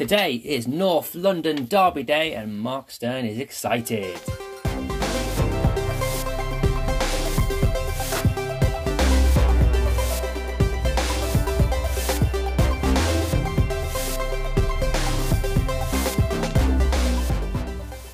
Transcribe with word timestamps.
Today 0.00 0.36
is 0.36 0.66
North 0.66 1.14
London 1.14 1.66
Derby 1.66 2.02
Day, 2.04 2.32
and 2.32 2.58
Mark 2.58 2.90
Stern 2.90 3.26
is 3.26 3.38
excited. 3.38 4.16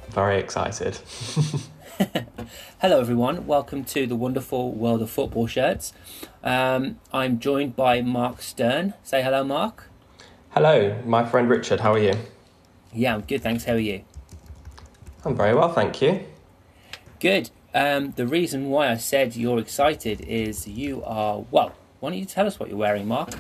Very 0.09 0.41
excited. 0.41 0.99
Hello, 2.81 2.99
everyone. 2.99 3.47
Welcome 3.47 3.85
to 3.85 4.09
the 4.09 4.17
wonderful 4.17 4.73
world 4.73 5.03
of 5.03 5.11
football 5.11 5.47
shirts. 5.47 5.93
Um, 6.43 6.99
I'm 7.13 7.39
joined 7.39 7.77
by 7.77 8.03
Mark 8.03 8.43
Stern. 8.43 8.95
Say 9.05 9.23
hello, 9.23 9.45
Mark. 9.45 9.89
Hello, 10.57 10.99
my 11.05 11.23
friend 11.23 11.51
Richard. 11.51 11.81
How 11.81 11.93
are 11.93 11.99
you? 11.99 12.15
Yeah, 12.91 13.15
I'm 13.15 13.21
good. 13.21 13.43
Thanks. 13.43 13.65
How 13.65 13.75
are 13.75 13.79
you? 13.79 14.03
I'm 15.23 15.37
very 15.37 15.55
well, 15.55 15.71
thank 15.71 16.01
you. 16.01 16.25
Good. 17.21 17.51
Um, 17.75 18.13
the 18.13 18.27
reason 18.27 18.71
why 18.71 18.91
I 18.91 18.97
said 18.97 19.37
you're 19.37 19.59
excited 19.59 20.23
is 20.23 20.67
you 20.67 21.05
are, 21.05 21.45
well, 21.51 21.75
why 22.01 22.09
don't 22.09 22.19
you 22.19 22.25
tell 22.25 22.47
us 22.47 22.59
what 22.59 22.71
you're 22.71 22.79
wearing, 22.79 23.07
Mark? 23.07 23.35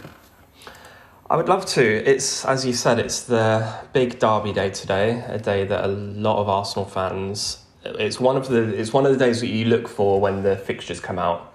I 1.30 1.37
would 1.38 1.48
love 1.48 1.65
to. 1.69 1.83
It's 1.83 2.45
as 2.45 2.66
you 2.66 2.74
said, 2.74 2.98
it's 2.98 3.23
the 3.23 3.66
big 3.95 4.19
derby 4.19 4.52
day 4.52 4.69
today, 4.69 5.24
a 5.27 5.38
day 5.38 5.65
that 5.65 5.87
a 5.87 5.88
lot 5.88 6.37
of 6.37 6.51
Arsenal 6.51 6.85
fans. 6.85 7.65
It's 7.83 8.21
one 8.21 8.37
of 8.37 8.48
the 8.48 8.79
it's 8.79 8.93
one 8.93 9.07
of 9.07 9.12
the 9.12 9.19
days 9.19 9.41
that 9.41 9.48
you 9.48 9.65
look 9.65 9.88
for 9.88 10.21
when 10.21 10.43
the 10.43 10.55
fixtures 10.55 11.01
come 11.01 11.19
out. 11.19 11.55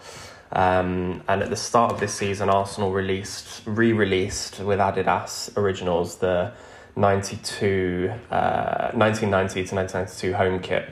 Um, 0.53 1.23
and 1.27 1.41
at 1.41 1.49
the 1.49 1.55
start 1.55 1.93
of 1.93 1.99
this 1.99 2.13
season, 2.13 2.49
Arsenal 2.49 2.91
released 2.91 3.61
re-released 3.65 4.59
with 4.59 4.79
Adidas 4.79 5.55
Originals 5.57 6.17
the 6.17 6.51
92, 6.95 8.11
uh, 8.29 8.91
1990 8.93 9.65
to 9.65 9.75
1992 9.75 10.33
home 10.33 10.59
kit, 10.59 10.89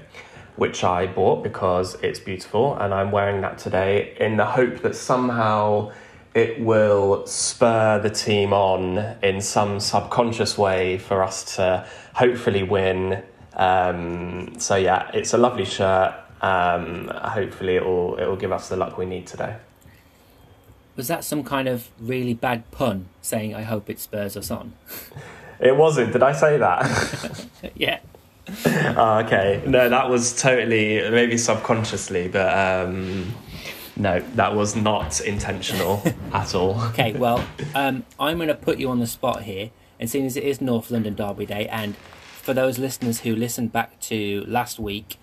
which 0.55 0.83
I 0.83 1.07
bought 1.07 1.43
because 1.43 1.95
it's 2.01 2.19
beautiful, 2.19 2.77
and 2.77 2.93
I'm 2.93 3.11
wearing 3.11 3.41
that 3.41 3.57
today 3.57 4.16
in 4.19 4.38
the 4.38 4.45
hope 4.45 4.81
that 4.81 4.95
somehow 4.95 5.91
it 6.33 6.59
will 6.61 7.25
spur 7.25 7.99
the 7.99 8.09
team 8.09 8.53
on 8.53 8.97
in 9.21 9.41
some 9.41 9.79
subconscious 9.79 10.57
way 10.57 10.97
for 10.97 11.23
us 11.23 11.55
to 11.57 11.85
hopefully 12.13 12.63
win. 12.63 13.23
Um, 13.53 14.53
so 14.57 14.75
yeah, 14.75 15.09
it's 15.13 15.33
a 15.33 15.38
lovely 15.38 15.66
shirt. 15.66 16.13
Um, 16.41 17.07
hopefully, 17.07 17.75
it 17.75 17.85
will 17.85 18.15
it 18.15 18.25
will 18.25 18.37
give 18.37 18.51
us 18.51 18.69
the 18.69 18.77
luck 18.77 18.97
we 18.97 19.05
need 19.05 19.27
today. 19.27 19.57
Was 20.95 21.07
that 21.07 21.23
some 21.23 21.43
kind 21.43 21.67
of 21.67 21.89
really 21.99 22.33
bad 22.33 22.69
pun 22.71 23.07
saying, 23.21 23.55
I 23.55 23.61
hope 23.61 23.89
it 23.89 23.99
spurs 23.99 24.35
us 24.35 24.51
on? 24.51 24.73
It 25.59 25.75
wasn't. 25.75 26.13
Did 26.13 26.23
I 26.23 26.31
say 26.31 26.57
that? 26.57 27.45
yeah. 27.75 27.99
oh, 28.65 29.17
okay. 29.25 29.61
No, 29.67 29.89
that 29.89 30.09
was 30.09 30.41
totally 30.41 31.01
maybe 31.09 31.37
subconsciously, 31.37 32.29
but 32.29 32.57
um, 32.57 33.33
no, 33.97 34.19
that 34.35 34.55
was 34.55 34.75
not 34.75 35.19
intentional 35.21 36.01
at 36.33 36.55
all. 36.55 36.79
Okay, 36.91 37.13
well, 37.13 37.45
um, 37.75 38.05
I'm 38.19 38.37
going 38.37 38.47
to 38.47 38.55
put 38.55 38.79
you 38.79 38.89
on 38.89 38.99
the 38.99 39.07
spot 39.07 39.43
here, 39.43 39.71
and 39.99 40.09
seeing 40.09 40.25
as 40.25 40.37
it 40.37 40.45
is 40.45 40.61
North 40.61 40.89
London 40.89 41.15
Derby 41.15 41.45
Day, 41.45 41.67
and 41.67 41.97
for 41.97 42.53
those 42.53 42.79
listeners 42.79 43.19
who 43.21 43.35
listened 43.35 43.73
back 43.73 43.99
to 44.01 44.45
last 44.47 44.79
week, 44.79 45.17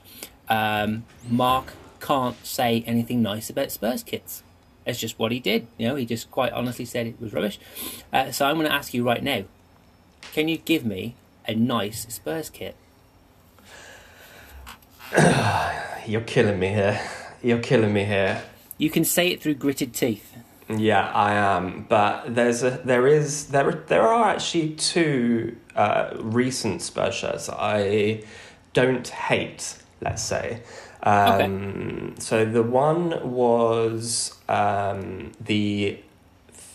um, 0.48 1.04
Mark 1.28 1.72
can't 2.00 2.44
say 2.44 2.84
anything 2.86 3.22
nice 3.22 3.50
about 3.50 3.72
Spurs 3.72 4.02
kits. 4.02 4.42
It's 4.84 5.00
just 5.00 5.18
what 5.18 5.32
he 5.32 5.40
did. 5.40 5.66
You 5.78 5.88
know, 5.88 5.96
he 5.96 6.06
just 6.06 6.30
quite 6.30 6.52
honestly 6.52 6.84
said 6.84 7.06
it 7.06 7.20
was 7.20 7.32
rubbish. 7.32 7.58
Uh, 8.12 8.30
so 8.30 8.46
I'm 8.46 8.54
going 8.54 8.68
to 8.68 8.72
ask 8.72 8.94
you 8.94 9.04
right 9.04 9.22
now: 9.22 9.44
Can 10.32 10.48
you 10.48 10.58
give 10.58 10.84
me 10.84 11.16
a 11.46 11.54
nice 11.54 12.06
Spurs 12.08 12.50
kit? 12.50 12.76
You're 16.06 16.20
killing 16.22 16.58
me 16.60 16.68
here. 16.68 17.00
You're 17.42 17.58
killing 17.58 17.92
me 17.92 18.04
here. 18.04 18.42
You 18.78 18.90
can 18.90 19.04
say 19.04 19.28
it 19.28 19.42
through 19.42 19.54
gritted 19.54 19.92
teeth. 19.92 20.36
Yeah, 20.68 21.10
I 21.12 21.34
am. 21.34 21.86
But 21.88 22.34
there's 22.34 22.62
a 22.62 22.70
there 22.70 23.06
is 23.06 23.48
there 23.48 23.70
there 23.86 24.02
are 24.02 24.30
actually 24.30 24.70
two 24.70 25.56
uh, 25.74 26.10
recent 26.18 26.82
Spurs 26.82 27.14
shirts 27.14 27.48
I 27.48 28.24
don't 28.72 29.06
hate. 29.06 29.76
Let's 30.00 30.22
say. 30.22 30.62
Um, 31.02 31.40
okay. 31.40 32.20
So 32.20 32.44
the 32.44 32.62
one 32.62 33.30
was 33.30 34.34
um, 34.48 35.32
the 35.40 35.98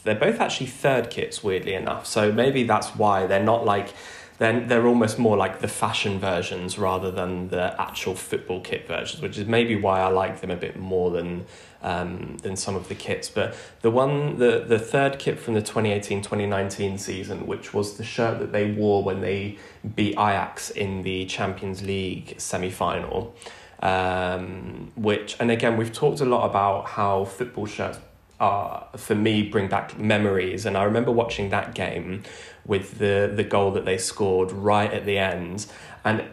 they're 0.03 0.15
both 0.15 0.39
actually 0.39 0.67
third 0.67 1.09
kits. 1.09 1.43
Weirdly 1.43 1.73
enough, 1.73 2.05
so 2.05 2.31
maybe 2.31 2.63
that's 2.63 2.95
why 2.95 3.27
they're 3.27 3.43
not 3.43 3.65
like 3.65 3.93
then 4.41 4.67
they're 4.67 4.87
almost 4.87 5.19
more 5.19 5.37
like 5.37 5.59
the 5.59 5.67
fashion 5.67 6.17
versions 6.17 6.79
rather 6.79 7.11
than 7.11 7.49
the 7.49 7.79
actual 7.79 8.15
football 8.15 8.59
kit 8.59 8.87
versions, 8.87 9.21
which 9.21 9.37
is 9.37 9.45
maybe 9.45 9.75
why 9.75 10.01
I 10.01 10.07
like 10.07 10.41
them 10.41 10.49
a 10.49 10.55
bit 10.55 10.79
more 10.79 11.11
than 11.11 11.45
um, 11.83 12.37
than 12.41 12.55
some 12.55 12.75
of 12.75 12.87
the 12.87 12.95
kits. 12.95 13.29
But 13.29 13.55
the 13.81 13.91
one, 13.91 14.39
the, 14.39 14.65
the 14.67 14.79
third 14.79 15.19
kit 15.19 15.39
from 15.39 15.53
the 15.53 15.61
2018 15.61 16.23
2019 16.23 16.97
season, 16.97 17.45
which 17.45 17.71
was 17.71 17.97
the 17.97 18.03
shirt 18.03 18.39
that 18.39 18.51
they 18.51 18.71
wore 18.71 19.03
when 19.03 19.21
they 19.21 19.59
beat 19.95 20.13
Ajax 20.13 20.71
in 20.71 21.03
the 21.03 21.27
Champions 21.27 21.83
League 21.83 22.33
semi 22.39 22.71
final. 22.71 23.35
Um, 23.83 24.91
which, 24.95 25.37
and 25.39 25.51
again, 25.51 25.77
we've 25.77 25.93
talked 25.93 26.19
a 26.19 26.25
lot 26.25 26.49
about 26.49 26.87
how 26.87 27.25
football 27.25 27.67
shirts 27.67 27.99
are 28.41 28.87
for 28.97 29.13
me 29.13 29.43
bring 29.43 29.67
back 29.67 29.97
memories. 29.99 30.65
And 30.65 30.75
I 30.75 30.83
remember 30.83 31.11
watching 31.11 31.51
that 31.51 31.75
game 31.75 32.23
with 32.65 32.99
the 32.99 33.31
the 33.33 33.43
goal 33.43 33.71
that 33.71 33.85
they 33.85 33.97
scored 33.97 34.51
right 34.51 34.91
at 34.91 35.05
the 35.05 35.17
end. 35.17 35.65
And 36.03 36.25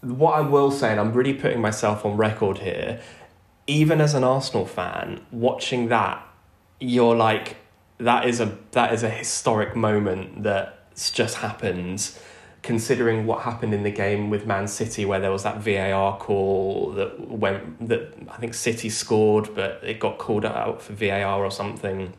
what 0.00 0.32
I 0.34 0.40
will 0.40 0.70
say, 0.70 0.90
and 0.90 1.00
I'm 1.00 1.12
really 1.12 1.34
putting 1.34 1.60
myself 1.60 2.04
on 2.04 2.16
record 2.16 2.58
here, 2.58 3.00
even 3.66 4.00
as 4.00 4.14
an 4.14 4.24
Arsenal 4.24 4.66
fan, 4.66 5.24
watching 5.30 5.88
that, 5.88 6.26
you're 6.80 7.14
like, 7.14 7.56
that 7.98 8.26
is 8.26 8.40
a 8.40 8.58
that 8.72 8.92
is 8.92 9.02
a 9.02 9.10
historic 9.10 9.76
moment 9.76 10.42
that's 10.42 11.10
just 11.10 11.36
happened 11.36 12.12
considering 12.62 13.26
what 13.26 13.42
happened 13.42 13.74
in 13.74 13.82
the 13.82 13.90
game 13.90 14.30
with 14.30 14.46
Man 14.46 14.68
City, 14.68 15.04
where 15.04 15.18
there 15.18 15.32
was 15.32 15.42
that 15.42 15.58
VAR 15.58 16.16
call 16.18 16.92
that 16.92 17.28
went 17.28 17.88
that 17.88 18.14
I 18.28 18.36
think 18.36 18.54
City 18.54 18.88
scored, 18.88 19.54
but 19.54 19.80
it 19.82 19.98
got 19.98 20.18
called 20.18 20.44
out 20.44 20.80
for 20.80 20.92
VAR 20.92 21.44
or 21.44 21.50
something. 21.50 22.14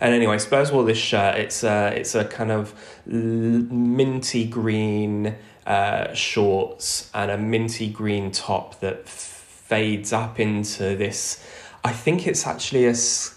And 0.00 0.14
anyway, 0.14 0.38
Spurs 0.38 0.70
wore 0.72 0.84
this 0.84 0.98
shirt. 0.98 1.36
It's 1.36 1.64
a 1.64 1.92
it's 1.96 2.14
a 2.14 2.24
kind 2.24 2.50
of 2.50 2.74
minty 3.06 4.46
green 4.46 5.34
uh, 5.66 6.12
shorts 6.14 7.10
and 7.14 7.30
a 7.30 7.38
minty 7.38 7.88
green 7.90 8.30
top 8.30 8.80
that 8.80 9.08
fades 9.08 10.12
up 10.12 10.40
into 10.40 10.96
this. 10.96 11.44
I 11.84 11.92
think 11.92 12.26
it's 12.26 12.46
actually 12.46 12.86
a, 12.86 12.94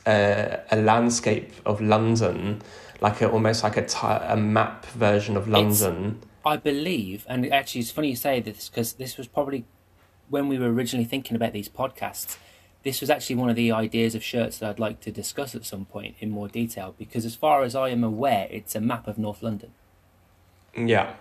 a, 0.08 0.59
a 0.72 0.78
landscape 0.78 1.53
of 1.66 1.80
London 1.80 2.62
like 3.02 3.22
a, 3.22 3.30
almost 3.30 3.64
like 3.64 3.78
a, 3.78 3.86
t- 3.86 3.97
a 4.02 4.38
map 4.38 4.86
version 4.86 5.36
of 5.36 5.47
London. 5.47 6.20
It's, 6.22 6.28
I 6.46 6.58
believe, 6.58 7.25
and 7.28 7.52
actually, 7.52 7.81
it's 7.81 7.91
funny 7.91 8.12
you 8.12 8.16
say 8.16 8.40
this 8.40 8.70
because 8.70 8.94
this 8.94 9.18
was 9.18 9.28
probably 9.28 9.66
when 10.30 10.47
we 10.47 10.58
were 10.58 10.72
originally 10.72 11.06
thinking 11.06 11.36
about 11.36 11.52
these 11.52 11.68
podcasts. 11.68 12.38
This 12.84 13.00
was 13.00 13.09
actually 13.09 13.36
one 13.36 13.50
of 13.50 13.56
the 13.56 13.72
ideas 13.72 14.16
of 14.16 14.24
shirts 14.24 14.58
that 14.58 14.69
I'd 14.69 14.80
like 14.80 15.02
to 15.02 15.12
discuss 15.12 15.53
at 15.53 15.66
some 15.66 15.86
point 15.86 16.16
in 16.19 16.31
more 16.31 16.47
detail 16.47 16.96
because, 16.97 17.25
as 17.25 17.36
far 17.36 17.64
as 17.64 17.75
I 17.75 17.90
am 17.90 18.03
aware, 18.03 18.47
it's 18.50 18.75
a 18.75 18.81
map 18.81 19.08
of 19.08 19.18
North 19.18 19.44
London. 19.44 19.72
Yeah. 20.75 21.14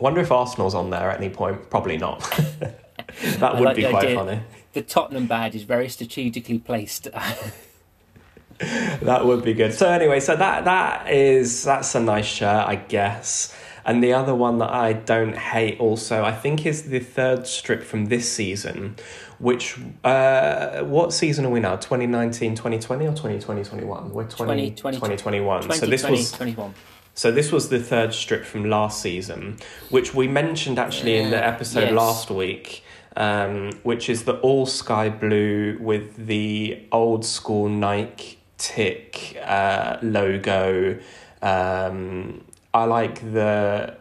Wonder 0.00 0.20
if 0.20 0.30
Arsenal's 0.30 0.74
on 0.74 0.90
there 0.90 1.10
at 1.10 1.18
any 1.18 1.30
point. 1.30 1.70
Probably 1.70 1.96
not. 1.96 2.20
that 3.38 3.54
would 3.54 3.64
like 3.64 3.76
be 3.76 3.88
quite 3.88 4.04
idea. 4.04 4.16
funny. 4.16 4.40
The 4.72 4.82
Tottenham 4.82 5.26
badge 5.26 5.54
is 5.54 5.62
very 5.62 5.88
strategically 5.88 6.58
placed. 6.58 7.08
that 9.00 9.24
would 9.24 9.44
be 9.44 9.54
good. 9.54 9.74
So 9.74 9.88
anyway, 9.88 10.20
so 10.20 10.36
that 10.36 10.64
that 10.64 11.10
is 11.10 11.64
that's 11.64 11.94
a 11.94 12.00
nice 12.00 12.26
shirt, 12.26 12.66
I 12.66 12.76
guess. 12.76 13.54
And 13.84 14.02
the 14.02 14.12
other 14.12 14.34
one 14.34 14.58
that 14.58 14.70
I 14.70 14.92
don't 14.92 15.36
hate 15.36 15.80
also, 15.80 16.24
I 16.24 16.32
think, 16.32 16.66
is 16.66 16.84
the 16.84 17.00
third 17.00 17.46
strip 17.46 17.82
from 17.82 18.06
this 18.06 18.30
season, 18.30 18.96
which, 19.38 19.78
uh, 20.04 20.82
what 20.82 21.12
season 21.12 21.46
are 21.46 21.50
we 21.50 21.60
now? 21.60 21.76
2019, 21.76 22.54
2020 22.54 23.06
or 23.06 23.10
2020, 23.10 23.64
21? 23.64 24.12
We're 24.12 24.24
20, 24.24 24.70
20, 24.72 24.96
2021. 24.98 25.72
so 25.72 25.86
this 25.86 26.08
was 26.08 26.32
21. 26.32 26.74
So 27.14 27.30
this 27.30 27.52
was 27.52 27.68
the 27.68 27.78
third 27.78 28.14
strip 28.14 28.44
from 28.44 28.70
last 28.70 29.02
season, 29.02 29.58
which 29.90 30.14
we 30.14 30.28
mentioned 30.28 30.78
actually 30.78 31.18
in 31.18 31.30
the 31.30 31.44
episode 31.44 31.80
yes. 31.80 31.92
last 31.92 32.30
week 32.30 32.82
um, 33.16 33.72
which 33.82 34.08
is 34.08 34.24
the 34.24 34.38
all 34.40 34.66
sky 34.66 35.08
blue 35.08 35.78
with 35.80 36.26
the 36.26 36.86
old 36.92 37.24
school 37.24 37.68
Nike 37.68 38.38
tick 38.58 39.36
uh, 39.44 39.98
logo. 40.02 40.98
Um, 41.40 42.44
I 42.74 42.84
like 42.84 43.20
the 43.32 43.96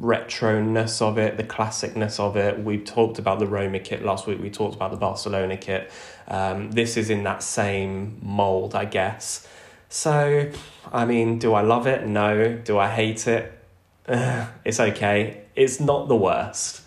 retroness 0.00 1.00
of 1.00 1.18
it, 1.18 1.36
the 1.36 1.44
classicness 1.44 2.20
of 2.20 2.36
it. 2.36 2.62
We 2.62 2.78
talked 2.78 3.18
about 3.18 3.38
the 3.38 3.46
Roma 3.46 3.78
kit 3.78 4.02
last 4.02 4.26
week. 4.26 4.40
We 4.40 4.50
talked 4.50 4.74
about 4.74 4.90
the 4.90 4.96
Barcelona 4.96 5.56
kit. 5.56 5.90
Um, 6.26 6.70
this 6.72 6.96
is 6.96 7.10
in 7.10 7.22
that 7.24 7.42
same 7.42 8.18
mold, 8.22 8.74
I 8.74 8.84
guess. 8.84 9.46
So, 9.88 10.50
I 10.92 11.04
mean, 11.06 11.38
do 11.38 11.54
I 11.54 11.62
love 11.62 11.86
it? 11.86 12.06
No. 12.06 12.56
Do 12.56 12.78
I 12.78 12.88
hate 12.88 13.26
it? 13.26 13.58
uh, 14.08 14.46
it's 14.64 14.80
okay. 14.80 15.42
It's 15.54 15.80
not 15.80 16.08
the 16.08 16.16
worst. 16.16 16.82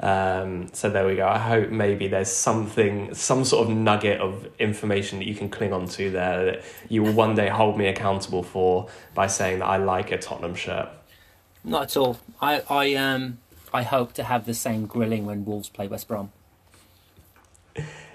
Um, 0.00 0.68
so 0.72 0.88
there 0.88 1.06
we 1.06 1.16
go. 1.16 1.26
I 1.26 1.38
hope 1.38 1.70
maybe 1.70 2.06
there's 2.06 2.30
something, 2.30 3.12
some 3.14 3.44
sort 3.44 3.68
of 3.68 3.76
nugget 3.76 4.20
of 4.20 4.48
information 4.58 5.18
that 5.18 5.26
you 5.26 5.34
can 5.34 5.48
cling 5.48 5.72
on 5.72 5.88
to 5.88 6.10
there 6.10 6.44
that 6.44 6.64
you 6.88 7.02
will 7.02 7.12
one 7.12 7.34
day 7.34 7.48
hold 7.48 7.76
me 7.76 7.88
accountable 7.88 8.42
for 8.42 8.88
by 9.14 9.26
saying 9.26 9.58
that 9.58 9.66
I 9.66 9.78
like 9.78 10.12
a 10.12 10.18
Tottenham 10.18 10.54
shirt. 10.54 10.88
Not 11.64 11.82
at 11.82 11.96
all. 11.96 12.18
I 12.40 12.62
I 12.70 12.94
um 12.94 13.38
I 13.72 13.82
hope 13.82 14.12
to 14.14 14.24
have 14.24 14.46
the 14.46 14.54
same 14.54 14.86
grilling 14.86 15.26
when 15.26 15.44
Wolves 15.44 15.68
play 15.68 15.88
West 15.88 16.08
Brom. 16.08 16.30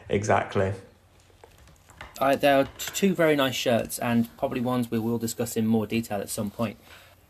Exactly. 0.09 0.73
Uh, 2.19 2.35
there 2.35 2.59
are 2.59 2.67
two 2.77 3.13
very 3.13 3.35
nice 3.35 3.55
shirts, 3.55 3.99
and 3.99 4.35
probably 4.37 4.61
ones 4.61 4.89
we 4.89 4.99
will 4.99 5.17
discuss 5.17 5.57
in 5.57 5.65
more 5.67 5.85
detail 5.85 6.21
at 6.21 6.29
some 6.29 6.49
point. 6.49 6.77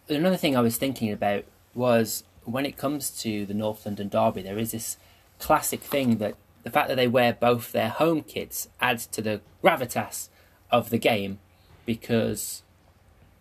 Another 0.08 0.38
thing 0.38 0.56
I 0.56 0.62
was 0.62 0.78
thinking 0.78 1.12
about 1.12 1.46
was 1.74 2.24
when 2.46 2.66
it 2.66 2.78
comes 2.78 3.10
to 3.22 3.46
the 3.46 3.54
North 3.54 3.86
London 3.86 4.10
Derby, 4.10 4.42
there 4.42 4.58
is 4.58 4.72
this 4.72 4.98
classic 5.40 5.82
thing 5.82 6.18
that 6.18 6.36
the 6.64 6.70
fact 6.70 6.88
that 6.88 6.96
they 6.96 7.08
wear 7.08 7.34
both 7.34 7.72
their 7.72 7.90
home 7.90 8.22
kits 8.22 8.70
adds 8.80 9.06
to 9.08 9.22
the 9.22 9.42
gravitas 9.64 10.30
of 10.72 10.90
the 10.90 10.98
game 10.98 11.40
because 11.86 12.64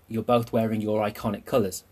you're 0.08 0.22
both 0.22 0.52
wearing 0.52 0.81
your 0.81 1.02
iconic 1.02 1.44
colours. 1.44 1.84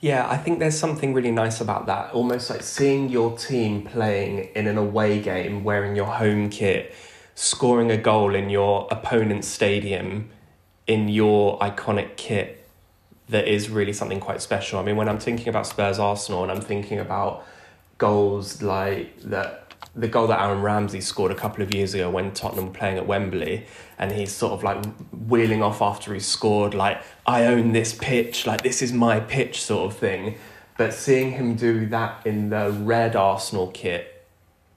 Yeah, 0.00 0.28
I 0.30 0.36
think 0.36 0.60
there's 0.60 0.78
something 0.78 1.12
really 1.12 1.32
nice 1.32 1.60
about 1.60 1.86
that. 1.86 2.12
Almost 2.12 2.50
like 2.50 2.62
seeing 2.62 3.08
your 3.08 3.36
team 3.36 3.82
playing 3.82 4.50
in 4.54 4.68
an 4.68 4.78
away 4.78 5.20
game, 5.20 5.64
wearing 5.64 5.96
your 5.96 6.06
home 6.06 6.50
kit, 6.50 6.94
scoring 7.34 7.90
a 7.90 7.96
goal 7.96 8.34
in 8.34 8.48
your 8.48 8.86
opponent's 8.90 9.48
stadium 9.48 10.30
in 10.86 11.08
your 11.08 11.58
iconic 11.58 12.16
kit 12.16 12.57
that 13.28 13.46
is 13.46 13.68
really 13.68 13.92
something 13.92 14.20
quite 14.20 14.40
special. 14.40 14.78
I 14.78 14.82
mean, 14.82 14.96
when 14.96 15.08
I'm 15.08 15.18
thinking 15.18 15.48
about 15.48 15.66
Spurs 15.66 15.98
Arsenal 15.98 16.42
and 16.42 16.52
I'm 16.52 16.60
thinking 16.60 16.98
about 16.98 17.44
goals 17.98 18.62
like 18.62 19.20
that 19.22 19.68
the 19.94 20.08
goal 20.08 20.26
that 20.28 20.40
Aaron 20.40 20.62
Ramsey 20.62 21.00
scored 21.00 21.32
a 21.32 21.34
couple 21.34 21.62
of 21.62 21.74
years 21.74 21.94
ago 21.94 22.10
when 22.10 22.30
Tottenham 22.32 22.66
were 22.66 22.72
playing 22.72 22.98
at 22.98 23.06
Wembley, 23.06 23.66
and 23.98 24.12
he's 24.12 24.32
sort 24.32 24.52
of 24.52 24.62
like 24.62 24.84
wheeling 25.26 25.62
off 25.62 25.82
after 25.82 26.14
he 26.14 26.20
scored, 26.20 26.74
like, 26.74 27.02
I 27.26 27.46
own 27.46 27.72
this 27.72 27.94
pitch, 27.94 28.46
like, 28.46 28.62
this 28.62 28.80
is 28.82 28.92
my 28.92 29.20
pitch, 29.20 29.62
sort 29.62 29.90
of 29.90 29.98
thing. 29.98 30.36
But 30.76 30.94
seeing 30.94 31.32
him 31.32 31.56
do 31.56 31.86
that 31.86 32.24
in 32.24 32.50
the 32.50 32.70
red 32.70 33.16
Arsenal 33.16 33.68
kit 33.68 34.24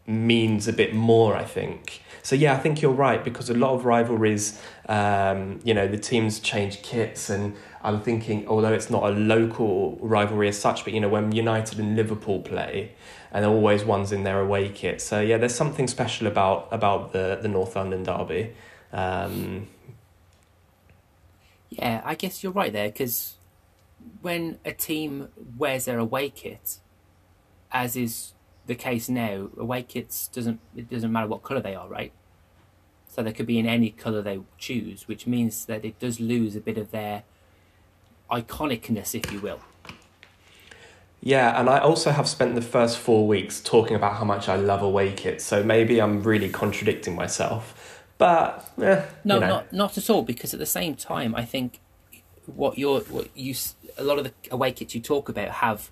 means 0.07 0.67
a 0.67 0.73
bit 0.73 0.95
more, 0.95 1.35
I 1.35 1.43
think. 1.43 2.01
So, 2.23 2.35
yeah, 2.35 2.53
I 2.53 2.57
think 2.57 2.81
you're 2.81 2.91
right 2.91 3.23
because 3.23 3.49
a 3.49 3.53
lot 3.53 3.73
of 3.75 3.85
rivalries, 3.85 4.59
um, 4.87 5.59
you 5.63 5.73
know, 5.73 5.87
the 5.87 5.97
teams 5.97 6.39
change 6.39 6.81
kits 6.81 7.29
and 7.29 7.55
I'm 7.83 8.01
thinking, 8.01 8.47
although 8.47 8.73
it's 8.73 8.89
not 8.89 9.03
a 9.03 9.09
local 9.09 9.97
rivalry 10.01 10.47
as 10.47 10.59
such, 10.59 10.83
but 10.83 10.93
you 10.93 10.99
know, 10.99 11.09
when 11.09 11.31
United 11.31 11.79
and 11.79 11.95
Liverpool 11.95 12.41
play, 12.41 12.93
and 13.31 13.45
always 13.45 13.83
one's 13.83 14.11
in 14.11 14.23
their 14.23 14.39
away 14.39 14.69
kit. 14.69 15.01
So 15.01 15.21
yeah, 15.21 15.37
there's 15.37 15.55
something 15.55 15.87
special 15.87 16.27
about 16.27 16.67
about 16.71 17.13
the 17.13 17.39
the 17.41 17.47
North 17.47 17.75
London 17.75 18.03
derby. 18.03 18.53
Um, 18.93 19.67
yeah, 21.69 22.01
I 22.03 22.15
guess 22.15 22.43
you're 22.43 22.51
right 22.51 22.73
there 22.73 22.89
because 22.89 23.35
when 24.21 24.59
a 24.65 24.73
team 24.73 25.29
wears 25.57 25.85
their 25.85 25.97
away 25.97 26.29
kit, 26.29 26.79
as 27.71 27.95
is 27.95 28.33
the 28.67 28.75
case 28.75 29.09
now, 29.09 29.49
away 29.57 29.83
kits 29.83 30.27
doesn't 30.27 30.59
it 30.75 30.89
doesn't 30.89 31.11
matter 31.11 31.27
what 31.27 31.41
color 31.41 31.61
they 31.61 31.73
are, 31.73 31.87
right? 31.87 32.11
So 33.11 33.21
they 33.21 33.33
could 33.33 33.45
be 33.45 33.59
in 33.59 33.65
any 33.65 33.89
color 33.89 34.21
they 34.21 34.39
choose, 34.57 35.05
which 35.05 35.27
means 35.27 35.65
that 35.65 35.83
it 35.83 35.99
does 35.99 36.21
lose 36.21 36.55
a 36.55 36.61
bit 36.61 36.77
of 36.77 36.91
their 36.91 37.23
iconicness, 38.31 39.13
if 39.13 39.29
you 39.33 39.41
will. 39.41 39.59
Yeah, 41.19 41.59
and 41.59 41.69
I 41.69 41.79
also 41.79 42.11
have 42.11 42.27
spent 42.27 42.55
the 42.55 42.61
first 42.61 42.97
four 42.97 43.27
weeks 43.27 43.59
talking 43.61 43.97
about 43.97 44.13
how 44.13 44.23
much 44.23 44.47
I 44.47 44.55
love 44.55 44.81
away 44.81 45.11
kits, 45.11 45.43
so 45.43 45.61
maybe 45.61 46.01
I'm 46.01 46.23
really 46.23 46.49
contradicting 46.49 47.13
myself. 47.13 48.01
But 48.17 48.71
eh, 48.81 49.03
no, 49.25 49.35
you 49.35 49.41
know. 49.41 49.47
not 49.47 49.73
not 49.73 49.97
at 49.97 50.09
all. 50.09 50.21
Because 50.21 50.53
at 50.53 50.59
the 50.59 50.65
same 50.65 50.95
time, 50.95 51.35
I 51.35 51.43
think 51.43 51.79
what 52.45 52.77
you're 52.77 53.01
what 53.01 53.27
you 53.35 53.53
a 53.97 54.03
lot 54.03 54.19
of 54.19 54.23
the 54.23 54.33
away 54.49 54.71
kits 54.71 54.95
you 54.95 55.01
talk 55.01 55.27
about 55.27 55.49
have 55.49 55.91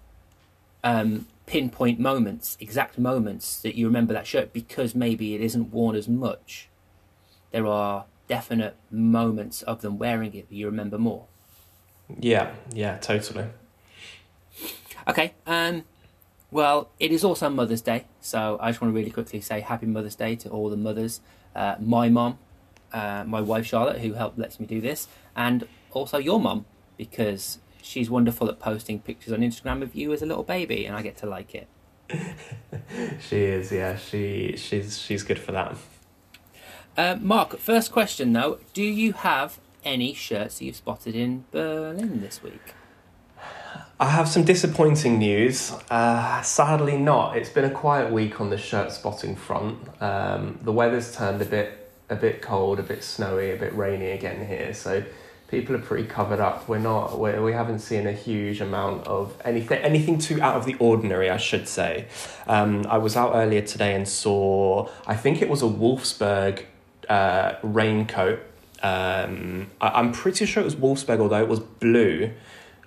um, 0.86 1.28
pinpoint 1.46 2.00
moments, 2.00 2.58
exact 2.62 2.98
moments 2.98 3.62
that 3.62 3.76
you 3.76 3.86
remember 3.86 4.14
that 4.14 4.26
shirt 4.26 4.54
because 4.54 4.96
maybe 4.96 5.36
it 5.36 5.42
isn't 5.42 5.72
worn 5.74 5.98
as 5.98 6.08
much. 6.08 6.69
There 7.52 7.68
are 7.68 8.06
definite 8.28 8.76
moments 8.92 9.62
of 9.64 9.82
them 9.82 9.98
wearing 9.98 10.34
it 10.34 10.50
that 10.50 10.56
you 10.56 10.66
remember 10.68 10.98
more. 10.98 11.26
Yeah, 12.20 12.54
yeah, 12.74 12.98
totally. 12.98 13.46
Okay. 15.08 15.34
Um, 15.46 15.84
well, 16.52 16.90
it 17.00 17.12
is 17.12 17.24
also 17.24 17.50
Mother's 17.50 17.82
Day, 17.82 18.06
so 18.22 18.58
I 18.60 18.72
just 18.72 18.82
want 18.82 18.92
to 18.94 18.96
really 18.96 19.12
quickly 19.12 19.42
say 19.42 19.60
Happy 19.60 19.86
Mother's 19.86 20.16
Day 20.16 20.36
to 20.38 20.50
all 20.50 20.70
the 20.70 20.78
mothers. 20.78 21.22
Uh, 21.56 21.76
my 21.80 22.10
mom, 22.10 22.40
uh, 22.92 23.24
my 23.26 23.42
wife 23.42 23.66
Charlotte, 23.66 24.00
who 24.00 24.14
helped 24.14 24.40
lets 24.40 24.60
me 24.60 24.66
do 24.66 24.82
this, 24.82 25.08
and 25.36 25.68
also 25.92 26.18
your 26.18 26.40
mom 26.40 26.66
because 26.98 27.60
she's 27.82 28.10
wonderful 28.10 28.50
at 28.50 28.60
posting 28.60 29.00
pictures 29.00 29.32
on 29.32 29.40
Instagram 29.40 29.82
of 29.82 29.96
you 29.96 30.12
as 30.12 30.22
a 30.22 30.26
little 30.26 30.44
baby, 30.44 30.86
and 30.86 30.96
I 30.96 31.02
get 31.02 31.18
to 31.18 31.26
like 31.28 31.54
it. 31.54 31.68
she 33.20 33.44
is, 33.44 33.72
yeah. 33.72 33.96
She 33.98 34.56
she's 34.58 34.98
she's 35.00 35.24
good 35.24 35.40
for 35.40 35.52
that. 35.52 35.78
Uh, 36.98 37.18
Mark, 37.20 37.58
first 37.58 37.92
question 37.92 38.34
though: 38.34 38.60
Do 38.74 38.84
you 38.84 39.14
have 39.14 39.60
any 39.84 40.14
shirts 40.14 40.60
that 40.60 40.66
you've 40.66 40.76
spotted 40.76 41.16
in 41.16 41.46
Berlin 41.52 42.22
this 42.22 42.44
week? 42.44 42.74
I 44.02 44.10
have 44.10 44.30
some 44.30 44.46
disappointing 44.46 45.20
news. 45.20 45.74
Uh, 45.90 46.42
sadly, 46.42 46.98
not. 46.98 47.36
It's 47.36 47.50
been 47.50 47.66
a 47.66 47.70
quiet 47.70 48.12
week 48.12 48.40
on 48.40 48.50
the 48.50 48.58
shirt 48.58 48.94
spotting 48.94 49.36
front. 49.36 49.78
Um, 50.02 50.58
the 50.62 50.72
weather's 50.72 51.14
turned 51.14 51.42
a 51.42 51.46
bit, 51.46 51.92
a 52.10 52.16
bit 52.16 52.42
cold, 52.42 52.80
a 52.80 52.84
bit 52.84 53.04
snowy, 53.04 53.52
a 53.52 53.58
bit 53.58 53.76
rainy 53.76 54.12
again 54.12 54.48
here. 54.48 54.74
So 54.74 55.04
people 55.50 55.76
are 55.76 55.80
pretty 55.80 56.08
covered 56.08 56.40
up. 56.40 56.70
We're 56.70 56.80
not. 56.80 57.20
We're, 57.20 57.44
we 57.44 57.52
haven't 57.52 57.80
seen 57.80 58.08
a 58.08 58.14
huge 58.14 58.62
amount 58.62 59.06
of 59.06 59.36
anything, 59.44 59.82
anything 59.82 60.18
too 60.18 60.42
out 60.42 60.56
of 60.56 60.66
the 60.66 60.76
ordinary, 60.76 61.30
I 61.30 61.38
should 61.38 61.68
say. 61.68 62.08
Um, 62.48 62.86
I 62.88 63.00
was 63.00 63.18
out 63.18 63.34
earlier 63.36 63.62
today 63.62 63.96
and 63.96 64.08
saw. 64.08 64.90
I 65.08 65.16
think 65.16 65.42
it 65.42 65.50
was 65.50 65.62
a 65.62 65.66
Wolfsburg 65.66 66.64
uh, 67.10 67.56
raincoat. 67.64 68.40
Um, 68.82 69.72
I, 69.82 69.90
I'm 69.90 70.12
pretty 70.12 70.46
sure 70.46 70.62
it 70.62 70.66
was 70.66 70.76
Wolfsburg, 70.76 71.20
although 71.20 71.42
it 71.42 71.50
was 71.50 71.60
blue. 71.60 72.32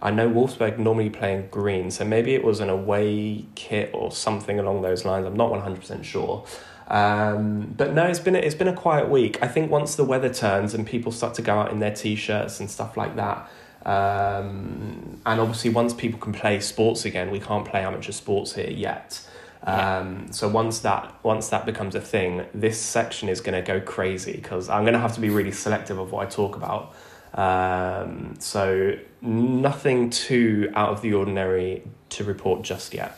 I 0.01 0.11
know 0.11 0.29
Wolfsburg 0.29 0.79
normally 0.79 1.11
playing 1.11 1.49
green, 1.51 1.91
so 1.91 2.05
maybe 2.05 2.35
it 2.35 2.43
was 2.43 2.61
an 2.61 2.71
away 2.71 3.45
kit 3.55 3.91
or 3.93 4.11
something 4.11 4.59
along 4.59 4.83
those 4.83 5.05
lines. 5.05 5.27
I'm 5.27 5.37
not 5.37 5.51
one 5.51 5.61
hundred 5.61 5.81
percent 5.81 6.05
sure. 6.05 6.45
Um, 6.89 7.75
but 7.77 7.95
no, 7.95 8.07
it's 8.07 8.19
been 8.19 8.35
a, 8.35 8.39
it's 8.39 8.57
been 8.57 8.69
a 8.69 8.75
quiet 8.75 9.09
week. 9.09 9.39
I 9.41 9.49
think 9.49 9.71
once 9.71 9.95
the 9.95 10.05
weather 10.05 10.33
turns 10.33 10.75
and 10.75 10.87
people 10.87 11.13
start 11.13 11.35
to 11.35 11.43
go 11.43 11.59
out 11.61 11.71
in 11.71 11.79
their 11.79 11.95
t-shirts 11.95 12.59
and 12.61 12.69
stuff 12.71 12.97
like 12.97 13.15
that, 13.17 13.49
um, 13.87 15.21
and 15.25 15.41
obviously 15.41 15.71
once 15.71 15.95
people 15.95 16.19
can 16.19 16.33
play 16.33 16.61
sports 16.61 17.05
again, 17.05 17.31
we 17.31 17.39
can't 17.39 17.65
play 17.65 17.85
amateur 17.85 18.13
sports 18.13 18.55
here 18.55 18.71
yet. 18.71 19.27
Um, 19.65 20.33
so 20.33 20.49
once 20.49 20.81
that 20.81 21.15
once 21.23 21.49
that 21.51 21.67
becomes 21.67 21.95
a 21.95 22.01
thing, 22.01 22.45
this 22.53 22.81
section 22.81 23.29
is 23.29 23.41
going 23.41 23.55
to 23.55 23.67
go 23.67 23.81
crazy 23.81 24.33
because 24.33 24.69
I'm 24.69 24.83
going 24.83 24.95
to 24.95 24.99
have 24.99 25.15
to 25.15 25.21
be 25.21 25.31
really 25.31 25.53
selective 25.53 25.99
of 25.99 26.11
what 26.11 26.27
I 26.27 26.31
talk 26.31 26.57
about. 26.57 26.95
Um, 27.35 28.35
so 28.39 28.99
nothing 29.21 30.11
too 30.11 30.71
out 30.75 30.91
of 30.91 31.03
the 31.03 31.15
ordinary 31.15 31.83
to 32.11 32.25
report 32.25 32.63
just 32.63 32.93
yet. 32.93 33.17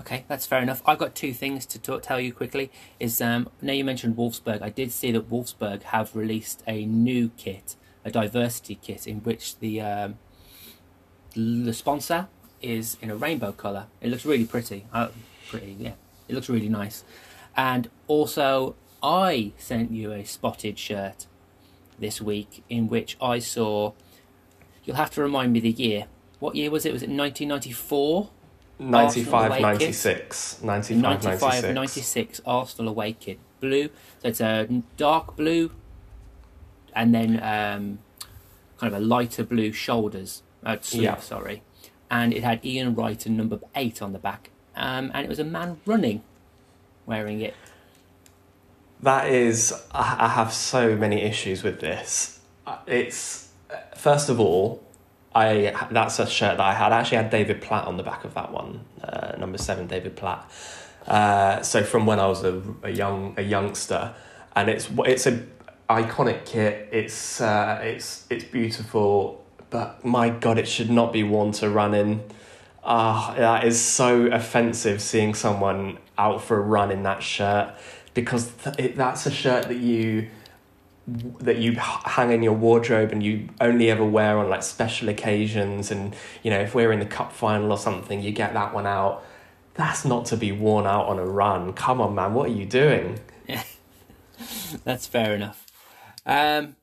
Okay, 0.00 0.24
that's 0.26 0.46
fair 0.46 0.62
enough. 0.62 0.82
I've 0.86 0.98
got 0.98 1.14
two 1.14 1.32
things 1.32 1.66
to 1.66 1.78
talk, 1.78 2.02
tell 2.02 2.20
you 2.20 2.32
quickly. 2.32 2.70
Is 2.98 3.20
um, 3.20 3.48
now 3.60 3.72
you 3.72 3.84
mentioned 3.84 4.16
Wolfsburg. 4.16 4.62
I 4.62 4.70
did 4.70 4.92
see 4.92 5.12
that 5.12 5.28
Wolfsburg 5.30 5.82
have 5.84 6.16
released 6.16 6.62
a 6.66 6.84
new 6.86 7.30
kit, 7.36 7.76
a 8.04 8.10
diversity 8.10 8.76
kit, 8.76 9.06
in 9.06 9.18
which 9.18 9.58
the 9.58 9.80
um, 9.80 10.18
the 11.34 11.72
sponsor 11.72 12.28
is 12.60 12.96
in 13.02 13.10
a 13.10 13.16
rainbow 13.16 13.52
color. 13.52 13.86
It 14.00 14.08
looks 14.08 14.24
really 14.24 14.44
pretty. 14.44 14.86
Uh, 14.92 15.08
pretty, 15.52 15.76
yeah. 15.78 15.92
It 16.28 16.34
looks 16.34 16.48
really 16.48 16.68
nice. 16.68 17.04
And 17.56 17.90
also, 18.08 18.74
I 19.02 19.52
sent 19.58 19.90
you 19.92 20.12
a 20.12 20.24
spotted 20.24 20.78
shirt 20.78 21.26
this 21.98 22.20
week 22.20 22.64
in 22.68 22.88
which 22.88 23.16
I 23.20 23.38
saw. 23.38 23.92
You'll 24.84 24.96
have 24.96 25.10
to 25.10 25.22
remind 25.22 25.52
me 25.52 25.60
the 25.60 25.70
year. 25.70 26.06
What 26.40 26.56
year 26.56 26.70
was 26.70 26.84
it? 26.86 26.92
Was 26.92 27.02
it 27.02 27.10
1994? 27.10 28.30
95, 28.78 29.60
96. 29.60 30.62
95, 30.62 31.02
95, 31.02 31.40
96. 31.40 31.74
96 31.74 32.40
Arsenal 32.44 32.88
away 32.88 33.12
kit. 33.12 33.38
Blue. 33.60 33.90
So 34.20 34.28
it's 34.28 34.40
a 34.40 34.66
dark 34.96 35.36
blue 35.36 35.70
and 36.94 37.14
then 37.14 37.36
um, 37.42 37.98
kind 38.78 38.92
of 38.92 38.94
a 38.94 39.04
lighter 39.04 39.44
blue 39.44 39.72
shoulders. 39.72 40.42
Uh, 40.64 40.78
sleeve, 40.80 41.02
Yeah. 41.04 41.20
sorry. 41.20 41.62
And 42.10 42.32
it 42.32 42.42
had 42.42 42.64
Ian 42.64 42.94
Wright 42.94 43.24
and 43.24 43.36
number 43.36 43.60
8 43.76 44.02
on 44.02 44.12
the 44.12 44.18
back. 44.18 44.50
Um, 44.74 45.10
and 45.14 45.24
it 45.24 45.28
was 45.28 45.38
a 45.38 45.44
man 45.44 45.80
running 45.86 46.22
wearing 47.06 47.40
it. 47.40 47.54
That 49.02 49.28
is, 49.28 49.74
I 49.90 50.28
have 50.28 50.52
so 50.52 50.96
many 50.96 51.22
issues 51.22 51.62
with 51.62 51.80
this. 51.80 52.40
Uh, 52.66 52.78
It's, 52.86 53.48
uh, 53.70 53.76
first 53.96 54.28
of 54.28 54.38
all, 54.38 54.82
I 55.34 55.74
that's 55.90 56.18
a 56.18 56.26
shirt 56.26 56.58
that 56.58 56.64
I 56.64 56.74
had. 56.74 56.92
I 56.92 57.00
actually 57.00 57.16
had 57.16 57.30
David 57.30 57.60
Platt 57.62 57.86
on 57.86 57.96
the 57.96 58.02
back 58.02 58.24
of 58.24 58.34
that 58.34 58.52
one, 58.52 58.84
uh, 59.02 59.34
number 59.38 59.58
seven, 59.58 59.86
David 59.86 60.14
Platt. 60.14 60.50
Uh, 61.06 61.62
so 61.62 61.82
from 61.82 62.06
when 62.06 62.20
I 62.20 62.26
was 62.26 62.44
a, 62.44 62.62
a 62.82 62.90
young 62.90 63.34
a 63.36 63.42
youngster, 63.42 64.14
and 64.54 64.68
it's 64.68 64.88
it's 65.06 65.26
a 65.26 65.42
iconic 65.88 66.44
kit. 66.44 66.88
It's 66.92 67.40
uh, 67.40 67.80
it's 67.82 68.26
it's 68.30 68.44
beautiful, 68.44 69.44
but 69.70 70.04
my 70.04 70.28
god, 70.28 70.58
it 70.58 70.68
should 70.68 70.90
not 70.90 71.12
be 71.12 71.22
worn 71.22 71.52
to 71.52 71.70
run 71.70 71.94
in. 71.94 72.22
Ah, 72.84 73.34
that 73.36 73.64
is 73.64 73.80
so 73.80 74.26
offensive 74.26 75.00
seeing 75.00 75.34
someone 75.34 75.98
out 76.18 76.42
for 76.42 76.56
a 76.58 76.60
run 76.60 76.90
in 76.90 77.02
that 77.04 77.22
shirt 77.22 77.74
because 78.14 78.52
th- 78.64 78.76
it, 78.78 78.96
that's 78.96 79.26
a 79.26 79.30
shirt 79.30 79.68
that 79.68 79.78
you 79.78 80.28
that 81.40 81.58
you 81.58 81.72
hang 81.74 82.30
in 82.30 82.42
your 82.42 82.52
wardrobe 82.52 83.10
and 83.12 83.22
you 83.22 83.48
only 83.60 83.90
ever 83.90 84.04
wear 84.04 84.38
on 84.38 84.48
like 84.48 84.62
special 84.62 85.08
occasions 85.08 85.90
and 85.90 86.14
you 86.44 86.50
know 86.50 86.60
if 86.60 86.74
we're 86.74 86.92
in 86.92 87.00
the 87.00 87.06
cup 87.06 87.32
final 87.32 87.72
or 87.72 87.78
something 87.78 88.22
you 88.22 88.30
get 88.30 88.54
that 88.54 88.72
one 88.72 88.86
out 88.86 89.24
that's 89.74 90.04
not 90.04 90.24
to 90.26 90.36
be 90.36 90.52
worn 90.52 90.86
out 90.86 91.06
on 91.06 91.18
a 91.18 91.26
run 91.26 91.72
come 91.72 92.00
on 92.00 92.14
man 92.14 92.34
what 92.34 92.48
are 92.50 92.52
you 92.52 92.64
doing 92.64 93.18
that's 94.84 95.06
fair 95.06 95.34
enough. 95.34 95.66
Um, 96.26 96.76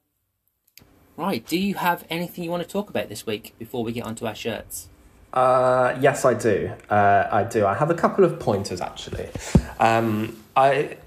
right, 1.18 1.46
do 1.46 1.58
you 1.58 1.76
have 1.76 2.06
anything 2.10 2.44
you 2.44 2.50
want 2.50 2.64
to 2.64 2.70
talk 2.70 2.90
about 2.90 3.10
this 3.10 3.26
week 3.26 3.56
before 3.58 3.84
we 3.84 3.92
get 3.92 4.06
onto 4.06 4.26
our 4.26 4.36
shirts? 4.36 4.89
Uh, 5.34 5.98
yes, 6.00 6.26
I 6.26 6.34
do. 6.34 6.72
Uh, 6.90 7.28
I 7.32 7.44
do. 7.44 7.66
I 7.66 7.76
have 7.76 7.92
a 7.92 7.96
couple 7.96 8.24
of 8.26 8.40
pointers 8.40 8.82
actually. 8.82 9.30
Um, 9.80 10.38
I 10.56 10.98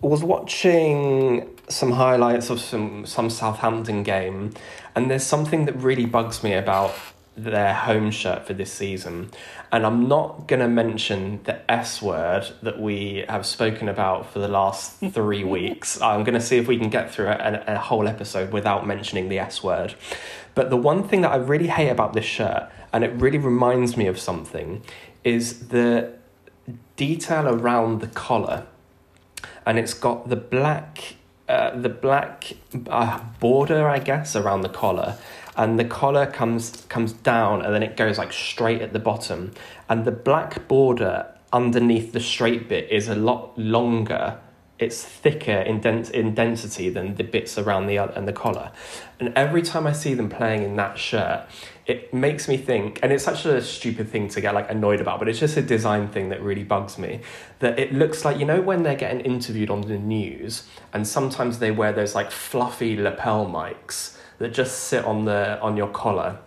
was 0.00 0.22
watching 0.22 1.48
some 1.68 1.92
highlights 1.92 2.50
of 2.50 2.60
some 2.60 3.06
some 3.06 3.30
Southampton 3.30 4.02
game, 4.02 4.54
and 4.94 5.10
there's 5.10 5.24
something 5.24 5.64
that 5.64 5.74
really 5.74 6.06
bugs 6.06 6.42
me 6.42 6.54
about 6.54 6.94
their 7.36 7.72
home 7.72 8.10
shirt 8.10 8.46
for 8.46 8.52
this 8.52 8.72
season. 8.72 9.30
And 9.70 9.86
I'm 9.86 10.06
not 10.06 10.48
going 10.48 10.60
to 10.60 10.68
mention 10.68 11.40
the 11.44 11.70
S 11.70 12.02
word 12.02 12.46
that 12.62 12.78
we 12.78 13.24
have 13.28 13.46
spoken 13.46 13.88
about 13.88 14.30
for 14.30 14.38
the 14.38 14.48
last 14.48 14.98
three 14.98 15.44
weeks. 15.58 16.00
I'm 16.02 16.24
going 16.24 16.34
to 16.34 16.40
see 16.40 16.58
if 16.58 16.68
we 16.68 16.76
can 16.76 16.90
get 16.90 17.10
through 17.10 17.28
a, 17.28 17.64
a 17.66 17.78
whole 17.78 18.06
episode 18.06 18.52
without 18.52 18.86
mentioning 18.86 19.28
the 19.30 19.38
S 19.38 19.62
word. 19.62 19.94
But 20.54 20.68
the 20.68 20.76
one 20.76 21.08
thing 21.08 21.22
that 21.22 21.32
I 21.32 21.36
really 21.36 21.68
hate 21.68 21.88
about 21.88 22.12
this 22.12 22.26
shirt, 22.26 22.68
and 22.92 23.04
it 23.04 23.12
really 23.14 23.38
reminds 23.38 23.96
me 23.96 24.06
of 24.06 24.18
something, 24.18 24.82
is 25.24 25.68
the 25.68 26.12
detail 26.96 27.48
around 27.48 28.00
the 28.00 28.06
collar. 28.06 28.66
And 29.64 29.78
it's 29.78 29.94
got 29.94 30.28
the 30.28 30.36
black, 30.36 31.16
uh, 31.48 31.78
the 31.78 31.88
black 31.88 32.52
uh, 32.88 33.20
border, 33.40 33.88
I 33.88 33.98
guess, 33.98 34.34
around 34.36 34.62
the 34.62 34.68
collar, 34.68 35.16
and 35.56 35.78
the 35.78 35.84
collar 35.84 36.26
comes 36.26 36.84
comes 36.88 37.12
down, 37.12 37.62
and 37.64 37.74
then 37.74 37.82
it 37.82 37.96
goes 37.96 38.18
like 38.18 38.32
straight 38.32 38.82
at 38.82 38.92
the 38.92 38.98
bottom, 38.98 39.52
and 39.88 40.04
the 40.04 40.12
black 40.12 40.66
border 40.68 41.26
underneath 41.52 42.12
the 42.12 42.20
straight 42.20 42.68
bit 42.68 42.90
is 42.90 43.08
a 43.08 43.14
lot 43.14 43.56
longer. 43.58 44.38
It's 44.82 45.04
thicker 45.04 45.52
in, 45.52 45.80
dens- 45.80 46.10
in 46.10 46.34
density 46.34 46.88
than 46.90 47.14
the 47.14 47.24
bits 47.24 47.56
around 47.56 47.86
the 47.86 47.98
other 47.98 48.12
and 48.14 48.26
the 48.26 48.32
collar, 48.32 48.72
and 49.20 49.32
every 49.36 49.62
time 49.62 49.86
I 49.86 49.92
see 49.92 50.14
them 50.14 50.28
playing 50.28 50.64
in 50.64 50.74
that 50.76 50.98
shirt, 50.98 51.46
it 51.86 52.12
makes 52.12 52.48
me 52.48 52.56
think, 52.56 52.98
and 53.02 53.12
it's 53.12 53.24
such 53.24 53.44
a 53.44 53.62
stupid 53.62 54.08
thing 54.08 54.28
to 54.30 54.40
get 54.40 54.54
like 54.54 54.70
annoyed 54.70 55.00
about, 55.00 55.18
but 55.18 55.28
it's 55.28 55.38
just 55.38 55.56
a 55.56 55.62
design 55.62 56.08
thing 56.08 56.28
that 56.30 56.42
really 56.42 56.64
bugs 56.64 56.98
me. 56.98 57.20
That 57.60 57.78
it 57.78 57.92
looks 57.92 58.24
like 58.24 58.38
you 58.38 58.44
know 58.44 58.60
when 58.60 58.82
they're 58.82 58.96
getting 58.96 59.20
interviewed 59.20 59.70
on 59.70 59.82
the 59.82 59.98
news, 59.98 60.64
and 60.92 61.06
sometimes 61.06 61.60
they 61.60 61.70
wear 61.70 61.92
those 61.92 62.14
like 62.14 62.30
fluffy 62.30 62.96
lapel 62.96 63.46
mics 63.46 64.16
that 64.38 64.52
just 64.52 64.84
sit 64.84 65.04
on 65.04 65.24
the 65.24 65.60
on 65.60 65.76
your 65.76 65.88
collar. 65.88 66.38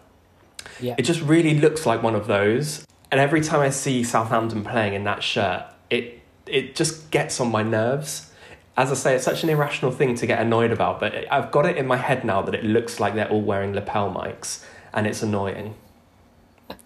Yeah. 0.81 0.95
It 0.97 1.03
just 1.03 1.21
really 1.21 1.57
looks 1.59 1.85
like 1.85 2.03
one 2.03 2.15
of 2.15 2.27
those. 2.27 2.85
And 3.11 3.21
every 3.21 3.41
time 3.41 3.61
I 3.61 3.69
see 3.69 4.03
Southampton 4.03 4.63
playing 4.63 4.93
in 4.93 5.05
that 5.05 5.23
shirt, 5.23 5.63
it 5.89 6.21
it 6.47 6.75
just 6.75 7.11
gets 7.11 7.39
on 7.39 7.51
my 7.51 7.63
nerves. 7.63 8.31
As 8.77 8.91
I 8.91 8.95
say, 8.95 9.15
it's 9.15 9.23
such 9.23 9.43
an 9.43 9.49
irrational 9.49 9.91
thing 9.91 10.15
to 10.15 10.27
get 10.27 10.39
annoyed 10.39 10.71
about, 10.71 10.99
but 10.99 11.31
I've 11.31 11.49
got 11.51 11.65
it 11.65 11.77
in 11.77 11.87
my 11.87 11.97
head 11.97 12.25
now 12.25 12.41
that 12.41 12.53
it 12.53 12.63
looks 12.63 12.99
like 12.99 13.15
they're 13.15 13.29
all 13.29 13.41
wearing 13.41 13.73
lapel 13.73 14.11
mics, 14.11 14.65
and 14.93 15.07
it's 15.07 15.23
annoying. 15.23 15.75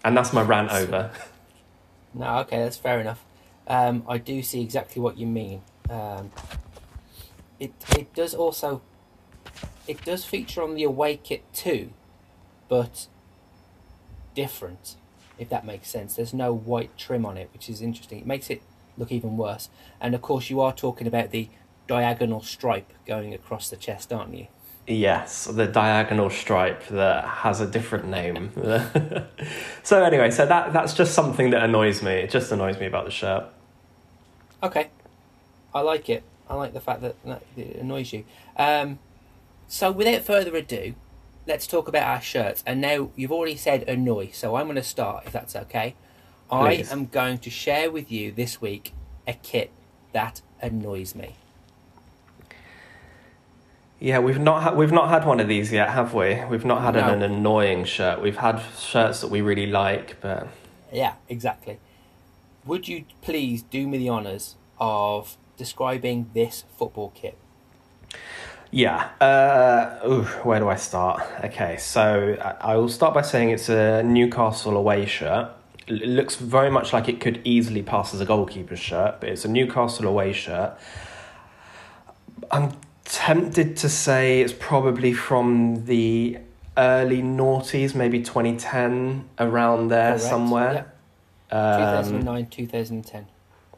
And 0.04 0.16
that's 0.16 0.32
my 0.32 0.42
rant 0.42 0.70
over. 0.70 1.10
No, 2.12 2.38
okay, 2.38 2.58
that's 2.58 2.76
fair 2.76 3.00
enough. 3.00 3.24
Um, 3.68 4.02
I 4.08 4.18
do 4.18 4.42
see 4.42 4.62
exactly 4.62 5.00
what 5.00 5.16
you 5.16 5.28
mean. 5.28 5.62
Um, 5.88 6.32
it 7.60 7.72
it 7.96 8.12
does 8.14 8.34
also 8.34 8.82
it 9.86 10.04
does 10.04 10.24
feature 10.24 10.62
on 10.62 10.74
the 10.74 10.82
away 10.82 11.16
kit 11.16 11.44
too, 11.52 11.92
but 12.68 13.06
different, 14.34 14.96
if 15.38 15.48
that 15.50 15.64
makes 15.64 15.88
sense. 15.88 16.16
There's 16.16 16.34
no 16.34 16.52
white 16.52 16.96
trim 16.98 17.24
on 17.24 17.36
it, 17.36 17.50
which 17.52 17.68
is 17.68 17.80
interesting. 17.80 18.18
It 18.18 18.26
makes 18.26 18.50
it 18.50 18.62
look 19.00 19.10
even 19.10 19.36
worse. 19.36 19.68
And 20.00 20.14
of 20.14 20.22
course, 20.22 20.50
you 20.50 20.60
are 20.60 20.72
talking 20.72 21.06
about 21.06 21.30
the 21.30 21.48
diagonal 21.88 22.40
stripe 22.42 22.92
going 23.06 23.34
across 23.34 23.68
the 23.68 23.76
chest, 23.76 24.12
aren't 24.12 24.34
you? 24.34 24.46
Yes, 24.86 25.44
the 25.44 25.66
diagonal 25.66 26.30
stripe 26.30 26.86
that 26.88 27.24
has 27.24 27.60
a 27.60 27.66
different 27.66 28.06
name. 28.06 28.50
so 29.82 30.04
anyway, 30.04 30.30
so 30.30 30.46
that 30.46 30.72
that's 30.72 30.94
just 30.94 31.14
something 31.14 31.50
that 31.50 31.62
annoys 31.62 32.02
me. 32.02 32.12
It 32.12 32.30
just 32.30 32.50
annoys 32.52 32.78
me 32.78 32.86
about 32.86 33.04
the 33.04 33.10
shirt. 33.10 33.44
Okay, 34.62 34.88
I 35.74 35.80
like 35.80 36.08
it. 36.08 36.22
I 36.48 36.54
like 36.54 36.72
the 36.72 36.80
fact 36.80 37.02
that, 37.02 37.14
that 37.24 37.42
it 37.56 37.76
annoys 37.76 38.12
you. 38.12 38.24
Um, 38.56 38.98
so 39.68 39.92
without 39.92 40.22
further 40.22 40.56
ado, 40.56 40.94
let's 41.46 41.66
talk 41.66 41.86
about 41.86 42.08
our 42.08 42.20
shirts. 42.20 42.64
And 42.66 42.80
now 42.80 43.10
you've 43.14 43.32
already 43.32 43.56
said 43.56 43.88
annoy, 43.88 44.30
so 44.32 44.56
I'm 44.56 44.66
going 44.66 44.76
to 44.76 44.82
start 44.82 45.26
if 45.26 45.32
that's 45.32 45.54
okay. 45.54 45.94
Please. 46.50 46.90
I 46.90 46.92
am 46.92 47.06
going 47.06 47.38
to 47.38 47.50
share 47.50 47.90
with 47.90 48.10
you 48.10 48.32
this 48.32 48.60
week 48.60 48.92
a 49.26 49.32
kit 49.34 49.70
that 50.12 50.40
annoys 50.60 51.14
me. 51.14 51.36
Yeah, 53.98 54.18
we've 54.18 54.38
not 54.38 54.62
ha- 54.62 54.74
we've 54.74 54.92
not 54.92 55.10
had 55.10 55.26
one 55.26 55.40
of 55.40 55.48
these 55.48 55.70
yet, 55.72 55.90
have 55.90 56.14
we? 56.14 56.42
We've 56.48 56.64
not 56.64 56.80
had 56.82 56.94
No. 56.94 57.00
an, 57.00 57.22
an 57.22 57.32
annoying 57.32 57.84
shirt. 57.84 58.22
We've 58.22 58.38
had 58.38 58.62
shirts 58.78 59.20
that 59.20 59.28
we 59.28 59.42
really 59.42 59.66
like, 59.66 60.20
but 60.20 60.48
Yeah, 60.92 61.14
exactly. 61.28 61.78
Would 62.64 62.88
you 62.88 63.04
please 63.20 63.62
do 63.62 63.86
me 63.86 63.98
the 63.98 64.08
honours 64.10 64.56
of 64.78 65.36
describing 65.58 66.30
this 66.34 66.64
football 66.78 67.12
kit? 67.14 67.36
yeah. 68.70 69.08
Uh, 69.20 70.06
ooh, 70.08 70.22
where 70.44 70.60
do 70.60 70.68
I 70.68 70.76
start? 70.76 71.22
Okay, 71.44 71.76
so 71.76 72.36
I 72.60 72.76
will 72.76 72.88
start 72.88 73.12
by 73.14 73.22
saying 73.22 73.50
it's 73.50 73.68
a 73.68 74.02
Newcastle 74.02 74.76
away 74.76 75.04
shirt. 75.06 75.50
It 75.90 76.06
looks 76.06 76.36
very 76.36 76.70
much 76.70 76.92
like 76.92 77.08
it 77.08 77.20
could 77.20 77.40
easily 77.44 77.82
pass 77.82 78.14
as 78.14 78.20
a 78.20 78.26
goalkeeper's 78.26 78.78
shirt, 78.78 79.20
but 79.20 79.28
it's 79.28 79.44
a 79.44 79.48
Newcastle 79.48 80.06
away 80.06 80.32
shirt. 80.32 80.78
I'm 82.50 82.72
tempted 83.04 83.76
to 83.78 83.88
say 83.88 84.40
it's 84.40 84.52
probably 84.52 85.12
from 85.12 85.84
the 85.86 86.38
early 86.78 87.22
noughties, 87.22 87.94
maybe 87.94 88.22
2010, 88.22 89.28
around 89.38 89.88
there 89.88 90.12
Correct, 90.12 90.22
somewhere. 90.22 90.72
yep. 90.72 90.96
Um, 91.52 92.04
2009, 92.04 92.46
2010. 92.46 93.26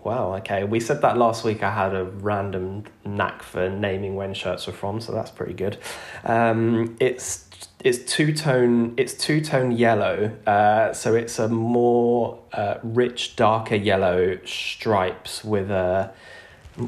Wow, 0.04 0.34
okay. 0.36 0.64
We 0.64 0.80
said 0.80 1.00
that 1.02 1.16
last 1.16 1.44
week. 1.44 1.62
I 1.62 1.70
had 1.70 1.94
a 1.94 2.04
random 2.04 2.84
knack 3.04 3.42
for 3.42 3.70
naming 3.70 4.16
when 4.16 4.34
shirts 4.34 4.66
were 4.66 4.72
from, 4.72 5.00
so 5.00 5.12
that's 5.12 5.30
pretty 5.30 5.54
good. 5.54 5.78
Um, 6.24 6.96
it's 7.00 7.48
it's 7.82 7.98
two 7.98 8.32
tone. 8.32 8.94
It's 8.96 9.14
two 9.14 9.40
tone 9.40 9.72
yellow. 9.72 10.32
Uh, 10.46 10.92
so 10.92 11.14
it's 11.14 11.38
a 11.38 11.48
more 11.48 12.38
uh, 12.52 12.78
rich, 12.82 13.36
darker 13.36 13.76
yellow 13.76 14.38
stripes 14.44 15.44
with 15.44 15.70
a 15.70 16.12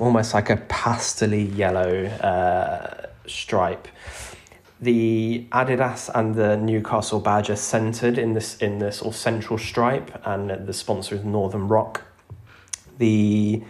almost 0.00 0.32
like 0.32 0.50
a 0.50 0.56
pastely 0.56 1.42
yellow 1.42 2.06
uh, 2.06 3.06
stripe. 3.26 3.88
The 4.80 5.46
Adidas 5.52 6.10
and 6.14 6.34
the 6.34 6.56
Newcastle 6.56 7.20
badge 7.20 7.50
are 7.50 7.56
centered 7.56 8.18
in 8.18 8.34
this 8.34 8.56
in 8.58 8.78
this 8.78 9.02
of 9.02 9.16
central 9.16 9.58
stripe, 9.58 10.20
and 10.24 10.66
the 10.66 10.72
sponsor 10.72 11.14
is 11.14 11.24
Northern 11.24 11.68
Rock 11.68 12.02
the 12.98 13.62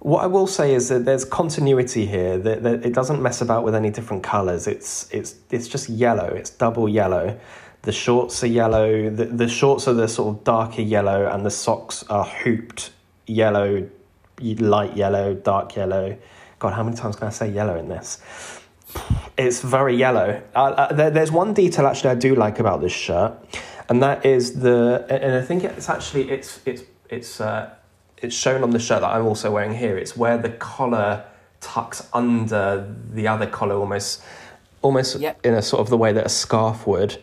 what 0.00 0.22
I 0.22 0.26
will 0.26 0.46
say 0.46 0.74
is 0.74 0.88
that 0.88 1.04
there's 1.04 1.24
continuity 1.24 2.06
here. 2.06 2.38
That, 2.38 2.62
that 2.62 2.84
it 2.84 2.92
doesn't 2.92 3.22
mess 3.22 3.40
about 3.40 3.64
with 3.64 3.74
any 3.74 3.90
different 3.90 4.22
colors. 4.22 4.66
It's 4.66 5.10
it's 5.12 5.36
it's 5.50 5.68
just 5.68 5.88
yellow. 5.88 6.26
It's 6.26 6.50
double 6.50 6.88
yellow. 6.88 7.38
The 7.82 7.92
shorts 7.92 8.42
are 8.42 8.48
yellow. 8.48 9.10
The 9.10 9.24
the 9.26 9.48
shorts 9.48 9.88
are 9.88 9.94
the 9.94 10.08
sort 10.08 10.36
of 10.36 10.44
darker 10.44 10.82
yellow, 10.82 11.28
and 11.28 11.46
the 11.46 11.50
socks 11.50 12.04
are 12.10 12.24
hooped 12.24 12.90
yellow, 13.26 13.88
light 14.40 14.96
yellow, 14.96 15.34
dark 15.34 15.76
yellow. 15.76 16.16
God, 16.58 16.72
how 16.72 16.82
many 16.82 16.96
times 16.96 17.16
can 17.16 17.28
I 17.28 17.30
say 17.30 17.50
yellow 17.50 17.78
in 17.78 17.88
this? 17.88 18.20
It's 19.36 19.60
very 19.60 19.96
yellow. 19.96 20.42
Uh, 20.54 20.58
uh, 20.58 20.92
there, 20.92 21.10
there's 21.10 21.32
one 21.32 21.52
detail 21.52 21.86
actually 21.86 22.10
I 22.10 22.14
do 22.14 22.34
like 22.34 22.60
about 22.60 22.80
this 22.80 22.92
shirt, 22.92 23.34
and 23.88 24.02
that 24.02 24.24
is 24.24 24.60
the. 24.60 25.06
And 25.08 25.34
I 25.34 25.42
think 25.42 25.64
it's 25.64 25.88
actually 25.88 26.30
it's 26.30 26.60
it's 26.64 26.82
it's 27.08 27.40
uh, 27.40 27.74
it's 28.22 28.34
shown 28.34 28.62
on 28.62 28.70
the 28.70 28.78
shirt 28.78 29.00
that 29.02 29.08
I'm 29.08 29.26
also 29.26 29.50
wearing 29.50 29.74
here. 29.74 29.96
It's 29.98 30.16
where 30.16 30.38
the 30.38 30.50
collar 30.50 31.24
tucks 31.60 32.08
under 32.12 32.94
the 33.12 33.28
other 33.28 33.46
collar, 33.46 33.74
almost 33.76 34.22
almost 34.82 35.18
Yep. 35.18 35.44
in 35.44 35.54
a 35.54 35.62
sort 35.62 35.80
of 35.80 35.88
the 35.88 35.96
way 35.96 36.12
that 36.12 36.24
a 36.26 36.28
scarf 36.28 36.86
would. 36.86 37.20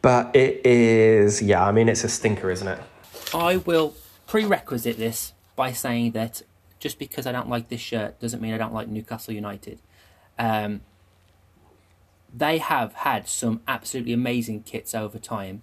But 0.00 0.34
it 0.36 0.64
is, 0.64 1.42
yeah, 1.42 1.64
I 1.66 1.72
mean, 1.72 1.88
it's 1.88 2.04
a 2.04 2.08
stinker, 2.08 2.50
isn't 2.50 2.68
it? 2.68 2.78
I 3.34 3.56
will 3.56 3.94
prerequisite 4.26 4.96
this 4.96 5.32
by 5.56 5.72
saying 5.72 6.12
that 6.12 6.42
just 6.78 6.98
because 7.00 7.26
I 7.26 7.32
don't 7.32 7.48
like 7.48 7.68
this 7.68 7.80
shirt 7.80 8.20
doesn't 8.20 8.40
mean 8.40 8.54
I 8.54 8.58
don't 8.58 8.72
like 8.72 8.86
Newcastle 8.86 9.34
United. 9.34 9.80
Um, 10.38 10.82
they 12.32 12.58
have 12.58 12.92
had 12.92 13.26
some 13.26 13.60
absolutely 13.66 14.12
amazing 14.12 14.62
kits 14.62 14.94
over 14.94 15.18
time, 15.18 15.62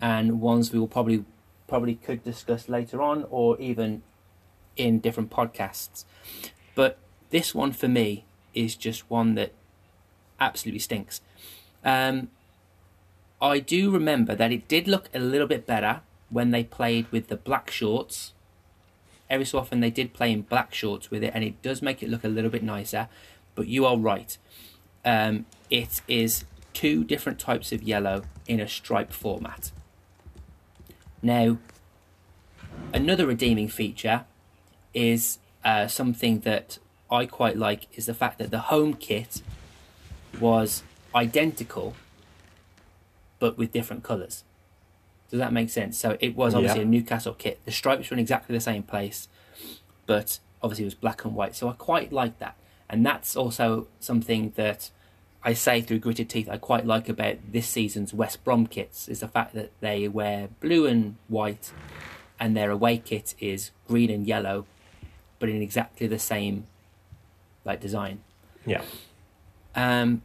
and 0.00 0.40
ones 0.40 0.72
we 0.72 0.78
will 0.78 0.88
probably 0.88 1.24
probably 1.66 1.94
could 1.94 2.22
discuss 2.22 2.68
later 2.68 3.02
on, 3.02 3.26
or 3.30 3.58
even 3.60 4.02
in 4.76 5.00
different 5.00 5.30
podcasts. 5.30 6.04
But 6.74 6.98
this 7.30 7.54
one 7.54 7.72
for 7.72 7.88
me 7.88 8.24
is 8.54 8.76
just 8.76 9.10
one 9.10 9.34
that 9.34 9.52
absolutely 10.40 10.80
stinks. 10.80 11.20
Um, 11.84 12.28
I 13.40 13.58
do 13.58 13.90
remember 13.90 14.34
that 14.34 14.52
it 14.52 14.68
did 14.68 14.88
look 14.88 15.08
a 15.14 15.18
little 15.18 15.46
bit 15.46 15.66
better 15.66 16.00
when 16.30 16.50
they 16.50 16.64
played 16.64 17.10
with 17.10 17.28
the 17.28 17.36
black 17.36 17.70
shorts. 17.70 18.32
Every 19.28 19.46
so 19.46 19.58
often 19.58 19.80
they 19.80 19.90
did 19.90 20.12
play 20.12 20.32
in 20.32 20.42
black 20.42 20.74
shorts 20.74 21.10
with 21.10 21.22
it, 21.22 21.32
and 21.34 21.44
it 21.44 21.60
does 21.62 21.82
make 21.82 22.02
it 22.02 22.08
look 22.08 22.24
a 22.24 22.28
little 22.28 22.50
bit 22.50 22.62
nicer. 22.62 23.08
But 23.54 23.68
you 23.68 23.86
are 23.86 23.96
right. 23.96 24.36
Um, 25.04 25.46
it 25.70 26.00
is 26.08 26.44
two 26.72 27.04
different 27.04 27.38
types 27.38 27.72
of 27.72 27.82
yellow 27.82 28.22
in 28.46 28.60
a 28.60 28.68
stripe 28.68 29.12
format. 29.12 29.70
Now, 31.24 31.56
another 32.92 33.26
redeeming 33.26 33.68
feature 33.68 34.26
is 34.92 35.38
uh, 35.64 35.86
something 35.86 36.40
that 36.40 36.78
I 37.10 37.24
quite 37.24 37.56
like 37.56 37.86
is 37.94 38.04
the 38.04 38.12
fact 38.12 38.38
that 38.38 38.50
the 38.50 38.58
home 38.58 38.92
kit 38.92 39.40
was 40.38 40.82
identical 41.14 41.94
but 43.38 43.56
with 43.56 43.72
different 43.72 44.02
colours. 44.02 44.44
Does 45.30 45.38
that 45.38 45.50
make 45.50 45.70
sense? 45.70 45.98
So 45.98 46.18
it 46.20 46.36
was 46.36 46.54
obviously 46.54 46.80
Yeah. 46.80 46.86
a 46.86 46.90
Newcastle 46.90 47.32
kit. 47.32 47.58
The 47.64 47.72
stripes 47.72 48.10
were 48.10 48.14
in 48.16 48.20
exactly 48.20 48.54
the 48.54 48.60
same 48.60 48.82
place, 48.82 49.28
but 50.04 50.40
obviously 50.62 50.84
it 50.84 50.88
was 50.88 50.94
black 50.94 51.24
and 51.24 51.34
white. 51.34 51.56
So 51.56 51.70
I 51.70 51.72
quite 51.72 52.12
like 52.12 52.38
that. 52.38 52.56
And 52.90 53.04
that's 53.04 53.34
also 53.34 53.88
something 53.98 54.52
that 54.56 54.90
I 55.44 55.52
say 55.52 55.82
through 55.82 55.98
gritted 55.98 56.30
teeth 56.30 56.48
I 56.50 56.56
quite 56.56 56.86
like 56.86 57.08
about 57.08 57.36
this 57.52 57.68
season's 57.68 58.14
West 58.14 58.42
Brom 58.44 58.66
kits 58.66 59.08
is 59.08 59.20
the 59.20 59.28
fact 59.28 59.54
that 59.54 59.70
they 59.80 60.08
wear 60.08 60.48
blue 60.60 60.86
and 60.86 61.16
white 61.28 61.72
and 62.40 62.56
their 62.56 62.70
away 62.70 62.98
kit 62.98 63.34
is 63.38 63.70
green 63.86 64.10
and 64.10 64.26
yellow 64.26 64.66
but 65.38 65.48
in 65.48 65.60
exactly 65.60 66.06
the 66.06 66.18
same 66.18 66.66
like 67.64 67.80
design. 67.80 68.20
Yeah. 68.66 68.82
Um, 69.74 70.22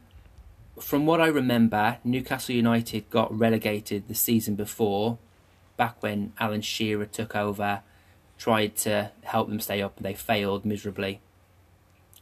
from 0.78 1.06
what 1.06 1.20
I 1.20 1.26
remember, 1.26 1.98
Newcastle 2.04 2.54
United 2.54 3.10
got 3.10 3.36
relegated 3.36 4.08
the 4.08 4.14
season 4.14 4.54
before, 4.54 5.18
back 5.76 6.02
when 6.02 6.32
Alan 6.38 6.62
Shearer 6.62 7.06
took 7.06 7.34
over, 7.36 7.82
tried 8.38 8.76
to 8.76 9.10
help 9.24 9.48
them 9.48 9.60
stay 9.60 9.82
up, 9.82 9.96
and 9.96 10.06
they 10.06 10.14
failed 10.14 10.64
miserably. 10.64 11.20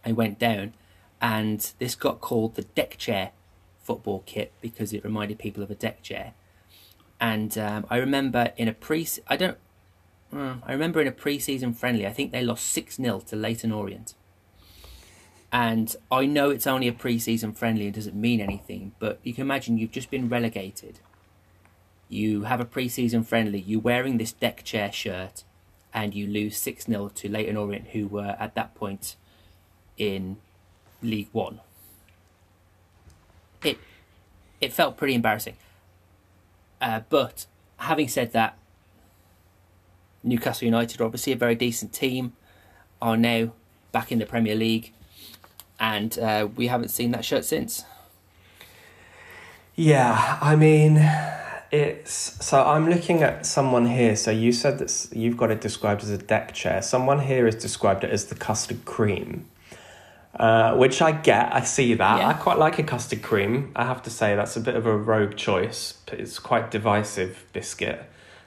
They 0.05 0.13
went 0.13 0.39
down, 0.39 0.75
and 1.21 1.73
this 1.79 1.95
got 1.95 2.21
called 2.21 2.55
the 2.55 2.63
deck 2.63 2.97
chair 2.97 3.33
football 3.83 4.23
kit 4.27 4.53
because 4.61 4.93
it 4.93 5.05
reminded 5.05 5.39
people 5.39 5.63
of 5.63 5.71
a 5.71 5.75
deck 5.75 6.03
chair. 6.03 6.35
And 7.21 7.57
um, 7.59 7.87
I 7.91 7.97
remember 7.97 8.53
in 8.57 8.69
a 8.69 8.73
pre, 8.73 9.07
I 9.27 9.37
don't, 9.37 9.59
uh, 10.33 10.57
I 10.65 10.73
remember 10.73 11.01
in 11.01 11.09
a 11.09 11.13
pre-season 11.13 11.73
friendly, 11.73 12.07
I 12.07 12.13
think 12.13 12.31
they 12.31 12.43
lost 12.43 12.67
six 12.67 12.97
0 12.97 13.21
to 13.21 13.37
Leyton 13.37 13.73
Orient 13.73 14.15
and 15.51 15.95
I 16.11 16.27
know 16.27 16.51
it's 16.51 16.67
only 16.67 16.89
a 16.89 16.93
pre-season 16.93 17.53
friendly 17.53 17.87
and 17.87 17.95
doesn't 17.95 18.17
mean 18.17 18.41
anything, 18.41 18.93
but 18.99 19.19
you 19.23 19.33
can 19.33 19.43
imagine 19.43 19.79
you've 19.79 19.91
just 19.91 20.11
been 20.11 20.29
relegated. 20.29 21.01
You 22.09 22.43
have 22.43 22.61
a 22.61 22.67
pre-season 22.67 23.25
friendly, 23.25 23.61
you're 23.61 23.81
wearing 23.81 24.19
this 24.19 24.33
deck 24.33 24.63
chair 24.63 24.93
shirt, 24.93 25.45
and 25.95 26.15
you 26.15 26.27
lose 26.27 26.61
6-0 26.61 27.15
to 27.15 27.29
Leyton 27.31 27.57
Orient, 27.57 27.89
who 27.89 28.09
were 28.09 28.37
at 28.39 28.55
that 28.57 28.75
point 28.75 29.17
in 29.97 30.37
League 31.03 31.29
One. 31.33 31.61
It 33.63 33.79
it 34.61 34.73
felt 34.73 34.97
pretty 34.97 35.15
embarrassing. 35.15 35.57
Uh, 36.81 37.01
but 37.09 37.47
having 37.79 38.09
said 38.09 38.33
that, 38.33 38.57
Newcastle 40.23 40.67
United 40.67 41.01
are 41.01 41.05
obviously 41.05 41.33
a 41.33 41.37
very 41.37 41.55
decent 41.55 41.93
team, 41.93 42.35
are 43.03 43.17
now 43.17 43.53
back 43.91 44.13
in 44.13 44.19
the 44.19 44.27
Premier 44.27 44.55
League 44.55 44.93
and 45.81 46.19
uh, 46.19 46.49
we 46.57 46.67
haven't 46.67 46.89
seen 46.89 47.11
that 47.13 47.25
shirt 47.25 47.45
since. 47.45 47.85
Yeah, 49.75 50.39
I 50.41 50.57
mean, 50.57 50.97
it's 51.71 52.45
so 52.45 52.65
I'm 52.65 52.89
looking 52.89 53.23
at 53.23 53.47
someone 53.47 53.87
here. 53.87 54.17
So 54.17 54.31
you 54.31 54.53
said 54.53 54.79
that 54.79 55.09
you've 55.13 55.37
got 55.37 55.51
it 55.51 55.61
described 55.61 56.03
as 56.03 56.11
a 56.11 56.19
deck 56.19 56.53
chair. 56.53 56.83
Someone 56.83 57.21
here 57.21 57.45
has 57.45 57.55
described 57.55 58.03
it 58.03 58.11
as 58.11 58.27
the 58.27 58.35
custard 58.35 58.85
cream, 58.85 59.49
uh, 60.39 60.77
which 60.77 61.03
I 61.03 61.13
get. 61.13 61.53
I 61.53 61.63
see 61.63 61.95
that. 61.95 62.19
Yeah. 62.21 62.29
I 62.29 62.33
quite 62.33 62.59
like 62.59 62.79
a 62.79 62.85
custard 62.85 63.23
cream. 63.23 63.73
I 63.75 63.85
have 63.85 64.03
to 64.03 64.11
say 64.11 64.37
that's 64.37 64.57
a 64.57 64.61
bit 64.61 64.77
of 64.77 64.87
a 64.87 64.97
rogue 64.97 65.37
choice. 65.37 65.95
but 66.07 66.21
It's 66.21 66.39
quite 66.39 66.71
divisive 66.71 67.45
biscuit. 67.53 68.05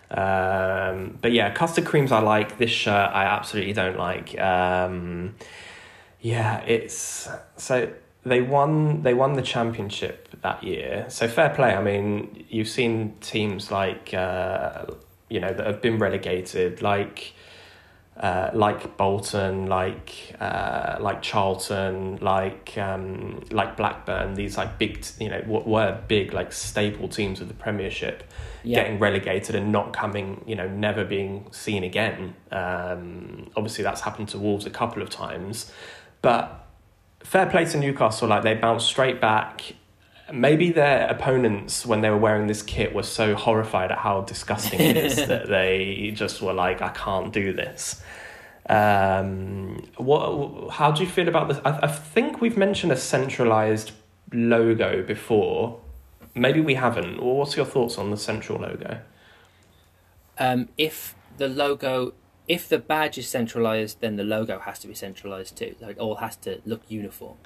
Um, 0.10 1.18
but 1.22 1.32
yeah, 1.32 1.52
custard 1.52 1.86
creams 1.86 2.12
I 2.12 2.20
like. 2.20 2.58
This 2.58 2.72
shirt 2.72 3.12
I 3.14 3.26
absolutely 3.26 3.74
don't 3.74 3.98
like. 3.98 4.40
Um, 4.40 5.36
yeah, 6.22 6.60
it's 6.62 7.28
so 7.58 7.92
they 8.24 8.42
won 8.42 9.04
they 9.04 9.14
won 9.14 9.34
the 9.34 9.42
championship 9.42 10.30
that 10.42 10.64
year. 10.64 11.06
So 11.10 11.28
fair 11.28 11.50
play. 11.50 11.74
I 11.74 11.82
mean, 11.82 12.46
you've 12.50 12.68
seen 12.68 13.16
teams 13.22 13.72
like 13.72 14.14
uh, 14.14 14.86
you 15.30 15.40
know 15.40 15.54
that 15.54 15.66
have 15.66 15.82
been 15.82 15.98
relegated, 15.98 16.82
like 16.82 17.34
uh, 18.17 18.52
like 18.54 18.97
Bolton, 18.97 19.67
like 19.67 20.36
uh, 20.39 20.97
like 21.00 21.21
Charlton, 21.21 22.17
like 22.21 22.78
um, 22.78 23.41
like 23.52 23.78
Blackburn. 23.78 24.34
These 24.36 24.58
like 24.58 24.78
big, 24.78 25.06
you 25.19 25.30
know, 25.30 25.41
what 25.45 25.67
were 25.67 26.00
big 26.08 26.34
like 26.34 26.52
staple 26.52 27.08
teams 27.08 27.41
of 27.41 27.47
the 27.47 27.54
Premiership 27.54 28.24
Yeah. 28.63 28.84
getting 28.84 29.00
relegated 29.00 29.56
and 29.56 29.71
not 29.71 29.93
coming, 29.93 30.43
you 30.45 30.56
know, 30.56 30.67
never 30.67 31.04
being 31.06 31.47
seen 31.52 31.84
again. 31.84 32.36
Um, 32.52 33.50
obviously, 33.56 33.84
that's 33.84 34.02
happened 34.02 34.30
to 34.30 34.38
Wolves 34.38 34.65
a 34.65 34.69
couple 34.69 35.02
of 35.02 35.10
times, 35.10 35.71
but 36.21 36.67
fair 37.24 37.45
play 37.45 37.65
to 37.65 37.78
Newcastle. 37.78 38.28
Like 38.28 38.43
they 38.43 38.56
bounced 38.56 38.88
straight 38.88 39.21
back. 39.21 39.74
Maybe 40.32 40.72
their 40.72 41.08
opponents, 41.08 41.86
when 41.86 42.02
they 42.02 42.10
were 42.10 42.17
wearing 42.17 42.48
this 42.48 42.62
kit, 42.62 42.94
were 42.94 43.04
so 43.04 43.36
horrified 43.36 43.91
at 43.91 43.98
how 44.00 44.22
disgusting 44.22 44.80
it 44.80 44.98
is 44.98 45.15
that 45.28 45.48
they 45.48 46.12
just 46.15 46.41
were 46.41 46.54
like, 46.54 46.82
"I 46.82 46.89
can't 46.89 47.32
do 47.34 47.54
this." 47.54 48.02
Um, 48.70 49.84
what? 49.98 50.70
How 50.72 50.91
do 50.91 51.04
you 51.04 51.10
feel 51.10 51.28
about 51.28 51.50
this? 51.50 51.60
I, 51.65 51.80
I 51.84 51.88
think 51.88 52.41
we've 52.41 52.58
mentioned 52.58 52.91
a 52.91 52.98
centralized 52.98 53.91
logo 54.34 55.04
before. 55.04 55.80
Maybe 56.34 56.62
we 56.62 56.76
haven't. 56.76 57.22
Well, 57.22 57.36
what's 57.36 57.58
your 57.58 57.65
thoughts 57.65 57.98
on 57.98 58.12
the 58.12 58.17
central 58.17 58.60
logo? 58.60 59.02
Um, 60.38 60.70
if 60.78 61.15
the 61.38 61.50
logo, 61.50 62.13
if 62.48 62.70
the 62.70 62.78
badge 62.78 63.17
is 63.17 63.28
centralized, 63.28 64.00
then 64.00 64.15
the 64.15 64.24
logo 64.24 64.60
has 64.60 64.80
to 64.80 64.88
be 64.88 64.94
centralized 64.94 65.58
too. 65.58 65.76
Like, 65.82 65.98
It 65.98 66.00
all 66.00 66.15
has 66.15 66.36
to 66.38 66.62
look 66.65 66.82
uniform. 66.88 67.38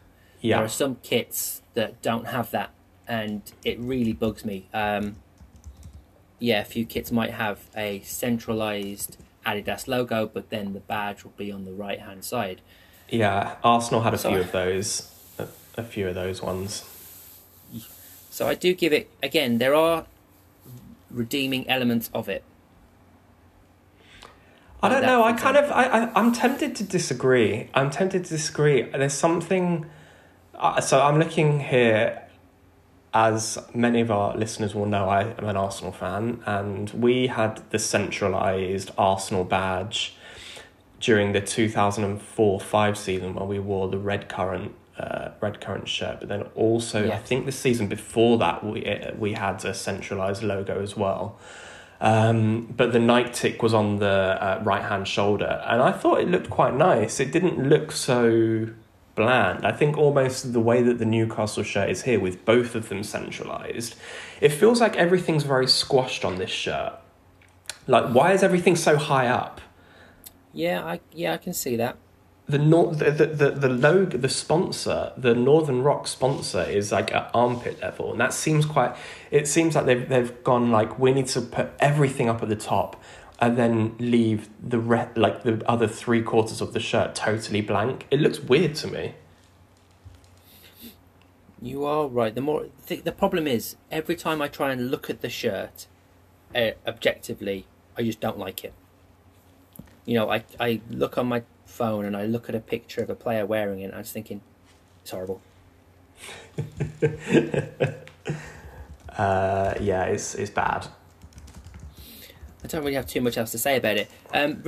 There 0.49 0.65
are 0.65 0.69
some 0.69 0.95
kits 1.03 1.61
that 1.73 2.01
don't 2.01 2.27
have 2.27 2.51
that, 2.51 2.71
and 3.07 3.41
it 3.63 3.79
really 3.79 4.13
bugs 4.13 4.45
me. 4.45 4.67
Um, 4.73 5.17
yeah, 6.39 6.61
a 6.61 6.65
few 6.65 6.85
kits 6.85 7.11
might 7.11 7.31
have 7.31 7.59
a 7.75 8.01
centralized 8.01 9.17
Adidas 9.45 9.87
logo, 9.87 10.25
but 10.31 10.49
then 10.49 10.73
the 10.73 10.79
badge 10.79 11.23
will 11.23 11.33
be 11.37 11.51
on 11.51 11.65
the 11.65 11.71
right 11.71 11.99
hand 11.99 12.23
side. 12.23 12.61
yeah. 13.09 13.55
Arsenal 13.63 14.01
had 14.01 14.13
a 14.13 14.17
So- 14.17 14.29
few 14.29 14.39
of 14.39 14.51
those. 14.51 15.11
A, 15.37 15.47
a 15.77 15.83
few 15.83 16.07
of 16.07 16.15
those 16.15 16.41
ones. 16.41 16.83
So 18.29 18.47
I 18.47 18.55
do 18.55 18.73
give 18.73 18.91
it 18.93 19.09
again. 19.23 19.59
There 19.59 19.73
are 19.75 20.05
redeeming 21.11 21.69
elements 21.69 22.09
of 22.13 22.27
it. 22.27 22.43
I 24.83 24.89
don't 24.89 25.01
know. 25.03 25.23
I 25.23 25.33
kind 25.33 25.57
of, 25.57 25.71
I, 25.71 25.83
I, 25.85 26.11
I'm 26.19 26.31
tempted 26.31 26.75
to 26.75 26.83
disagree. 26.83 27.69
I'm 27.73 27.89
tempted 27.89 28.23
to 28.25 28.29
disagree. 28.29 28.81
There's 28.83 29.13
something. 29.13 29.85
Uh, 30.57 30.79
so 30.81 31.01
I'm 31.01 31.19
looking 31.19 31.59
here. 31.59 32.21
As 33.13 33.57
many 33.73 34.01
of 34.01 34.11
our 34.11 34.35
listeners 34.35 34.75
will 34.75 34.85
know, 34.85 35.07
I 35.07 35.21
am 35.21 35.45
an 35.45 35.55
Arsenal 35.55 35.93
fan, 35.93 36.43
and 36.45 36.89
we 36.89 37.27
had 37.27 37.61
the 37.69 37.79
centralised 37.79 38.91
Arsenal 38.97 39.45
badge 39.45 40.17
during 40.99 41.31
the 41.31 41.41
2004-5 41.41 42.97
season 42.97 43.33
when 43.35 43.47
we 43.47 43.59
wore 43.59 43.87
the 43.87 43.97
red 43.97 44.27
currant 44.27 44.75
uh, 44.97 45.29
red 45.41 45.61
currant 45.61 45.87
shirt. 45.87 46.19
But 46.19 46.29
then 46.29 46.41
also, 46.55 47.09
I 47.11 47.17
think 47.17 47.45
the 47.45 47.51
season 47.51 47.87
before 47.87 48.37
that, 48.39 48.63
we 48.65 48.85
uh, 48.85 49.13
we 49.17 49.33
had 49.33 49.63
a 49.63 49.73
centralised 49.73 50.43
logo 50.43 50.81
as 50.81 50.97
well. 50.97 51.37
Um, 52.01 52.73
but 52.75 52.91
the 52.91 52.99
Nike 52.99 53.31
tick 53.31 53.63
was 53.63 53.73
on 53.73 53.97
the 53.97 54.37
uh, 54.41 54.61
right 54.63 54.83
hand 54.83 55.07
shoulder, 55.07 55.63
and 55.65 55.81
I 55.81 55.91
thought 55.93 56.19
it 56.19 56.27
looked 56.27 56.49
quite 56.49 56.73
nice. 56.73 57.19
It 57.19 57.31
didn't 57.31 57.69
look 57.69 57.91
so 57.91 58.67
bland. 59.15 59.65
I 59.65 59.71
think 59.71 59.97
almost 59.97 60.53
the 60.53 60.59
way 60.59 60.83
that 60.83 60.99
the 60.99 61.05
Newcastle 61.05 61.63
shirt 61.63 61.89
is 61.89 62.03
here, 62.03 62.19
with 62.19 62.45
both 62.45 62.75
of 62.75 62.89
them 62.89 63.03
centralised, 63.03 63.95
it 64.41 64.49
feels 64.49 64.81
like 64.81 64.95
everything's 64.95 65.43
very 65.43 65.67
squashed 65.67 66.23
on 66.23 66.37
this 66.37 66.51
shirt. 66.51 66.93
Like, 67.87 68.13
why 68.13 68.33
is 68.33 68.43
everything 68.43 68.75
so 68.75 68.97
high 68.97 69.27
up? 69.27 69.61
Yeah, 70.53 70.83
I 70.83 70.99
yeah 71.11 71.33
I 71.33 71.37
can 71.37 71.53
see 71.53 71.75
that. 71.75 71.97
The 72.47 72.59
nor- 72.59 72.93
the, 72.93 73.09
the, 73.09 73.25
the, 73.25 73.49
the 73.51 73.69
logo, 73.69 74.17
the 74.17 74.29
sponsor, 74.29 75.11
the 75.17 75.33
Northern 75.33 75.81
Rock 75.81 76.07
sponsor 76.07 76.61
is 76.61 76.91
like 76.91 77.11
at 77.11 77.31
armpit 77.33 77.81
level, 77.81 78.11
and 78.11 78.21
that 78.21 78.33
seems 78.33 78.65
quite. 78.65 78.95
It 79.31 79.47
seems 79.47 79.75
like 79.75 79.85
they've 79.85 80.07
they've 80.07 80.43
gone 80.43 80.71
like 80.71 80.99
we 80.99 81.11
need 81.11 81.27
to 81.27 81.41
put 81.41 81.71
everything 81.79 82.29
up 82.29 82.43
at 82.43 82.49
the 82.49 82.55
top, 82.55 83.01
and 83.39 83.57
then 83.57 83.95
leave 83.99 84.49
the 84.61 84.79
re- 84.79 85.09
like 85.15 85.43
the 85.43 85.61
other 85.69 85.87
three 85.87 86.21
quarters 86.21 86.61
of 86.61 86.73
the 86.73 86.79
shirt 86.79 87.15
totally 87.15 87.61
blank. 87.61 88.07
It 88.11 88.19
looks 88.21 88.39
weird 88.39 88.75
to 88.75 88.87
me. 88.87 89.15
You 91.61 91.85
are 91.85 92.07
right. 92.07 92.33
The 92.33 92.41
more 92.41 92.67
the, 92.87 92.97
the 92.97 93.11
problem 93.11 93.47
is 93.47 93.75
every 93.91 94.15
time 94.15 94.41
I 94.41 94.47
try 94.47 94.71
and 94.71 94.91
look 94.91 95.09
at 95.09 95.21
the 95.21 95.29
shirt, 95.29 95.87
uh, 96.53 96.71
objectively, 96.85 97.65
I 97.97 98.03
just 98.03 98.19
don't 98.19 98.37
like 98.37 98.63
it. 98.63 98.73
You 100.05 100.15
know, 100.15 100.29
I 100.29 100.43
I 100.59 100.81
look 100.89 101.17
on 101.17 101.27
my 101.27 101.43
phone 101.65 102.05
and 102.05 102.15
I 102.15 102.25
look 102.25 102.49
at 102.49 102.55
a 102.55 102.59
picture 102.59 103.01
of 103.01 103.09
a 103.09 103.15
player 103.15 103.45
wearing 103.45 103.81
it, 103.81 103.85
and 103.85 103.95
I'm 103.95 104.03
just 104.03 104.13
thinking, 104.13 104.41
it's 105.01 105.11
horrible. 105.11 105.41
Uh, 109.17 109.73
yeah, 109.79 110.03
it's 110.05 110.35
it's 110.35 110.49
bad. 110.49 110.87
I 112.65 112.67
don't 112.67 112.81
really 112.81 112.95
have 112.95 113.05
too 113.05 113.21
much 113.21 113.37
else 113.37 113.51
to 113.51 113.59
say 113.59 113.77
about 113.77 113.97
it. 113.97 114.09
Um, 114.33 114.63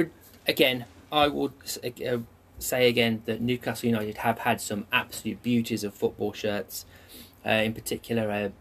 again, 0.48 0.86
I 1.12 1.28
would 1.28 1.54
s- 1.64 1.80
uh, 1.84 2.20
say 2.60 2.88
again 2.88 3.24
that 3.26 3.42
Newcastle 3.42 3.90
United 3.90 4.18
have 4.18 4.40
had 4.40 4.62
some 4.62 4.86
absolute 4.94 5.42
beauties 5.42 5.84
of 5.84 5.96
football 5.96 6.32
shirts. 6.32 6.86
Uh, 7.44 7.50
in 7.50 7.74
particular, 7.74 8.30
a 8.30 8.52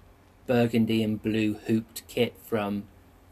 burgundy 0.47 1.03
and 1.03 1.23
blue 1.23 1.55
hooped 1.67 2.03
kit 2.09 2.35
from 2.43 2.85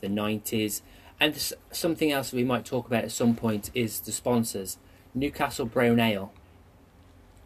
the 0.02 0.08
nineties, 0.10 0.82
and 1.18 1.54
something 1.70 2.12
else 2.12 2.32
we 2.34 2.44
might 2.44 2.66
talk 2.66 2.86
about 2.86 3.04
at 3.04 3.10
some 3.12 3.34
point 3.34 3.70
is 3.72 4.00
the 4.00 4.12
sponsors. 4.12 4.76
Newcastle 5.14 5.64
Brown 5.64 6.00
Ale 6.00 6.32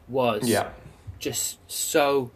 was 0.09 0.49
Yeah, 0.49 0.71
just 1.21 1.59
so 1.71 2.33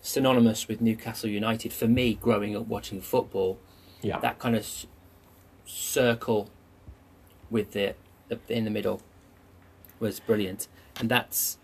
synonymous 0.00 0.66
with 0.66 0.80
Newcastle 0.80 1.30
United 1.30 1.72
for 1.72 1.86
me 1.86 2.14
growing 2.14 2.56
up 2.56 2.66
watching 2.66 3.00
football 3.00 3.60
yeah, 4.00 4.18
that 4.18 4.38
kind 4.40 4.56
of 4.56 4.66
circle 5.64 6.50
with 7.50 7.72
the 7.72 7.94
in 8.48 8.64
the 8.64 8.70
middle 8.70 9.02
was 10.00 10.20
brilliant, 10.20 10.68
and 10.98 11.08
that's 11.08 11.58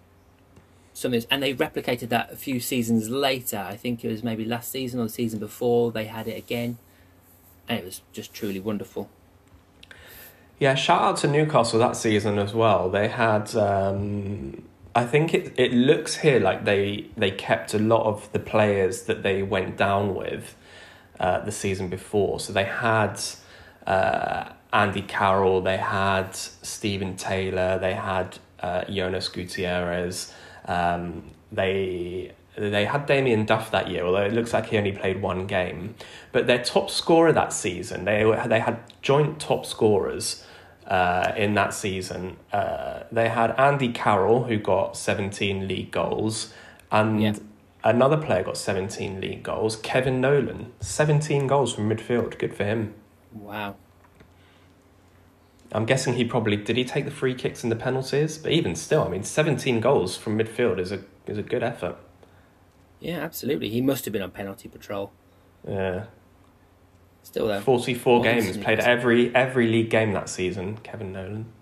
something. 0.93 1.25
And 1.31 1.43
they 1.43 1.55
replicated 1.55 2.09
that 2.11 2.33
a 2.33 2.37
few 2.37 2.61
seasons 2.61 3.09
later. 3.09 3.59
I 3.59 3.77
think 3.77 4.05
it 4.05 4.09
was 4.11 4.23
maybe 4.23 4.45
last 4.45 4.71
season 4.71 5.01
or 5.01 5.05
the 5.05 5.09
season 5.09 5.39
before. 5.39 5.91
They 5.93 6.07
had 6.07 6.29
it 6.29 6.37
again, 6.37 6.79
and 7.69 7.79
it 7.79 7.85
was 7.85 8.03
just 8.13 8.33
truly 8.35 8.61
wonderful. 8.61 9.09
yeah. 10.59 10.75
Shout 10.75 11.03
out 11.03 11.17
to 11.19 11.29
Newcastle 11.29 11.79
that 11.81 11.97
season 11.97 12.39
as 12.39 12.55
well. 12.55 12.91
They 12.91 13.09
had. 13.09 13.55
Um, 13.57 14.65
I 14.95 15.05
think 15.05 15.33
it 15.33 15.55
it 15.57 15.73
looks 15.73 16.17
here 16.17 16.41
like 16.41 16.65
they 16.65 17.07
they 17.17 17.31
kept 17.31 17.75
a 17.75 17.79
lot 17.79 18.05
of 18.05 18.31
the 18.33 18.39
players 18.41 19.03
that 19.03 19.23
they 19.23 19.43
went 19.43 19.77
down 19.77 20.15
with 20.15 20.57
uh, 21.21 21.41
the 21.41 21.53
season 21.53 21.89
before. 21.89 22.41
So 22.41 22.53
they 22.53 22.65
had 22.65 23.21
uh, 23.89 24.53
Andy 24.73 25.03
Carroll, 25.03 25.61
they 25.63 25.79
had 25.79 26.37
Steven 26.37 27.17
Taylor, 27.17 27.79
they 27.79 27.95
had 27.95 28.39
uh, 28.61 28.85
Jonas 28.85 29.29
Gutierrez. 29.29 30.33
Um, 30.67 31.31
they 31.51 32.33
they 32.57 32.85
had 32.87 33.07
Damien 33.07 33.47
Duff 33.47 33.71
that 33.71 33.89
year, 33.89 34.05
although 34.05 34.25
it 34.25 34.33
looks 34.33 34.53
like 34.53 34.67
he 34.67 34.77
only 34.79 34.91
played 34.93 35.23
one 35.23 35.47
game. 35.47 35.95
But 36.33 36.47
their 36.49 36.63
top 36.63 36.91
scorer 36.91 37.33
that 37.33 37.53
season, 37.53 38.05
they 38.05 38.25
were- 38.25 38.43
they 38.49 38.59
had 38.61 38.79
joint 39.01 39.39
top 39.41 39.65
scorers 39.65 40.45
uh, 40.89 41.33
in 41.37 41.55
that 41.55 41.73
season. 41.73 42.37
Uh, 42.53 43.05
they 43.13 43.29
had 43.29 43.53
Andy 43.59 43.93
Carroll, 43.93 44.45
who 44.45 44.59
got 44.59 44.97
17 44.97 45.69
league 45.69 45.93
goals, 45.93 46.53
and 46.91 47.23
Yeah. 47.23 47.35
another 47.85 48.17
player 48.17 48.43
got 48.43 48.57
17 48.57 49.21
league 49.21 49.45
goals, 49.45 49.77
Kevin 49.77 50.21
Nolan. 50.21 50.73
17 50.81 51.47
goals 51.47 51.73
from 51.75 51.89
midfield. 51.89 52.37
Good 52.39 52.55
for 52.55 52.65
him. 52.65 52.95
Wow. 53.33 53.77
I'm 55.73 55.85
guessing 55.85 56.15
he 56.15 56.25
probably 56.25 56.57
did 56.57 56.77
he 56.77 56.85
take 56.85 57.05
the 57.05 57.11
free 57.11 57.35
kicks 57.35 57.63
and 57.63 57.71
the 57.71 57.77
penalties, 57.77 58.39
but 58.39 58.53
even 58.53 58.75
still, 58.75 59.05
I 59.05 59.09
mean, 59.09 59.23
17 59.23 59.81
goals 59.81 60.17
from 60.17 60.39
midfield 60.39 60.79
is 60.79 60.93
a 60.93 61.01
is 61.27 61.37
a 61.37 61.43
good 61.43 61.63
effort. 61.63 61.97
Yeah, 63.01 63.19
absolutely. 63.19 63.69
He 63.69 63.81
must 63.83 64.05
have 64.07 64.13
been 64.13 64.23
on 64.23 64.31
penalty 64.31 64.69
patrol. 64.69 65.13
Yeah, 65.69 66.07
Still 67.23 67.49
there. 67.49 67.61
44 67.61 68.21
Well, 68.21 68.23
games, 68.23 68.57
played 68.57 68.81
every 68.81 69.35
every 69.35 69.67
league 69.69 69.91
game 69.91 70.13
that 70.15 70.31
season. 70.31 70.79
Kevin 70.79 71.13
Nolan. 71.13 71.53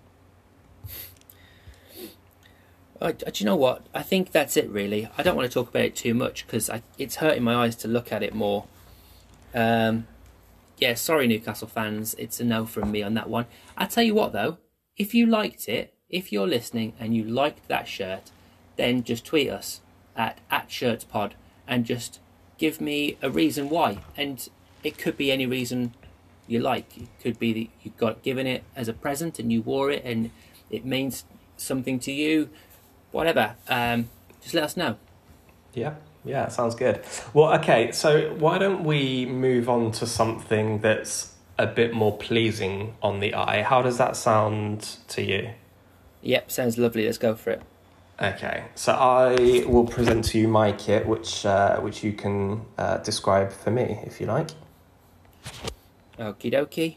Uh, 3.01 3.11
do 3.11 3.31
you 3.35 3.45
know 3.45 3.55
what? 3.55 3.85
I 3.93 4.01
think 4.01 4.31
that's 4.31 4.55
it. 4.57 4.69
Really, 4.69 5.09
I 5.17 5.23
don't 5.23 5.35
want 5.35 5.49
to 5.49 5.53
talk 5.53 5.69
about 5.69 5.83
it 5.83 5.95
too 5.95 6.13
much 6.13 6.47
because 6.47 6.69
it's 6.97 7.17
hurting 7.17 7.43
my 7.43 7.53
eyes 7.55 7.75
to 7.77 7.87
look 7.87 8.11
at 8.11 8.23
it 8.23 8.33
more. 8.33 8.65
Um, 9.53 10.07
yeah, 10.77 10.93
sorry, 10.93 11.27
Newcastle 11.27 11.67
fans. 11.67 12.15
It's 12.15 12.39
a 12.39 12.45
no 12.45 12.65
from 12.65 12.91
me 12.91 13.01
on 13.01 13.13
that 13.15 13.29
one. 13.29 13.45
I 13.75 13.85
tell 13.85 14.03
you 14.03 14.13
what, 14.13 14.33
though, 14.33 14.57
if 14.95 15.13
you 15.13 15.25
liked 15.25 15.67
it, 15.67 15.93
if 16.09 16.31
you're 16.31 16.47
listening 16.47 16.93
and 16.99 17.15
you 17.15 17.23
liked 17.23 17.67
that 17.67 17.87
shirt, 17.87 18.31
then 18.75 19.03
just 19.03 19.25
tweet 19.25 19.49
us 19.49 19.81
at 20.15 20.39
at 20.49 20.69
shirtspod 20.69 21.33
and 21.67 21.85
just 21.85 22.19
give 22.57 22.79
me 22.79 23.17
a 23.21 23.29
reason 23.29 23.69
why. 23.69 23.99
And 24.15 24.47
it 24.83 24.97
could 24.97 25.17
be 25.17 25.31
any 25.31 25.45
reason 25.45 25.93
you 26.47 26.59
like. 26.59 26.97
It 26.97 27.09
could 27.21 27.39
be 27.39 27.53
that 27.53 27.69
you 27.83 27.91
got 27.97 28.23
given 28.23 28.47
it 28.47 28.63
as 28.75 28.87
a 28.87 28.93
present 28.93 29.39
and 29.39 29.51
you 29.51 29.61
wore 29.61 29.91
it 29.91 30.03
and 30.05 30.31
it 30.69 30.85
means 30.85 31.25
something 31.57 31.99
to 31.99 32.11
you. 32.11 32.49
Whatever. 33.11 33.55
Um, 33.67 34.09
just 34.41 34.53
let 34.53 34.63
us 34.63 34.77
know. 34.77 34.97
Yeah, 35.73 35.95
yeah, 36.27 36.47
sounds 36.49 36.75
good. 36.75 37.01
Well, 37.33 37.53
okay, 37.59 37.91
so 37.91 38.33
why 38.35 38.57
don't 38.57 38.83
we 38.83 39.25
move 39.25 39.69
on 39.69 39.91
to 39.93 40.05
something 40.05 40.79
that's 40.79 41.33
a 41.57 41.65
bit 41.67 41.93
more 41.93 42.17
pleasing 42.17 42.95
on 43.01 43.19
the 43.19 43.33
eye? 43.33 43.63
How 43.63 43.81
does 43.81 43.97
that 43.97 44.15
sound 44.15 44.97
to 45.09 45.21
you? 45.23 45.49
Yep, 46.21 46.51
sounds 46.51 46.77
lovely. 46.77 47.05
Let's 47.05 47.17
go 47.17 47.35
for 47.35 47.51
it. 47.51 47.61
Okay, 48.21 48.65
so 48.73 48.93
I 48.93 49.63
will 49.67 49.85
present 49.85 50.25
to 50.25 50.39
you 50.39 50.47
my 50.47 50.71
kit, 50.71 51.05
which 51.05 51.45
uh, 51.45 51.79
which 51.79 52.03
you 52.03 52.13
can 52.13 52.61
uh, 52.77 52.97
describe 52.97 53.51
for 53.51 53.69
me 53.69 53.99
if 54.05 54.19
you 54.19 54.25
like. 54.25 54.49
Okie 56.17 56.51
dokie. 56.51 56.95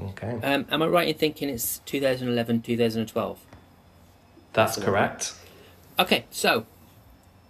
Okay, 0.00 0.38
Um, 0.42 0.66
am 0.70 0.82
I 0.82 0.86
right 0.86 1.08
in 1.08 1.14
thinking 1.14 1.48
it's 1.48 1.78
2011, 1.86 2.62
2012? 2.62 3.38
that's 4.52 4.76
That's 4.76 4.84
correct. 4.84 5.34
Okay, 5.98 6.24
so 6.30 6.66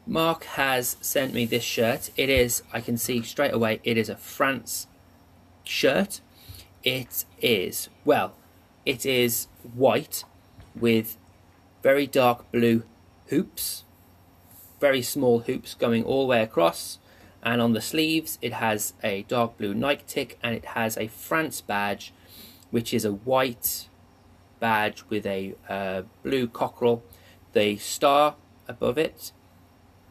Mark 0.06 0.44
has 0.44 0.96
sent 1.00 1.32
me 1.32 1.46
this 1.46 1.62
shirt. 1.62 2.10
It 2.16 2.28
is, 2.28 2.62
I 2.72 2.80
can 2.80 2.98
see 2.98 3.22
straight 3.22 3.54
away, 3.54 3.80
it 3.84 3.96
is 3.96 4.08
a 4.08 4.16
France 4.16 4.86
shirt. 5.64 6.20
It 6.82 7.24
is, 7.40 7.88
well, 8.04 8.34
it 8.84 9.06
is 9.06 9.48
white 9.74 10.24
with 10.74 11.16
very 11.82 12.06
dark 12.06 12.50
blue 12.52 12.82
hoops, 13.28 13.84
very 14.80 15.00
small 15.00 15.40
hoops 15.40 15.72
going 15.74 16.04
all 16.04 16.22
the 16.22 16.28
way 16.28 16.42
across. 16.42 16.98
And 17.42 17.60
on 17.60 17.72
the 17.72 17.80
sleeves, 17.80 18.38
it 18.42 18.54
has 18.54 18.92
a 19.02 19.22
dark 19.22 19.56
blue 19.56 19.74
Nike 19.74 20.04
tick 20.06 20.38
and 20.42 20.54
it 20.54 20.64
has 20.66 20.96
a 20.96 21.08
France 21.08 21.60
badge, 21.62 22.12
which 22.70 22.92
is 22.92 23.04
a 23.04 23.12
white 23.12 23.88
badge 24.60 25.04
with 25.08 25.24
a 25.24 25.54
uh, 25.68 26.02
blue 26.22 26.46
cockerel, 26.46 27.02
the 27.52 27.76
star 27.76 28.36
above 28.66 28.98
it, 28.98 29.32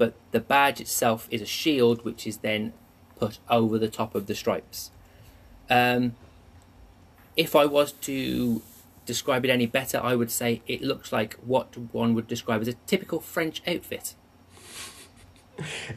but 0.04 0.14
the 0.32 0.42
badge 0.42 0.82
itself 0.82 1.30
is 1.32 1.42
a 1.42 1.46
shield 1.46 2.04
which 2.04 2.28
is 2.28 2.40
then 2.40 2.74
put 3.18 3.40
over 3.50 3.80
the 3.80 3.88
top 3.88 4.16
of 4.16 4.28
the 4.28 4.36
stripes. 4.36 4.92
Um, 5.70 6.16
if 7.38 7.56
I 7.56 7.66
was 7.66 7.94
to 8.10 8.62
describe 9.06 9.46
it 9.46 9.50
any 9.50 9.66
better, 9.66 10.02
I 10.04 10.16
would 10.16 10.30
say 10.30 10.62
it 10.68 10.82
looks 10.82 11.14
like 11.14 11.36
what 11.36 11.78
one 11.94 12.14
would 12.16 12.28
describe 12.28 12.60
as 12.62 12.68
a 12.68 12.74
typical 12.86 13.22
French 13.22 13.62
outfit. 13.66 14.16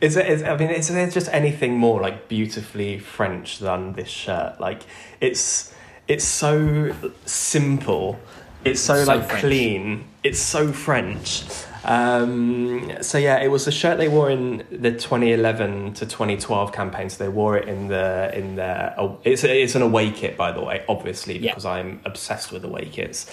Is 0.01 0.17
it? 0.17 0.27
Is, 0.29 0.45
I 0.45 0.57
mean, 0.57 0.71
is 0.71 0.87
there 0.87 1.11
just 1.11 1.29
anything 1.33 1.77
more 1.77 2.01
like 2.01 2.29
beautifully 2.29 3.01
French 3.01 3.59
than 3.59 3.95
this 3.95 4.09
shirt? 4.09 4.61
Like, 4.61 4.83
it's 5.21 5.75
it's 6.07 6.25
so 6.25 6.95
simple. 7.25 8.21
It's 8.65 8.81
so, 8.81 9.03
So 9.03 9.13
like 9.17 9.27
French. 9.27 9.41
clean. 9.41 10.05
It's 10.23 10.39
so 10.39 10.73
French. 10.73 11.43
Um, 11.87 12.91
so 13.01 13.17
yeah, 13.17 13.39
it 13.41 13.49
was 13.49 13.67
a 13.67 13.73
shirt 13.73 13.97
they 13.99 14.09
wore 14.09 14.29
in 14.31 14.59
the 14.71 14.91
2011 14.91 15.95
to 15.95 16.07
2012 16.07 16.73
campaign. 16.73 17.09
So 17.09 17.23
they 17.25 17.31
wore 17.31 17.57
it 17.57 17.69
in 17.69 17.87
the 17.89 18.31
in 18.37 18.57
their. 18.57 18.95
Oh, 18.99 19.19
it's 19.25 19.45
it's 19.45 19.75
an 19.77 19.83
away 19.83 20.11
kit, 20.11 20.37
by 20.37 20.51
the 20.53 20.63
way, 20.63 20.85
obviously 20.89 21.39
Yeah. 21.39 21.53
because 21.53 21.65
I'm 21.65 22.01
obsessed 22.05 22.53
with 22.53 22.65
away 22.65 22.87
kits. 22.87 23.27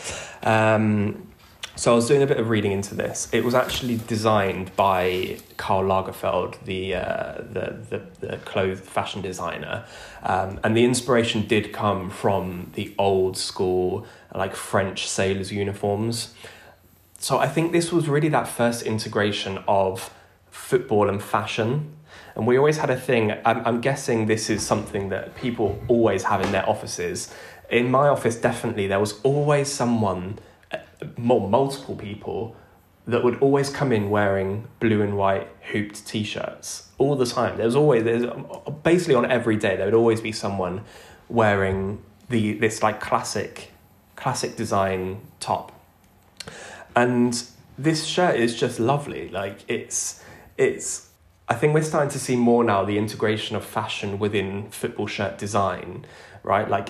Um, 0.44 1.28
So 1.76 1.92
I 1.92 1.96
was 1.96 2.08
doing 2.08 2.22
a 2.22 2.28
bit 2.28 2.40
of 2.40 2.50
reading 2.50 2.72
into 2.72 2.94
this. 2.94 3.28
It 3.34 3.44
was 3.44 3.56
actually 3.56 3.98
designed 4.08 4.76
by 4.76 5.38
Karl 5.58 5.84
Lagerfeld, 5.84 6.64
the 6.66 6.94
uh, 6.94 7.34
the, 7.56 7.66
the 7.90 8.00
the 8.28 8.38
clothes 8.46 8.80
fashion 8.82 9.22
designer, 9.24 9.84
um, 10.22 10.60
and 10.64 10.78
the 10.78 10.84
inspiration 10.86 11.48
did 11.48 11.74
come 11.74 12.12
from 12.12 12.70
the 12.76 12.94
old 13.00 13.38
school 13.38 14.06
like 14.36 14.56
French 14.56 15.10
sailors' 15.10 15.52
uniforms. 15.52 16.36
So 17.24 17.40
I 17.40 17.48
think 17.48 17.72
this 17.72 17.90
was 17.90 18.10
really 18.10 18.28
that 18.28 18.50
first 18.50 18.82
integration 18.82 19.64
of 19.66 20.14
football 20.52 21.08
and 21.08 21.24
fashion. 21.24 21.96
And 22.36 22.46
we 22.46 22.58
always 22.58 22.80
had 22.80 22.90
a 22.90 23.00
thing. 23.00 23.32
I'm, 23.46 23.66
I'm 23.66 23.80
guessing 23.80 24.26
this 24.26 24.50
is 24.50 24.62
something 24.62 25.08
that 25.08 25.34
people 25.38 25.82
always 25.88 26.24
have 26.24 26.42
in 26.42 26.52
their 26.52 26.68
offices. 26.68 27.34
In 27.70 27.90
my 27.90 28.10
office, 28.10 28.36
definitely, 28.36 28.88
there 28.88 29.00
was 29.00 29.22
always 29.22 29.72
someone 29.72 30.38
uh, 30.74 30.80
more 31.16 31.48
multiple 31.48 31.96
people 31.96 32.58
that 33.08 33.24
would 33.24 33.40
always 33.40 33.70
come 33.70 33.94
in 33.94 34.10
wearing 34.10 34.68
blue 34.82 35.02
and 35.02 35.16
white 35.16 35.48
hooped 35.72 36.06
t-shirts 36.06 36.90
all 36.98 37.16
the 37.16 37.26
time. 37.26 37.56
There's 37.56 37.76
always 37.76 38.04
there's 38.04 38.26
basically 38.84 39.16
on 39.16 39.32
every 39.32 39.56
day 39.56 39.78
there 39.78 39.86
would 39.86 39.94
always 39.94 40.20
be 40.20 40.34
someone 40.34 40.84
wearing 41.30 42.04
the 42.28 42.52
this 42.56 42.84
like 42.84 43.00
classic 43.00 43.72
classic 44.18 44.58
design 44.58 45.22
top. 45.40 45.73
And 46.96 47.44
this 47.78 48.06
shirt 48.06 48.36
is 48.36 48.56
just 48.56 48.80
lovely. 48.80 49.30
Like 49.30 49.60
it's 49.68 50.24
it's 50.58 51.10
I 51.48 51.56
think 51.56 51.74
we're 51.74 51.84
starting 51.84 52.12
to 52.12 52.20
see 52.20 52.36
more 52.36 52.64
now 52.64 52.86
the 52.86 52.98
integration 52.98 53.56
of 53.56 53.66
fashion 53.66 54.20
within 54.20 54.70
football 54.70 55.08
shirt 55.08 55.38
design, 55.38 56.06
right? 56.44 56.70
Like 56.70 56.90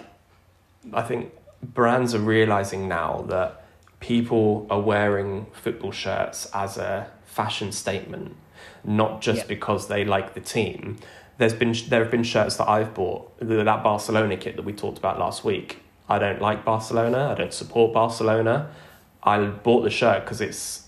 I 0.93 1.01
think 1.01 1.33
brands 1.61 2.13
are 2.13 2.19
realizing 2.19 2.87
now 2.87 3.25
that 3.29 3.65
people 3.99 4.67
are 4.69 4.81
wearing 4.81 5.47
football 5.53 5.91
shirts 5.91 6.49
as 6.53 6.77
a 6.77 7.09
fashion 7.25 7.71
statement, 7.71 8.35
not 8.83 9.21
just 9.21 9.47
because 9.47 9.87
they 9.87 10.03
like 10.03 10.33
the 10.33 10.41
team. 10.41 10.97
There's 11.37 11.53
been 11.53 11.73
there 11.87 12.01
have 12.01 12.11
been 12.11 12.23
shirts 12.23 12.57
that 12.57 12.69
I've 12.69 12.93
bought 12.93 13.39
that 13.39 13.83
Barcelona 13.83 14.37
kit 14.37 14.55
that 14.57 14.65
we 14.65 14.73
talked 14.73 14.97
about 14.97 15.17
last 15.17 15.43
week. 15.43 15.79
I 16.09 16.19
don't 16.19 16.41
like 16.41 16.65
Barcelona. 16.65 17.29
I 17.31 17.35
don't 17.35 17.53
support 17.53 17.93
Barcelona. 17.93 18.69
I 19.23 19.45
bought 19.45 19.81
the 19.81 19.89
shirt 19.89 20.23
because 20.23 20.41
it's 20.41 20.87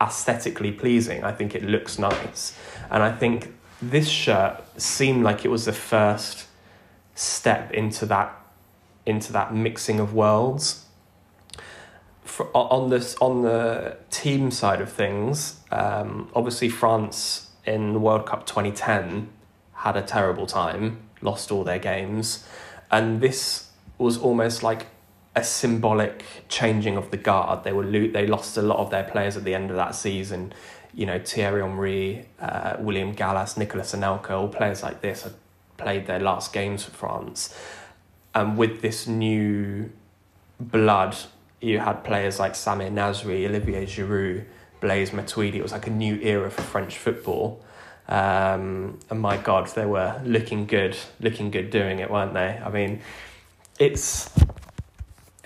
aesthetically 0.00 0.72
pleasing. 0.72 1.22
I 1.24 1.32
think 1.32 1.54
it 1.54 1.62
looks 1.62 1.98
nice, 1.98 2.56
and 2.90 3.02
I 3.02 3.12
think 3.12 3.54
this 3.82 4.08
shirt 4.08 4.62
seemed 4.80 5.22
like 5.22 5.44
it 5.44 5.48
was 5.48 5.66
the 5.66 5.72
first 5.72 6.46
step 7.14 7.72
into 7.72 8.06
that 8.06 8.36
into 9.06 9.32
that 9.32 9.54
mixing 9.54 10.00
of 10.00 10.14
worlds. 10.14 10.84
For, 12.22 12.46
on 12.54 12.90
this 12.90 13.16
on 13.20 13.42
the 13.42 13.96
team 14.10 14.50
side 14.50 14.80
of 14.80 14.92
things, 14.92 15.60
um, 15.70 16.30
obviously 16.34 16.68
France 16.68 17.50
in 17.66 18.00
World 18.00 18.26
Cup 18.26 18.46
2010 18.46 19.28
had 19.72 19.96
a 19.96 20.02
terrible 20.02 20.46
time, 20.46 21.00
lost 21.20 21.50
all 21.50 21.64
their 21.64 21.78
games, 21.78 22.46
and 22.90 23.20
this 23.20 23.70
was 23.98 24.16
almost 24.16 24.62
like 24.62 24.86
a 25.40 25.44
symbolic 25.44 26.24
changing 26.48 26.96
of 26.96 27.10
the 27.10 27.16
guard. 27.16 27.64
They 27.64 27.72
were 27.72 27.84
lo- 27.84 28.10
they 28.10 28.26
lost 28.26 28.56
a 28.56 28.62
lot 28.62 28.78
of 28.78 28.90
their 28.90 29.04
players 29.04 29.36
at 29.36 29.44
the 29.44 29.54
end 29.54 29.70
of 29.70 29.76
that 29.76 29.94
season. 29.94 30.52
You 30.94 31.06
know, 31.06 31.18
Thierry 31.18 31.62
Henry, 31.62 32.26
uh, 32.40 32.76
William 32.78 33.12
Gallas, 33.12 33.56
Nicolas 33.56 33.94
Anelka, 33.94 34.30
all 34.30 34.48
players 34.48 34.82
like 34.82 35.00
this 35.00 35.22
had 35.22 35.34
played 35.76 36.06
their 36.06 36.18
last 36.18 36.52
games 36.52 36.84
for 36.84 36.90
France. 36.90 37.56
And 38.34 38.56
with 38.56 38.80
this 38.80 39.06
new 39.06 39.90
blood 40.58 41.16
you 41.60 41.78
had 41.78 42.04
players 42.04 42.38
like 42.38 42.54
Samir 42.54 42.90
Nasri, 42.90 43.46
Olivier 43.46 43.84
Giroud, 43.84 44.44
Blaise 44.80 45.10
Matuidi. 45.10 45.56
It 45.56 45.62
was 45.62 45.72
like 45.72 45.86
a 45.86 45.90
new 45.90 46.18
era 46.20 46.50
for 46.50 46.62
French 46.62 46.96
football. 46.96 47.62
Um, 48.08 48.98
and 49.10 49.20
my 49.20 49.36
God, 49.36 49.68
they 49.68 49.84
were 49.84 50.20
looking 50.24 50.66
good, 50.66 50.96
looking 51.20 51.50
good 51.50 51.70
doing 51.70 51.98
it, 51.98 52.10
weren't 52.10 52.34
they? 52.34 52.60
I 52.64 52.70
mean, 52.70 53.02
it's 53.78 54.30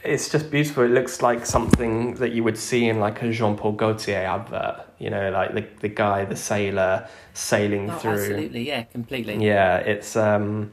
it's 0.05 0.29
just 0.29 0.51
beautiful. 0.51 0.85
It 0.85 0.91
looks 0.91 1.23
like 1.23 1.47
something 1.47 2.15
that 2.15 2.33
you 2.33 2.45
would 2.45 2.59
see 2.59 2.89
in 2.89 3.01
like 3.01 3.23
a 3.23 3.33
Jean 3.33 3.57
Paul 3.57 3.73
Gaultier 3.73 4.19
advert. 4.19 4.87
You 4.99 5.11
know, 5.11 5.31
like 5.31 5.55
the 5.55 5.67
the 5.81 5.89
guy, 5.89 6.25
the 6.25 6.37
sailor 6.37 7.09
sailing 7.33 7.91
oh, 7.91 7.99
through. 7.99 8.13
Absolutely, 8.13 8.69
yeah, 8.69 8.83
completely. 8.83 9.45
Yeah, 9.45 9.79
it's 9.79 10.17
um, 10.17 10.73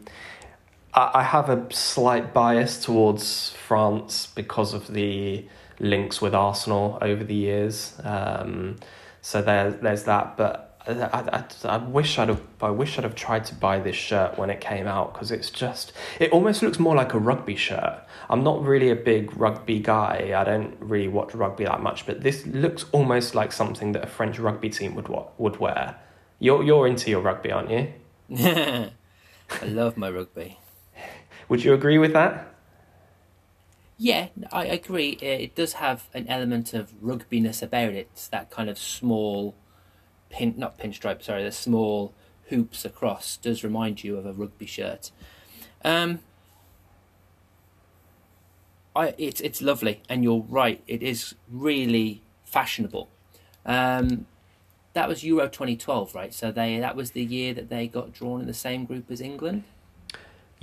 I 0.93 1.23
have 1.23 1.49
a 1.49 1.73
slight 1.73 2.33
bias 2.33 2.83
towards 2.83 3.51
France 3.51 4.27
because 4.27 4.73
of 4.73 4.87
the 4.87 5.45
links 5.79 6.21
with 6.21 6.35
Arsenal 6.35 6.97
over 7.01 7.23
the 7.23 7.33
years. 7.33 7.99
Um, 8.03 8.77
so 9.21 9.41
there, 9.41 9.71
there's 9.71 10.03
that. 10.03 10.35
But 10.35 10.70
I, 10.87 11.19
I, 11.33 11.45
I 11.65 11.77
wish 11.77 12.17
I'd 12.17 12.29
have, 12.29 12.41
I 12.61 12.69
wish 12.69 12.97
I'd 12.97 13.03
have 13.03 13.15
tried 13.15 13.45
to 13.45 13.55
buy 13.55 13.79
this 13.79 13.95
shirt 13.95 14.37
when 14.37 14.49
it 14.49 14.59
came 14.59 14.87
out 14.87 15.13
because 15.13 15.31
it's 15.31 15.49
just, 15.49 15.93
it 16.19 16.31
almost 16.31 16.63
looks 16.63 16.79
more 16.79 16.95
like 16.95 17.13
a 17.13 17.19
rugby 17.19 17.55
shirt. 17.55 18.01
I'm 18.29 18.43
not 18.43 18.63
really 18.63 18.89
a 18.89 18.95
big 18.95 19.35
rugby 19.37 19.79
guy. 19.79 20.33
I 20.35 20.43
don't 20.43 20.75
really 20.79 21.07
watch 21.07 21.33
rugby 21.35 21.65
that 21.65 21.81
much, 21.81 22.05
but 22.05 22.21
this 22.21 22.45
looks 22.47 22.85
almost 22.91 23.35
like 23.35 23.51
something 23.51 23.91
that 23.91 24.03
a 24.03 24.07
French 24.07 24.39
rugby 24.39 24.69
team 24.69 24.95
would 24.95 25.09
would 25.37 25.57
wear. 25.57 25.97
You're 26.39 26.63
you're 26.63 26.87
into 26.87 27.11
your 27.11 27.21
rugby, 27.21 27.51
aren't 27.51 27.69
you? 27.69 27.93
I 29.61 29.65
love 29.65 29.97
my 29.97 30.09
rugby. 30.09 30.57
Would 31.49 31.63
you 31.63 31.73
agree 31.73 31.97
with 31.97 32.13
that? 32.13 32.47
Yeah, 33.97 34.29
I 34.51 34.65
agree. 34.65 35.11
It 35.21 35.53
does 35.53 35.73
have 35.73 36.09
an 36.13 36.27
element 36.27 36.73
of 36.73 36.91
rugbiness 37.01 37.61
about 37.61 37.93
it. 37.93 38.09
It's 38.13 38.27
that 38.29 38.49
kind 38.49 38.69
of 38.69 38.79
small 38.79 39.53
pin, 40.31 40.55
not 40.57 40.79
pinstripe, 40.79 41.21
sorry, 41.21 41.43
the 41.43 41.51
small 41.51 42.13
hoops 42.49 42.83
across 42.85 43.37
does 43.37 43.63
remind 43.63 44.03
you 44.03 44.17
of 44.17 44.25
a 44.25 44.33
rugby 44.33 44.65
shirt. 44.65 45.11
Um, 45.83 46.19
I, 48.95 49.13
it's 49.17 49.39
it's 49.41 49.61
lovely, 49.61 50.01
and 50.09 50.23
you're 50.23 50.45
right. 50.49 50.81
It 50.87 51.01
is 51.01 51.35
really 51.49 52.21
fashionable. 52.43 53.09
Um, 53.65 54.25
that 54.93 55.07
was 55.07 55.23
Euro 55.23 55.47
2012, 55.47 56.13
right? 56.13 56.33
So 56.33 56.51
they 56.51 56.79
that 56.79 56.95
was 56.95 57.11
the 57.11 57.23
year 57.23 57.53
that 57.53 57.69
they 57.69 57.87
got 57.87 58.13
drawn 58.13 58.41
in 58.41 58.47
the 58.47 58.53
same 58.53 58.85
group 58.85 59.09
as 59.09 59.21
England. 59.21 59.63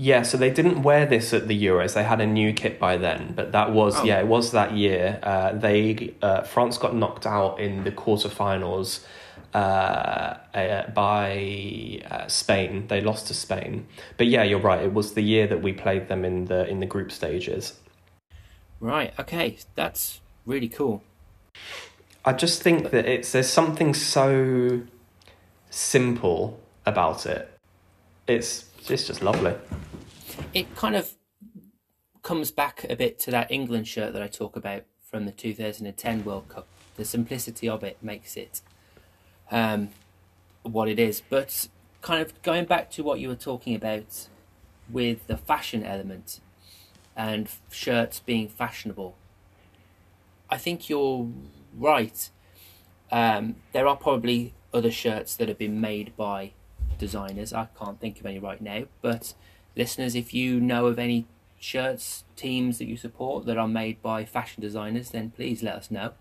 Yeah, 0.00 0.22
so 0.22 0.36
they 0.36 0.50
didn't 0.50 0.84
wear 0.84 1.06
this 1.06 1.34
at 1.34 1.48
the 1.48 1.60
Euros. 1.60 1.94
They 1.94 2.04
had 2.04 2.20
a 2.20 2.26
new 2.26 2.52
kit 2.52 2.78
by 2.78 2.98
then, 2.98 3.32
but 3.34 3.50
that 3.50 3.72
was 3.72 3.96
oh. 3.96 4.04
yeah, 4.04 4.20
it 4.20 4.28
was 4.28 4.52
that 4.52 4.72
year. 4.72 5.18
Uh, 5.22 5.52
they 5.54 6.14
uh, 6.22 6.42
France 6.42 6.78
got 6.78 6.94
knocked 6.94 7.26
out 7.26 7.58
in 7.58 7.82
the 7.82 7.90
quarterfinals 7.90 9.04
uh, 9.54 10.36
uh, 10.54 10.90
by 10.90 12.02
uh, 12.10 12.26
Spain. 12.28 12.86
They 12.88 13.00
lost 13.00 13.28
to 13.28 13.34
Spain, 13.34 13.86
but 14.16 14.26
yeah, 14.26 14.42
you're 14.42 14.60
right. 14.60 14.82
It 14.82 14.92
was 14.92 15.14
the 15.14 15.22
year 15.22 15.46
that 15.46 15.62
we 15.62 15.72
played 15.72 16.08
them 16.08 16.24
in 16.24 16.46
the 16.46 16.68
in 16.68 16.80
the 16.80 16.86
group 16.86 17.10
stages. 17.10 17.78
Right. 18.80 19.12
Okay, 19.18 19.56
that's 19.74 20.20
really 20.46 20.68
cool. 20.68 21.02
I 22.24 22.32
just 22.32 22.62
think 22.62 22.90
that 22.90 23.06
it's 23.06 23.32
there's 23.32 23.48
something 23.48 23.94
so 23.94 24.82
simple 25.70 26.60
about 26.84 27.26
it. 27.26 27.50
It's 28.26 28.66
it's 28.88 29.06
just 29.06 29.22
lovely. 29.22 29.54
It 30.54 30.74
kind 30.76 30.94
of 30.94 31.14
comes 32.22 32.50
back 32.50 32.84
a 32.90 32.96
bit 32.96 33.18
to 33.20 33.30
that 33.30 33.50
England 33.50 33.88
shirt 33.88 34.12
that 34.12 34.22
I 34.22 34.28
talk 34.28 34.56
about 34.56 34.82
from 35.02 35.24
the 35.24 35.32
2010 35.32 36.24
World 36.24 36.48
Cup. 36.48 36.66
The 36.96 37.04
simplicity 37.04 37.68
of 37.68 37.82
it 37.82 37.96
makes 38.02 38.36
it 38.36 38.60
um, 39.50 39.90
what 40.62 40.88
it 40.88 40.98
is. 40.98 41.22
But 41.28 41.68
kind 42.00 42.22
of 42.22 42.40
going 42.42 42.64
back 42.64 42.90
to 42.92 43.02
what 43.02 43.20
you 43.20 43.28
were 43.28 43.34
talking 43.34 43.74
about 43.74 44.28
with 44.90 45.26
the 45.26 45.36
fashion 45.36 45.84
element 45.84 46.40
and 47.16 47.48
shirts 47.70 48.20
being 48.20 48.48
fashionable, 48.48 49.16
I 50.50 50.58
think 50.58 50.88
you're 50.88 51.28
right. 51.76 52.30
Um, 53.10 53.56
there 53.72 53.86
are 53.86 53.96
probably 53.96 54.54
other 54.72 54.90
shirts 54.90 55.34
that 55.36 55.48
have 55.48 55.58
been 55.58 55.80
made 55.80 56.16
by 56.16 56.52
designers. 56.98 57.52
I 57.52 57.68
can't 57.78 58.00
think 58.00 58.20
of 58.20 58.26
any 58.26 58.38
right 58.38 58.60
now, 58.60 58.84
but 59.02 59.34
listeners, 59.76 60.14
if 60.14 60.34
you 60.34 60.60
know 60.60 60.86
of 60.86 60.98
any 60.98 61.26
shirts, 61.58 62.24
teams 62.36 62.78
that 62.78 62.86
you 62.86 62.96
support 62.96 63.46
that 63.46 63.58
are 63.58 63.68
made 63.68 64.00
by 64.02 64.24
fashion 64.24 64.60
designers, 64.60 65.10
then 65.10 65.30
please 65.30 65.62
let 65.62 65.74
us 65.74 65.90
know. 65.90 66.12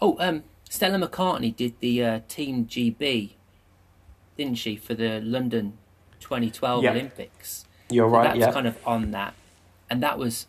Oh, 0.00 0.16
um, 0.18 0.44
Stella 0.68 0.98
McCartney 0.98 1.54
did 1.54 1.74
the 1.80 2.04
uh, 2.04 2.20
Team 2.28 2.66
GB, 2.66 3.32
didn't 4.36 4.56
she, 4.56 4.76
for 4.76 4.94
the 4.94 5.20
London 5.20 5.78
2012 6.20 6.84
yep. 6.84 6.94
Olympics? 6.94 7.64
You're 7.90 8.08
so 8.08 8.16
right. 8.16 8.24
That's 8.24 8.38
yep. 8.38 8.54
kind 8.54 8.66
of 8.66 8.76
on 8.86 9.10
that, 9.12 9.34
and 9.88 10.02
that 10.02 10.18
was 10.18 10.46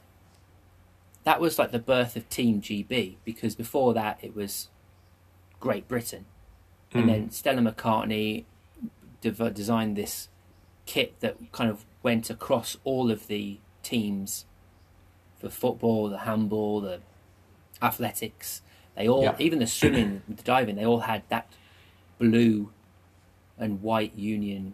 that 1.24 1.40
was 1.40 1.58
like 1.58 1.72
the 1.72 1.80
birth 1.80 2.16
of 2.16 2.30
Team 2.30 2.62
GB 2.62 3.16
because 3.24 3.56
before 3.56 3.94
that 3.94 4.20
it 4.22 4.36
was 4.36 4.68
Great 5.60 5.88
Britain, 5.88 6.26
and 6.94 7.06
mm. 7.06 7.08
then 7.08 7.32
Stella 7.32 7.62
McCartney 7.62 8.44
de- 9.22 9.52
designed 9.52 9.96
this 9.96 10.28
kit 10.86 11.20
that 11.22 11.38
kind 11.52 11.70
of 11.70 11.86
went 12.04 12.30
across 12.30 12.78
all 12.84 13.10
of 13.10 13.28
the 13.28 13.60
teams 13.84 14.46
for 15.40 15.50
football, 15.50 16.10
the 16.10 16.20
handball, 16.20 16.82
the 16.82 17.00
athletics, 17.82 18.62
They 19.00 19.08
all, 19.08 19.24
Yeah. 19.24 19.36
even 19.40 19.60
the 19.60 19.66
swimming, 19.68 20.22
the 20.28 20.44
diving, 20.44 20.76
they 20.76 20.86
all 20.86 21.00
had 21.00 21.24
that 21.30 21.48
blue 22.20 22.70
and 23.58 23.82
white 23.82 24.14
Union 24.16 24.74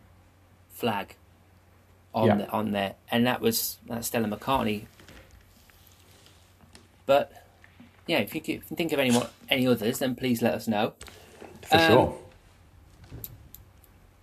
flag 0.70 1.16
on 2.12 2.28
Yeah. 2.28 2.36
the, 2.38 2.50
on 2.50 2.72
there, 2.72 2.96
and 3.12 3.28
that 3.28 3.40
was 3.40 3.78
that's 3.86 4.08
Stella 4.08 4.28
McCartney. 4.28 4.86
But 7.06 7.32
yeah, 8.08 8.18
if 8.18 8.34
you, 8.34 8.42
can- 8.42 8.62
think 8.62 8.92
of 8.94 9.00
any 9.00 9.12
more, 9.12 9.30
any 9.48 9.68
others, 9.68 10.00
then 10.00 10.16
please 10.16 10.42
let 10.42 10.56
us 10.56 10.68
know. 10.68 10.94
For 11.62 11.78
Um, 11.78 11.88
sure. 11.92 12.18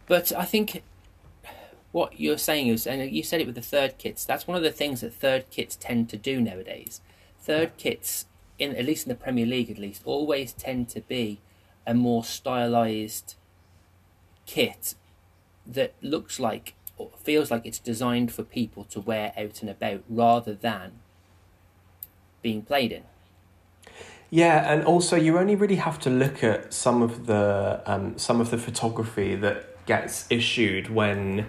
But 0.07 0.33
I 0.33 0.45
think 0.45 0.83
what 1.93 2.19
you're 2.19 2.38
saying 2.38 2.67
is, 2.67 2.88
and 2.88 3.09
you 3.15 3.23
said 3.23 3.41
it 3.41 3.47
with 3.47 3.55
the 3.55 3.62
third 3.62 3.99
kits. 3.99 4.25
That's 4.25 4.49
one 4.49 4.57
of 4.57 4.65
the 4.65 4.73
things 4.73 5.01
that 5.03 5.15
third 5.15 5.49
kits 5.51 5.77
tend 5.77 6.09
to 6.11 6.17
do 6.17 6.41
nowadays. 6.41 7.01
Third 7.41 7.77
kits, 7.77 8.27
in 8.59 8.77
at 8.77 8.85
least 8.85 9.07
in 9.07 9.09
the 9.09 9.15
Premier 9.15 9.47
League, 9.47 9.71
at 9.71 9.79
least, 9.79 10.03
always 10.05 10.53
tend 10.53 10.88
to 10.91 11.01
be 11.01 11.41
a 11.87 11.95
more 11.95 12.25
stylized 12.25 13.35
kit 14.47 14.95
that 15.67 15.95
looks 16.01 16.38
like 16.38 16.75
or 16.97 17.11
feels 17.19 17.51
like 17.51 17.65
it's 17.65 17.79
designed 17.79 18.33
for 18.33 18.43
people 18.43 18.85
to 18.85 19.01
wear 19.01 19.33
out 19.37 19.61
and 19.61 19.71
about 19.71 20.03
rather 20.09 20.55
than 20.55 20.93
being 22.43 22.62
played 22.62 22.93
in. 22.93 23.05
Yeah, 24.31 24.73
and 24.73 24.85
also 24.85 25.17
you 25.17 25.38
only 25.38 25.57
really 25.57 25.77
have 25.77 25.99
to 26.01 26.11
look 26.11 26.43
at 26.43 26.73
some 26.73 27.03
of 27.03 27.27
the 27.27 27.83
um, 27.85 28.17
some 28.19 28.41
of 28.41 28.51
the 28.51 28.59
photography 28.59 29.35
that 29.37 29.85
gets 29.87 30.27
issued 30.31 30.88
when 30.88 31.47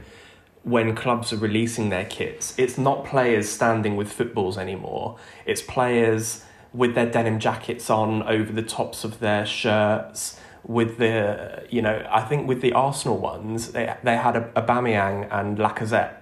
when 0.63 0.96
clubs 0.96 1.32
are 1.32 1.38
releasing 1.38 1.89
their 1.89 2.06
kits. 2.06 2.54
It's 2.58 2.78
not 2.78 3.06
players 3.06 3.50
standing 3.50 3.96
with 3.96 4.12
footballs 4.12 4.58
anymore. 4.58 5.18
It's 5.46 5.62
players 5.62 6.44
with 6.74 6.96
their 6.96 7.06
denim 7.06 7.40
jackets 7.40 7.90
on 7.90 8.24
over 8.24 8.52
the 8.52 8.64
tops 8.64 9.04
of 9.04 9.20
their 9.20 9.46
shirts. 9.46 10.40
With 10.66 10.98
the 10.98 11.66
you 11.70 11.82
know, 11.82 12.06
I 12.10 12.22
think 12.22 12.48
with 12.48 12.62
the 12.62 12.74
Arsenal 12.74 13.18
ones, 13.18 13.74
they 13.74 13.94
they 14.04 14.16
had 14.16 14.36
a 14.36 14.42
Aubameyang 14.56 15.28
and 15.32 15.58
Lacazette 15.58 16.16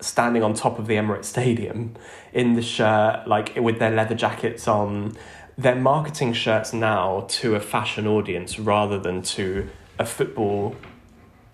standing 0.00 0.42
on 0.42 0.52
top 0.52 0.78
of 0.78 0.86
the 0.86 0.94
Emirates 0.94 1.24
Stadium 1.24 1.94
in 2.32 2.54
the 2.54 2.62
shirt, 2.62 3.26
like 3.26 3.56
with 3.56 3.78
their 3.78 3.90
leather 3.90 4.14
jackets 4.14 4.68
on. 4.68 5.16
They're 5.58 5.74
marketing 5.74 6.34
shirts 6.34 6.74
now 6.74 7.24
to 7.28 7.54
a 7.54 7.60
fashion 7.60 8.06
audience 8.06 8.58
rather 8.58 8.98
than 8.98 9.22
to 9.22 9.70
a 9.98 10.04
football 10.04 10.76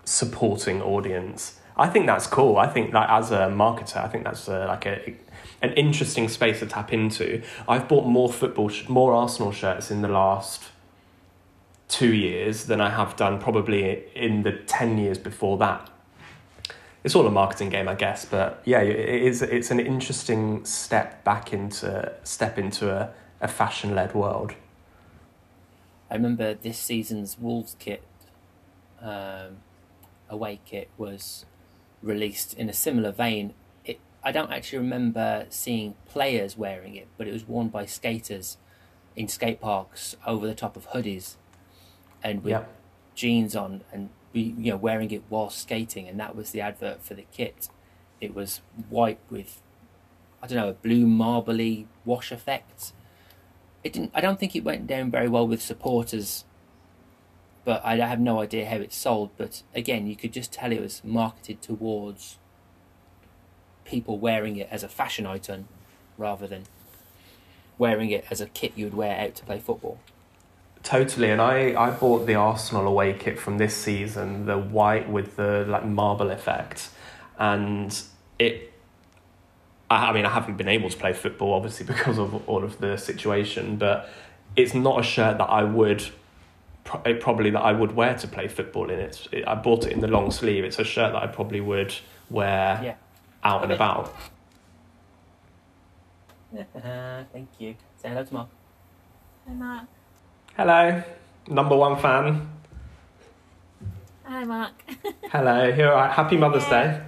supporting 0.03 0.81
audience. 0.81 1.59
I 1.77 1.87
think 1.87 2.05
that's 2.05 2.27
cool. 2.27 2.57
I 2.57 2.67
think 2.67 2.91
that 2.91 3.09
as 3.09 3.31
a 3.31 3.47
marketer, 3.47 4.03
I 4.03 4.07
think 4.07 4.25
that's 4.25 4.47
like 4.49 4.85
a 4.85 5.15
an 5.63 5.73
interesting 5.73 6.29
space 6.29 6.59
to 6.59 6.67
tap 6.67 6.93
into. 6.93 7.41
I've 7.67 7.87
bought 7.87 8.05
more 8.05 8.31
football, 8.31 8.69
more 8.87 9.13
Arsenal 9.13 9.51
shirts 9.51 9.89
in 9.89 10.03
the 10.03 10.07
last 10.07 10.65
two 11.87 12.13
years 12.13 12.65
than 12.65 12.79
I 12.79 12.91
have 12.91 13.15
done 13.15 13.39
probably 13.39 14.03
in 14.15 14.43
the 14.43 14.51
ten 14.51 14.99
years 14.99 15.17
before 15.17 15.57
that 15.57 15.89
it's 17.03 17.15
all 17.15 17.27
a 17.27 17.31
marketing 17.31 17.69
game, 17.69 17.87
I 17.87 17.95
guess. 17.95 18.25
But 18.25 18.61
yeah, 18.65 18.81
it 18.81 19.23
is. 19.23 19.41
It's 19.41 19.71
an 19.71 19.79
interesting 19.79 20.65
step 20.65 21.23
back 21.23 21.51
into 21.53 22.13
step 22.23 22.57
into 22.57 22.91
a, 22.91 23.11
a 23.41 23.47
fashion 23.47 23.93
led 23.93 24.13
world. 24.13 24.53
I 26.09 26.15
remember 26.15 26.53
this 26.53 26.77
season's 26.77 27.37
Wolves 27.39 27.75
kit, 27.79 28.03
um, 29.01 29.57
away 30.29 30.59
kit, 30.65 30.89
was 30.97 31.45
released 32.01 32.53
in 32.53 32.69
a 32.69 32.73
similar 32.73 33.11
vein. 33.11 33.53
I 34.23 34.31
don't 34.31 34.51
actually 34.51 34.79
remember 34.79 35.45
seeing 35.49 35.95
players 36.05 36.57
wearing 36.57 36.95
it, 36.95 37.07
but 37.17 37.27
it 37.27 37.33
was 37.33 37.47
worn 37.47 37.67
by 37.69 37.85
skaters 37.85 38.57
in 39.15 39.27
skate 39.27 39.59
parks 39.59 40.15
over 40.25 40.47
the 40.47 40.55
top 40.55 40.75
of 40.77 40.87
hoodies 40.89 41.35
and 42.23 42.43
with 42.43 42.51
Yeah. 42.51 42.65
jeans 43.15 43.55
on 43.55 43.83
and 43.91 44.09
be, 44.31 44.55
you 44.57 44.71
know 44.71 44.77
wearing 44.77 45.11
it 45.11 45.23
while 45.29 45.49
skating, 45.49 46.07
and 46.07 46.19
that 46.19 46.35
was 46.35 46.51
the 46.51 46.61
advert 46.61 47.03
for 47.03 47.13
the 47.13 47.25
kit. 47.31 47.69
It 48.21 48.33
was 48.33 48.61
white 48.89 49.19
with 49.29 49.61
I 50.41 50.47
don't 50.47 50.57
know 50.57 50.69
a 50.69 50.73
blue 50.73 51.05
marbly 51.05 51.87
wash 52.05 52.31
effect 52.31 52.93
it 53.83 53.93
didn't. 53.93 54.11
I 54.13 54.21
don't 54.21 54.39
think 54.39 54.55
it 54.55 54.63
went 54.63 54.87
down 54.87 55.11
very 55.11 55.27
well 55.27 55.45
with 55.47 55.61
supporters, 55.61 56.45
but 57.65 57.83
I 57.83 57.97
have 57.97 58.19
no 58.19 58.39
idea 58.41 58.69
how 58.69 58.77
it 58.77 58.93
sold. 58.93 59.31
But 59.37 59.63
again, 59.75 60.07
you 60.07 60.15
could 60.15 60.31
just 60.33 60.53
tell 60.53 60.71
it 60.71 60.81
was 60.81 61.01
marketed 61.03 61.61
towards 61.61 62.37
people 63.85 64.17
wearing 64.17 64.57
it 64.57 64.67
as 64.71 64.83
a 64.83 64.87
fashion 64.87 65.25
item 65.25 65.67
rather 66.17 66.47
than 66.47 66.63
wearing 67.77 68.09
it 68.11 68.25
as 68.29 68.39
a 68.41 68.45
kit 68.47 68.73
you'd 68.75 68.93
wear 68.93 69.19
out 69.19 69.35
to 69.35 69.45
play 69.45 69.59
football. 69.59 69.99
Totally, 70.83 71.29
and 71.29 71.41
I, 71.41 71.81
I 71.81 71.91
bought 71.91 72.25
the 72.25 72.35
Arsenal 72.35 72.87
away 72.87 73.13
kit 73.13 73.39
from 73.39 73.57
this 73.57 73.75
season, 73.75 74.45
the 74.45 74.57
white 74.57 75.09
with 75.09 75.37
the 75.37 75.65
like 75.67 75.85
marble 75.85 76.29
effect, 76.29 76.89
and 77.39 78.01
it. 78.37 78.73
I, 79.89 80.09
I 80.09 80.13
mean, 80.13 80.25
I 80.25 80.29
haven't 80.29 80.57
been 80.57 80.67
able 80.67 80.89
to 80.89 80.97
play 80.97 81.13
football 81.13 81.53
obviously 81.53 81.85
because 81.93 82.17
of 82.17 82.47
all 82.49 82.65
of 82.65 82.79
the 82.79 82.97
situation, 82.97 83.77
but 83.77 84.09
it's 84.57 84.73
not 84.73 84.99
a 84.99 85.03
shirt 85.03 85.37
that 85.37 85.49
I 85.49 85.63
would 85.63 86.03
probably 86.83 87.49
that 87.51 87.61
I 87.61 87.71
would 87.71 87.95
wear 87.95 88.15
to 88.15 88.27
play 88.27 88.49
football 88.49 88.89
in. 88.89 88.99
It's 88.99 89.27
it, 89.31 89.47
I 89.47 89.55
bought 89.55 89.85
it 89.85 89.93
in 89.93 90.01
the 90.01 90.07
long 90.07 90.31
sleeve. 90.31 90.65
It's 90.65 90.79
a 90.79 90.83
shirt 90.83 91.13
that 91.13 91.23
I 91.23 91.27
probably 91.27 91.61
would 91.61 91.95
wear 92.29 92.79
Yeah. 92.83 92.95
Out 93.43 93.63
and 93.63 93.71
about. 93.71 94.13
Thank 97.33 97.49
you. 97.59 97.75
Say 98.01 98.09
hello 98.09 98.23
to 98.23 98.33
Mark. 98.33 98.49
Hi, 99.47 99.53
Mark. 99.53 99.87
Hello, 100.55 101.03
number 101.47 101.75
one 101.75 101.99
fan. 101.99 102.49
Hi, 104.25 104.43
Mark. 104.45 104.71
Hello, 105.31 105.71
here. 105.71 105.91
Are, 105.91 106.07
happy 106.09 106.37
Mother's 106.37 106.65
Day. 106.65 107.01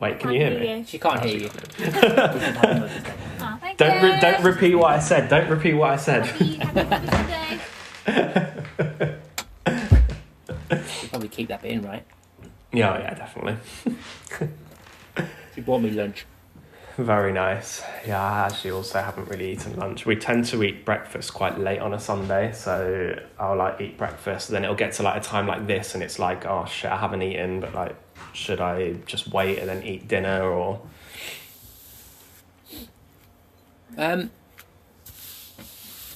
Wait, 0.00 0.18
can 0.20 0.30
you 0.32 0.38
hear 0.40 0.50
Can't 0.50 0.78
me? 0.78 0.84
She 0.86 0.98
can't 0.98 1.20
hear 1.24 1.38
you. 1.38 1.50
We 1.78 1.84
should 1.84 1.94
have 1.94 2.54
Mother's 2.62 3.02
Day. 3.02 3.12
Oh, 3.38 3.58
Don't 3.76 4.02
re- 4.02 4.18
don't 4.20 4.42
repeat 4.44 4.74
what 4.74 4.92
I 4.94 4.98
said. 4.98 5.28
Don't 5.28 5.48
repeat 5.50 5.74
what 5.74 5.90
I 5.90 5.96
said. 5.96 6.24
Happy, 6.26 6.54
happy 6.56 6.88
Mother's 6.88 7.26
Day. 7.26 7.60
She'll 11.00 11.08
probably 11.10 11.28
keep 11.28 11.48
that 11.48 11.60
bit 11.62 11.72
in, 11.72 11.82
right? 11.82 12.04
Yeah, 12.72 12.98
yeah, 12.98 13.14
definitely. 13.14 13.56
She 15.56 15.62
bought 15.62 15.80
me 15.80 15.90
lunch. 15.90 16.26
Very 16.98 17.32
nice. 17.32 17.82
Yeah, 18.06 18.22
I 18.22 18.46
actually 18.46 18.72
also 18.72 19.00
haven't 19.00 19.28
really 19.30 19.52
eaten 19.52 19.74
lunch. 19.76 20.04
We 20.04 20.14
tend 20.14 20.44
to 20.46 20.62
eat 20.62 20.84
breakfast 20.84 21.32
quite 21.32 21.58
late 21.58 21.78
on 21.78 21.94
a 21.94 21.98
Sunday, 21.98 22.52
so 22.52 23.18
I'll 23.38 23.56
like 23.56 23.80
eat 23.80 23.96
breakfast. 23.96 24.50
Then 24.50 24.64
it'll 24.64 24.76
get 24.76 24.92
to 24.94 25.02
like 25.02 25.16
a 25.16 25.24
time 25.24 25.46
like 25.46 25.66
this, 25.66 25.94
and 25.94 26.02
it's 26.02 26.18
like, 26.18 26.44
oh 26.44 26.66
shit, 26.66 26.90
I 26.90 26.98
haven't 26.98 27.22
eaten. 27.22 27.60
But 27.60 27.74
like, 27.74 27.96
should 28.34 28.60
I 28.60 28.94
just 29.06 29.28
wait 29.28 29.58
and 29.58 29.68
then 29.70 29.82
eat 29.82 30.06
dinner 30.08 30.42
or? 30.42 30.82
Um, 33.96 34.30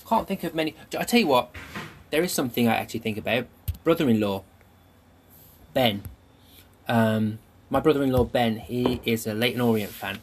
can't 0.06 0.28
think 0.28 0.44
of 0.44 0.54
many. 0.54 0.74
I 0.98 1.04
tell 1.04 1.20
you 1.20 1.28
what, 1.28 1.54
there 2.10 2.22
is 2.22 2.32
something 2.32 2.68
I 2.68 2.76
actually 2.76 3.00
think 3.00 3.16
about. 3.16 3.46
Brother-in-law, 3.84 4.44
Ben. 5.72 6.02
Um, 6.88 7.38
my 7.70 7.78
brother-in-law 7.78 8.24
Ben, 8.24 8.58
he 8.58 9.00
is 9.04 9.28
a 9.28 9.32
Leyton 9.32 9.60
Orient 9.60 9.92
fan, 9.92 10.18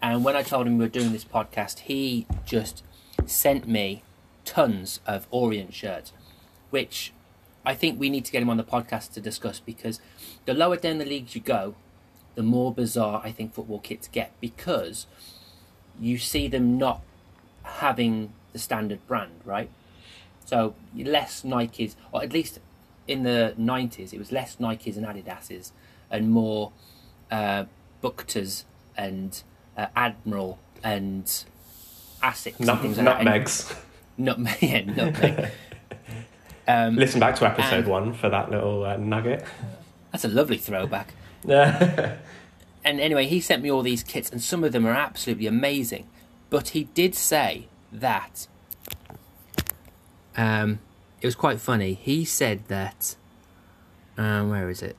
and 0.00 0.24
when 0.24 0.34
I 0.34 0.42
told 0.42 0.66
him 0.66 0.78
we 0.78 0.84
were 0.86 0.90
doing 0.90 1.12
this 1.12 1.26
podcast, 1.26 1.80
he 1.80 2.26
just 2.46 2.82
sent 3.26 3.68
me 3.68 4.02
tons 4.46 5.00
of 5.06 5.26
Orient 5.30 5.74
shirts, 5.74 6.14
which 6.70 7.12
I 7.66 7.74
think 7.74 8.00
we 8.00 8.08
need 8.08 8.24
to 8.24 8.32
get 8.32 8.40
him 8.40 8.48
on 8.48 8.56
the 8.56 8.64
podcast 8.64 9.12
to 9.12 9.20
discuss 9.20 9.60
because 9.60 10.00
the 10.46 10.54
lower 10.54 10.76
down 10.76 10.96
the 10.96 11.04
leagues 11.04 11.34
you 11.34 11.42
go, 11.42 11.74
the 12.34 12.42
more 12.42 12.72
bizarre 12.72 13.20
I 13.22 13.30
think 13.30 13.52
football 13.52 13.80
kits 13.80 14.08
get 14.08 14.32
because 14.40 15.06
you 16.00 16.16
see 16.16 16.48
them 16.48 16.78
not 16.78 17.02
having 17.62 18.32
the 18.54 18.58
standard 18.58 19.06
brand, 19.06 19.42
right? 19.44 19.68
So 20.46 20.74
less 20.96 21.42
Nikes, 21.42 21.94
or 22.10 22.22
at 22.22 22.32
least 22.32 22.58
in 23.06 23.24
the 23.24 23.52
nineties, 23.58 24.14
it 24.14 24.18
was 24.18 24.32
less 24.32 24.56
Nikes 24.56 24.96
and 24.96 25.04
Adidas's, 25.04 25.72
and 26.10 26.30
more 26.30 26.72
uh, 27.30 27.64
and 28.96 29.42
uh, 29.76 29.86
Admiral 29.96 30.58
and 30.82 31.24
Asics 32.22 32.58
and 32.58 32.80
things 32.80 32.96
like 32.98 33.06
that. 33.06 33.24
Nutmegs. 33.24 33.74
Nutmeg, 34.18 34.56
yeah, 34.60 34.80
nutmeg. 34.82 35.50
um, 36.68 36.96
Listen 36.96 37.20
back 37.20 37.36
to 37.36 37.46
episode 37.46 37.86
one 37.86 38.12
for 38.12 38.28
that 38.28 38.50
little 38.50 38.84
uh, 38.84 38.96
nugget. 38.96 39.44
that's 40.12 40.24
a 40.24 40.28
lovely 40.28 40.58
throwback. 40.58 41.14
Yeah. 41.44 42.16
and 42.84 43.00
anyway, 43.00 43.26
he 43.26 43.40
sent 43.40 43.62
me 43.62 43.70
all 43.70 43.82
these 43.82 44.02
kits, 44.02 44.30
and 44.30 44.42
some 44.42 44.62
of 44.62 44.72
them 44.72 44.86
are 44.86 44.92
absolutely 44.92 45.46
amazing. 45.46 46.06
But 46.50 46.68
he 46.70 46.84
did 46.84 47.14
say 47.14 47.68
that 47.92 48.46
um, 50.36 50.80
it 51.20 51.26
was 51.26 51.34
quite 51.34 51.60
funny. 51.60 51.94
He 51.94 52.24
said 52.24 52.66
that 52.68 53.14
um, 54.18 54.50
where 54.50 54.68
is 54.68 54.82
it? 54.82 54.96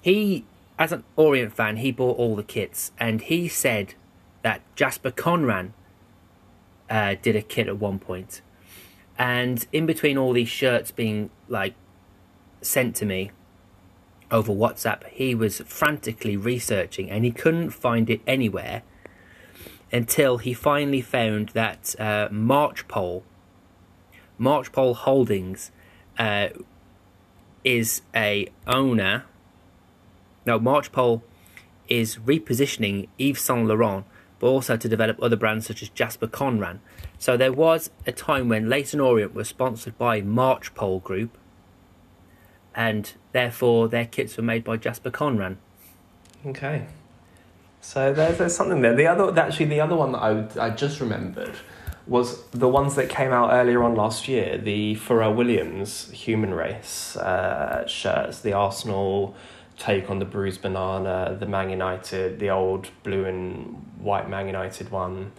He, 0.00 0.44
as 0.78 0.92
an 0.92 1.04
Orient 1.16 1.52
fan, 1.52 1.76
he 1.76 1.92
bought 1.92 2.16
all 2.18 2.36
the 2.36 2.42
kits, 2.42 2.92
and 2.98 3.20
he 3.20 3.48
said 3.48 3.94
that 4.42 4.62
Jasper 4.74 5.10
Conran 5.10 5.72
uh, 6.88 7.14
did 7.22 7.36
a 7.36 7.42
kit 7.42 7.68
at 7.68 7.78
one 7.78 7.98
point, 7.98 8.42
And 9.18 9.66
in 9.72 9.86
between 9.86 10.18
all 10.18 10.32
these 10.32 10.48
shirts 10.48 10.90
being 10.90 11.30
like 11.48 11.74
sent 12.62 12.96
to 12.96 13.06
me 13.06 13.30
over 14.30 14.52
WhatsApp, 14.52 15.06
he 15.08 15.34
was 15.34 15.60
frantically 15.60 16.36
researching 16.36 17.10
and 17.10 17.24
he 17.24 17.30
couldn't 17.30 17.70
find 17.70 18.10
it 18.10 18.20
anywhere 18.26 18.82
until 19.92 20.38
he 20.38 20.54
finally 20.54 21.00
found 21.00 21.50
that 21.50 21.94
uh, 21.98 22.28
Marchpole, 22.28 23.22
Marchpole 24.38 24.94
Holdings, 24.94 25.70
uh, 26.18 26.48
is 27.64 28.02
a 28.14 28.48
owner. 28.66 29.24
No, 30.46 30.58
Marchpole 30.58 31.22
is 31.88 32.16
repositioning 32.16 33.08
Yves 33.18 33.40
Saint 33.40 33.66
Laurent, 33.66 34.04
but 34.38 34.46
also 34.46 34.76
to 34.76 34.88
develop 34.88 35.22
other 35.22 35.36
brands 35.36 35.66
such 35.66 35.82
as 35.82 35.88
Jasper 35.90 36.26
Conran. 36.26 36.78
So 37.18 37.36
there 37.36 37.52
was 37.52 37.90
a 38.06 38.12
time 38.12 38.48
when 38.48 38.70
Leyton 38.70 39.00
Orient 39.00 39.34
was 39.34 39.48
sponsored 39.48 39.98
by 39.98 40.22
Marchpole 40.22 41.02
Group, 41.02 41.36
and 42.74 43.12
therefore 43.32 43.88
their 43.88 44.06
kits 44.06 44.36
were 44.36 44.42
made 44.42 44.64
by 44.64 44.76
Jasper 44.76 45.10
Conran. 45.10 45.56
Okay. 46.46 46.86
So 47.82 48.12
there's, 48.12 48.38
there's 48.38 48.56
something 48.56 48.80
there. 48.80 48.94
The 48.94 49.06
other, 49.06 49.38
actually, 49.38 49.66
the 49.66 49.80
other 49.80 49.96
one 49.96 50.12
that 50.12 50.22
I, 50.22 50.66
I 50.66 50.70
just 50.70 51.00
remembered 51.00 51.54
was 52.06 52.42
the 52.50 52.68
ones 52.68 52.94
that 52.96 53.08
came 53.08 53.32
out 53.32 53.52
earlier 53.52 53.82
on 53.82 53.94
last 53.94 54.26
year, 54.26 54.58
the 54.58 54.96
Pharrell 54.96 55.34
Williams 55.34 56.10
Human 56.10 56.52
Race 56.54 57.16
uh, 57.16 57.86
shirts, 57.86 58.40
the 58.40 58.52
Arsenal 58.52 59.34
take 59.80 60.10
on 60.10 60.18
the 60.18 60.24
Bruised 60.24 60.62
Banana, 60.62 61.36
the 61.40 61.46
Man 61.46 61.70
United, 61.70 62.38
the 62.38 62.50
old 62.50 62.90
blue 63.02 63.24
and 63.24 63.74
white 63.98 64.28
Man 64.28 64.46
United 64.46 64.90
one, 64.90 65.32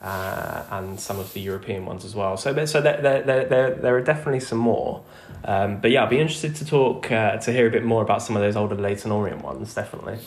uh, 0.00 0.64
and 0.70 0.98
some 0.98 1.18
of 1.18 1.32
the 1.32 1.40
European 1.40 1.84
ones 1.84 2.04
as 2.04 2.14
well. 2.14 2.36
So, 2.36 2.64
so 2.64 2.80
there, 2.80 3.00
there, 3.02 3.44
there, 3.44 3.74
there 3.74 3.96
are 3.96 4.00
definitely 4.00 4.40
some 4.40 4.58
more. 4.58 5.02
Um, 5.44 5.80
but 5.80 5.90
yeah, 5.90 6.04
I'd 6.04 6.10
be 6.10 6.20
interested 6.20 6.54
to 6.56 6.64
talk, 6.64 7.10
uh, 7.10 7.38
to 7.38 7.52
hear 7.52 7.66
a 7.66 7.70
bit 7.70 7.84
more 7.84 8.02
about 8.02 8.22
some 8.22 8.36
of 8.36 8.42
those 8.42 8.56
older 8.56 8.76
Leyton 8.76 9.10
Orient 9.10 9.42
ones, 9.42 9.74
definitely. 9.74 10.18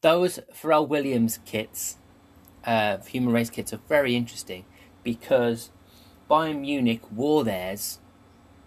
Those 0.00 0.38
Pharrell 0.54 0.88
Williams 0.88 1.40
kits, 1.44 1.96
uh, 2.64 2.98
human 2.98 3.34
race 3.34 3.50
kits, 3.50 3.72
are 3.72 3.80
very 3.88 4.14
interesting 4.14 4.64
because 5.02 5.70
Bayern 6.30 6.60
Munich 6.60 7.02
wore 7.10 7.42
theirs 7.44 7.98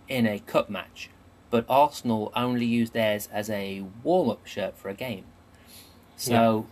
in 0.07 0.27
a 0.27 0.39
cup 0.39 0.69
match, 0.69 1.09
but 1.53 1.65
Arsenal 1.69 2.31
only 2.35 2.65
used 2.65 2.93
theirs 2.93 3.29
as 3.31 3.47
a 3.47 3.83
warm 4.01 4.27
up 4.27 4.43
shirt 4.47 4.75
for 4.75 4.89
a 4.89 4.93
game. 4.95 5.23
So 6.15 6.65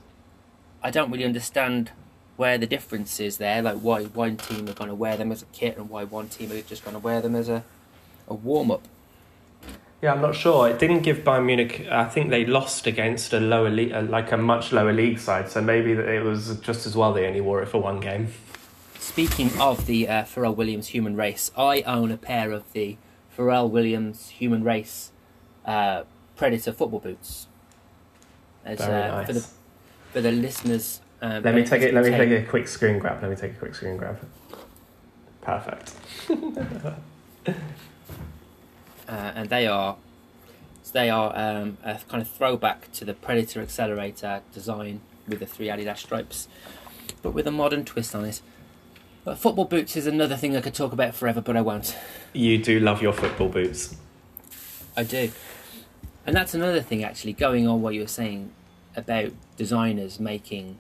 I 0.82 0.90
don't 0.90 1.12
really 1.12 1.24
understand 1.24 1.92
where 2.36 2.58
the 2.58 2.66
difference 2.66 3.20
is 3.20 3.38
there, 3.38 3.62
like 3.62 3.78
why 3.78 4.06
one 4.06 4.38
team 4.38 4.68
are 4.68 4.74
going 4.74 4.88
to 4.88 4.96
wear 4.96 5.18
them 5.18 5.32
as 5.32 5.44
a 5.44 5.46
kit 5.54 5.78
and 5.78 5.88
why 5.88 6.04
one 6.04 6.30
team 6.30 6.52
are 6.52 6.60
just 6.62 6.84
going 6.84 6.96
to 6.96 7.00
wear 7.00 7.22
them 7.22 7.36
as 7.36 7.48
a, 7.48 7.64
a 8.28 8.34
warm 8.34 8.72
up. 8.72 8.82
Yeah, 10.02 10.14
I'm 10.14 10.22
not 10.22 10.34
sure. 10.34 10.68
It 10.68 10.80
didn't 10.80 11.02
give 11.02 11.20
Bayern 11.20 11.46
Munich. 11.46 11.86
I 11.92 12.06
think 12.06 12.32
they 12.32 12.44
lost 12.44 12.88
against 12.88 13.34
a 13.34 13.40
lower 13.40 13.70
league, 13.70 13.94
like 14.10 14.32
a 14.32 14.38
much 14.38 14.72
lower 14.72 14.94
league 14.94 15.20
side. 15.20 15.52
So 15.52 15.62
maybe 15.62 15.92
it 15.92 16.24
was 16.24 16.58
just 16.58 16.88
as 16.88 16.96
well 16.96 17.14
they 17.14 17.28
only 17.28 17.42
wore 17.42 17.62
it 17.62 17.68
for 17.68 17.80
one 17.80 18.00
game. 18.00 18.30
Speaking 18.98 19.52
of 19.60 19.86
the 19.86 20.08
uh, 20.08 20.24
Pharrell 20.24 20.56
Williams 20.56 20.88
human 20.88 21.16
race, 21.16 21.52
I 21.56 21.84
own 21.84 22.12
a 22.12 22.18
pair 22.18 22.52
of 22.52 22.74
the 22.74 22.98
Pharrell 23.38 23.70
Williams 23.70 24.30
human 24.30 24.64
race 24.64 25.12
uh, 25.66 26.04
Predator 26.36 26.72
football 26.72 27.00
boots. 27.00 27.48
As, 28.66 28.80
Very 28.80 29.04
uh, 29.04 29.08
nice. 29.08 29.28
For 29.28 29.34
the 29.34 29.48
for 30.12 30.22
the 30.22 30.32
listeners. 30.32 31.02
Uh, 31.22 31.42
Let 31.44 31.56
me 31.56 31.64
take 31.64 31.82
it. 31.84 31.94
Let 31.94 32.04
me 32.04 32.12
take 32.12 32.32
a 32.32 32.44
quick 32.48 32.68
screen 32.68 33.00
grab. 33.00 33.22
Let 33.22 33.30
me 33.30 33.38
take 33.38 33.52
a 33.52 33.56
quick 33.56 33.76
screen 33.76 33.98
grab. 33.98 34.20
Perfect. 35.42 35.94
uh, 37.48 37.52
and 39.08 39.50
they 39.50 39.68
are 39.68 39.98
so 40.84 40.92
they 40.94 41.10
are 41.10 41.32
um, 41.36 41.78
a 41.84 42.00
kind 42.08 42.22
of 42.22 42.30
throwback 42.30 42.92
to 42.94 43.06
the 43.06 43.14
Predator 43.14 43.62
Accelerator 43.62 44.42
design 44.54 45.02
with 45.28 45.40
the 45.40 45.46
three 45.46 45.68
Adidas 45.68 45.98
stripes, 45.98 46.48
but 47.22 47.32
with 47.32 47.48
a 47.48 47.52
modern 47.52 47.86
twist 47.86 48.16
on 48.16 48.26
it. 48.26 48.42
But 49.24 49.38
football 49.38 49.66
boots 49.66 49.96
is 49.96 50.08
another 50.08 50.36
thing 50.36 50.58
I 50.58 50.62
could 50.62 50.74
talk 50.74 50.94
about 50.94 51.14
forever, 51.14 51.42
but 51.42 51.56
I 51.56 51.62
won't. 51.62 51.96
You 52.34 52.58
do 52.58 52.80
love 52.80 53.02
your 53.02 53.14
football 53.14 53.50
boots. 53.50 53.96
I 54.98 55.04
do. 55.04 55.32
And 56.26 56.36
that's 56.36 56.54
another 56.54 56.82
thing, 56.82 57.04
actually, 57.04 57.34
going 57.34 57.68
on 57.68 57.82
what 57.82 57.94
you 57.94 58.02
were 58.02 58.08
saying 58.08 58.52
about 58.96 59.32
designers 59.58 60.20
making 60.20 60.80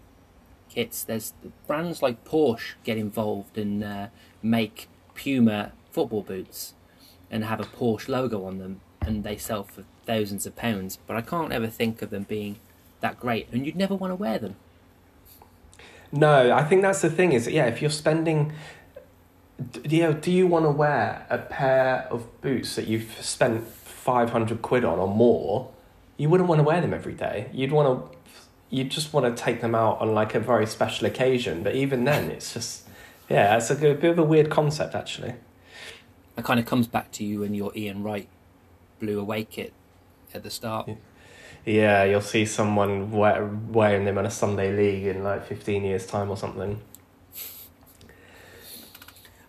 kits. 0.69 1.03
There's 1.03 1.33
brands 1.67 2.01
like 2.01 2.25
Porsche 2.25 2.73
get 2.83 2.97
involved 2.97 3.57
and 3.57 3.83
uh, 3.83 4.07
make 4.41 4.87
Puma 5.13 5.73
football 5.91 6.23
boots 6.23 6.73
and 7.29 7.45
have 7.45 7.59
a 7.59 7.63
Porsche 7.63 8.09
logo 8.09 8.43
on 8.45 8.57
them, 8.57 8.81
and 9.01 9.23
they 9.23 9.37
sell 9.37 9.63
for 9.63 9.83
thousands 10.05 10.47
of 10.47 10.55
pounds. 10.55 10.97
But 11.05 11.15
I 11.15 11.21
can't 11.21 11.53
ever 11.53 11.67
think 11.67 12.01
of 12.01 12.09
them 12.09 12.23
being 12.23 12.57
that 13.01 13.19
great, 13.19 13.47
and 13.51 13.65
you'd 13.65 13.75
never 13.75 13.95
want 13.95 14.11
to 14.11 14.15
wear 14.15 14.39
them. 14.39 14.55
No, 16.12 16.51
I 16.53 16.64
think 16.64 16.82
that's 16.82 17.01
the 17.01 17.09
thing. 17.09 17.32
Is 17.32 17.47
yeah, 17.47 17.66
if 17.66 17.82
you're 17.82 17.91
spending, 17.91 18.53
you 19.84 20.03
know, 20.03 20.14
do 20.14 20.32
you 20.32 20.47
want 20.47 20.66
to 20.66 20.72
wear 20.72 21.26
a 21.30 21.38
pair 21.38 22.07
of 22.12 22.41
boots 22.41 22.76
that 22.76 22.88
you've 22.88 23.16
spent 23.22 23.66
five 23.66 24.32
hundred 24.32 24.62
quid 24.62 24.84
on 24.84 24.99
or 24.99 25.07
more? 25.07 25.72
You 26.18 26.30
wouldn't 26.30 26.49
want 26.49 26.59
to 26.59 26.64
wear 26.64 26.82
them 26.82 26.93
every 26.93 27.14
day. 27.14 27.49
You'd 27.53 27.72
want 27.72 28.12
to, 28.12 28.18
you 28.70 28.84
just 28.84 29.14
want 29.14 29.26
to 29.26 29.43
take 29.43 29.62
them 29.62 29.74
out 29.74 29.99
on 30.01 30.14
like 30.14 30.36
a 30.36 30.39
very 30.39 30.68
special 30.68 31.07
occasion. 31.07 31.64
But 31.64 31.76
even 31.76 32.03
then, 32.03 32.30
it's 32.30 32.53
just 32.53 32.88
yeah, 33.30 33.55
it's 33.55 33.70
a 33.70 33.76
good, 33.76 34.01
bit 34.01 34.12
of 34.12 34.20
a 34.20 34.24
weird 34.24 34.49
concept 34.49 34.93
actually. 34.93 35.36
It 36.38 36.43
kind 36.43 36.59
of 36.59 36.66
comes 36.66 36.88
back 36.88 37.12
to 37.14 37.24
you 37.24 37.43
and 37.43 37.55
your 37.55 37.72
Ian 37.76 38.03
Wright 38.03 38.28
blue 38.99 39.20
away 39.20 39.45
kit 39.45 39.74
at 40.34 40.43
the 40.43 40.49
start. 40.49 40.88
Yeah, 40.88 40.95
you'll 41.66 42.22
see 42.22 42.45
someone 42.45 43.12
wear, 43.12 43.45
wearing 43.45 44.05
them 44.05 44.18
in 44.18 44.26
a 44.26 44.32
Sunday 44.32 44.76
league 44.76 45.05
in 45.05 45.24
like 45.24 45.45
15 45.45 45.84
years' 45.84 46.05
time 46.05 46.30
or 46.30 46.38
something. 46.38 46.82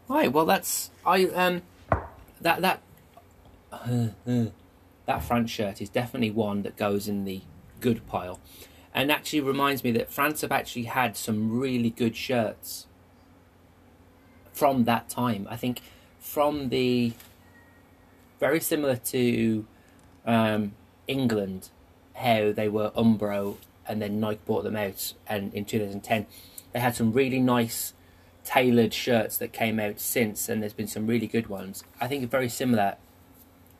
Right. 0.08 0.30
Well, 0.30 0.44
that's 0.44 0.90
I 1.06 1.24
um 1.26 1.62
that 2.40 2.60
that 2.60 2.82
that 5.06 5.22
France 5.22 5.50
shirt 5.50 5.80
is 5.80 5.88
definitely 5.88 6.30
one 6.30 6.62
that 6.62 6.76
goes 6.76 7.08
in 7.08 7.24
the 7.24 7.40
good 7.80 8.06
pile, 8.06 8.38
and 8.94 9.10
actually 9.10 9.40
reminds 9.40 9.82
me 9.82 9.90
that 9.92 10.10
France 10.10 10.42
have 10.42 10.52
actually 10.52 10.84
had 10.84 11.16
some 11.16 11.58
really 11.58 11.90
good 11.90 12.14
shirts 12.14 12.86
from 14.52 14.84
that 14.84 15.08
time. 15.08 15.46
I 15.50 15.56
think 15.56 15.80
from 16.18 16.68
the 16.68 17.14
very 18.38 18.60
similar 18.60 18.96
to 18.96 19.66
um, 20.26 20.72
England, 21.06 21.70
how 22.14 22.52
they 22.52 22.68
were 22.68 22.90
Umbro 22.90 23.56
and 23.86 24.00
then 24.00 24.20
Nike 24.20 24.40
bought 24.46 24.64
them 24.64 24.76
out, 24.76 25.12
and 25.26 25.52
in 25.54 25.64
2010 25.64 26.26
they 26.72 26.80
had 26.80 26.96
some 26.96 27.12
really 27.12 27.40
nice 27.40 27.92
tailored 28.44 28.94
shirts 28.94 29.36
that 29.38 29.52
came 29.52 29.78
out 29.78 30.00
since, 30.00 30.48
and 30.48 30.62
there's 30.62 30.72
been 30.72 30.86
some 30.86 31.06
really 31.06 31.26
good 31.26 31.48
ones. 31.48 31.84
I 32.00 32.08
think 32.08 32.30
very 32.30 32.48
similar, 32.48 32.96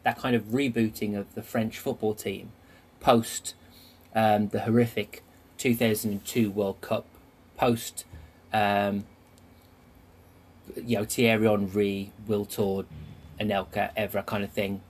that 0.02 0.18
kind 0.18 0.36
of 0.36 0.44
rebooting 0.46 1.16
of 1.16 1.34
the 1.34 1.42
French 1.42 1.78
football 1.78 2.14
team 2.14 2.52
post 3.00 3.54
um, 4.14 4.48
the 4.48 4.60
horrific 4.60 5.22
2002 5.58 6.50
World 6.50 6.80
Cup, 6.80 7.06
post 7.56 8.04
um, 8.52 9.04
you 10.76 10.98
know 10.98 11.04
Thierry 11.04 11.46
Henry, 11.46 12.12
Wiltord, 12.28 12.86
Anelka, 13.40 13.94
Evra 13.96 14.24
kind 14.24 14.44
of 14.44 14.52
thing. 14.52 14.82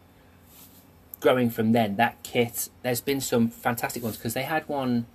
Growing 1.23 1.51
from 1.51 1.71
then, 1.73 1.97
that 1.97 2.21
kit, 2.25 2.69
there's 2.83 3.01
been 3.01 3.21
some 3.21 3.49
fantastic 3.49 4.03
ones 4.03 4.17
because 4.17 4.35
they 4.35 4.43
had 4.43 4.69
one. 4.69 5.07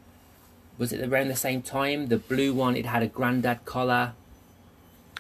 Was 0.78 0.94
it 0.94 1.06
around 1.06 1.28
the 1.28 1.36
same 1.36 1.62
time? 1.62 2.08
The 2.08 2.18
blue 2.18 2.54
one, 2.54 2.76
it 2.78 2.86
had 2.86 3.04
a 3.04 3.08
grandad 3.08 3.66
collar, 3.66 4.14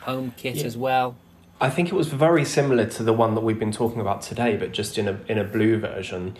home 0.03 0.33
kit 0.37 0.55
Yeah. 0.57 0.65
as 0.65 0.77
well. 0.77 1.15
I 1.59 1.69
think 1.69 1.89
it 1.89 1.95
was 1.95 2.07
very 2.07 2.45
similar 2.45 2.85
to 2.85 3.03
the 3.03 3.11
one 3.13 3.35
that 3.35 3.41
we've 3.41 3.59
been 3.59 3.71
talking 3.71 3.99
about 3.99 4.21
today, 4.21 4.55
but 4.55 4.71
just 4.71 4.97
in 4.97 5.07
a 5.07 5.19
in 5.27 5.37
a 5.37 5.43
blue 5.43 5.77
version. 5.79 6.37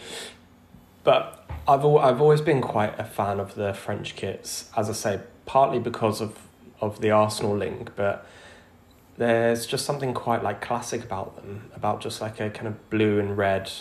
But 1.04 1.44
I've 1.68 1.84
al- 1.84 2.00
I've 2.00 2.22
always 2.22 2.40
been 2.42 2.62
quite 2.62 2.98
a 3.00 3.04
fan 3.04 3.40
of 3.40 3.56
the 3.56 3.74
French 3.74 4.16
kits, 4.16 4.70
as 4.78 4.90
I 4.90 4.94
say, 4.94 5.20
partly 5.46 5.80
because 5.80 6.22
of 6.22 6.38
of 6.80 7.02
the 7.02 7.10
Arsenal 7.12 7.58
link, 7.58 7.92
but 7.96 8.26
there's 9.18 9.66
just 9.66 9.84
something 9.86 10.14
quite 10.14 10.44
like 10.44 10.62
classic 10.62 11.04
about 11.04 11.36
them, 11.36 11.72
about 11.76 12.00
just 12.00 12.22
like 12.22 12.40
a 12.40 12.52
kind 12.52 12.68
of 12.68 12.90
blue 12.92 13.20
and 13.20 13.36
red, 13.36 13.72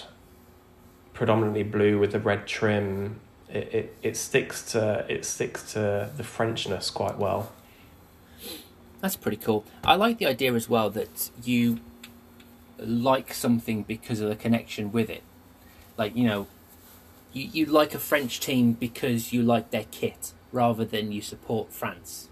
predominantly 1.16 1.64
blue 1.64 1.98
with 1.98 2.12
the 2.12 2.20
red 2.20 2.46
trim. 2.46 3.18
It, 3.48 3.74
it, 3.74 3.96
it 4.02 4.16
sticks 4.16 4.72
to 4.72 5.04
it 5.08 5.24
sticks 5.24 5.72
to 5.72 6.10
the 6.16 6.22
Frenchness 6.22 6.92
quite 6.92 7.18
well. 7.18 7.52
That's 9.00 9.16
pretty 9.16 9.36
cool. 9.38 9.64
I 9.84 9.94
like 9.96 10.18
the 10.18 10.26
idea 10.26 10.54
as 10.54 10.68
well 10.68 10.90
that 10.90 11.30
you 11.42 11.80
like 12.78 13.32
something 13.32 13.82
because 13.82 14.20
of 14.20 14.28
the 14.28 14.36
connection 14.36 14.92
with 14.92 15.10
it. 15.10 15.22
Like, 15.96 16.16
you 16.16 16.26
know, 16.26 16.46
you, 17.32 17.48
you 17.52 17.66
like 17.66 17.94
a 17.94 17.98
French 17.98 18.40
team 18.40 18.72
because 18.72 19.32
you 19.32 19.42
like 19.42 19.70
their 19.70 19.86
kit 19.90 20.32
rather 20.52 20.84
than 20.84 21.12
you 21.12 21.22
support 21.22 21.72
France. 21.72 22.28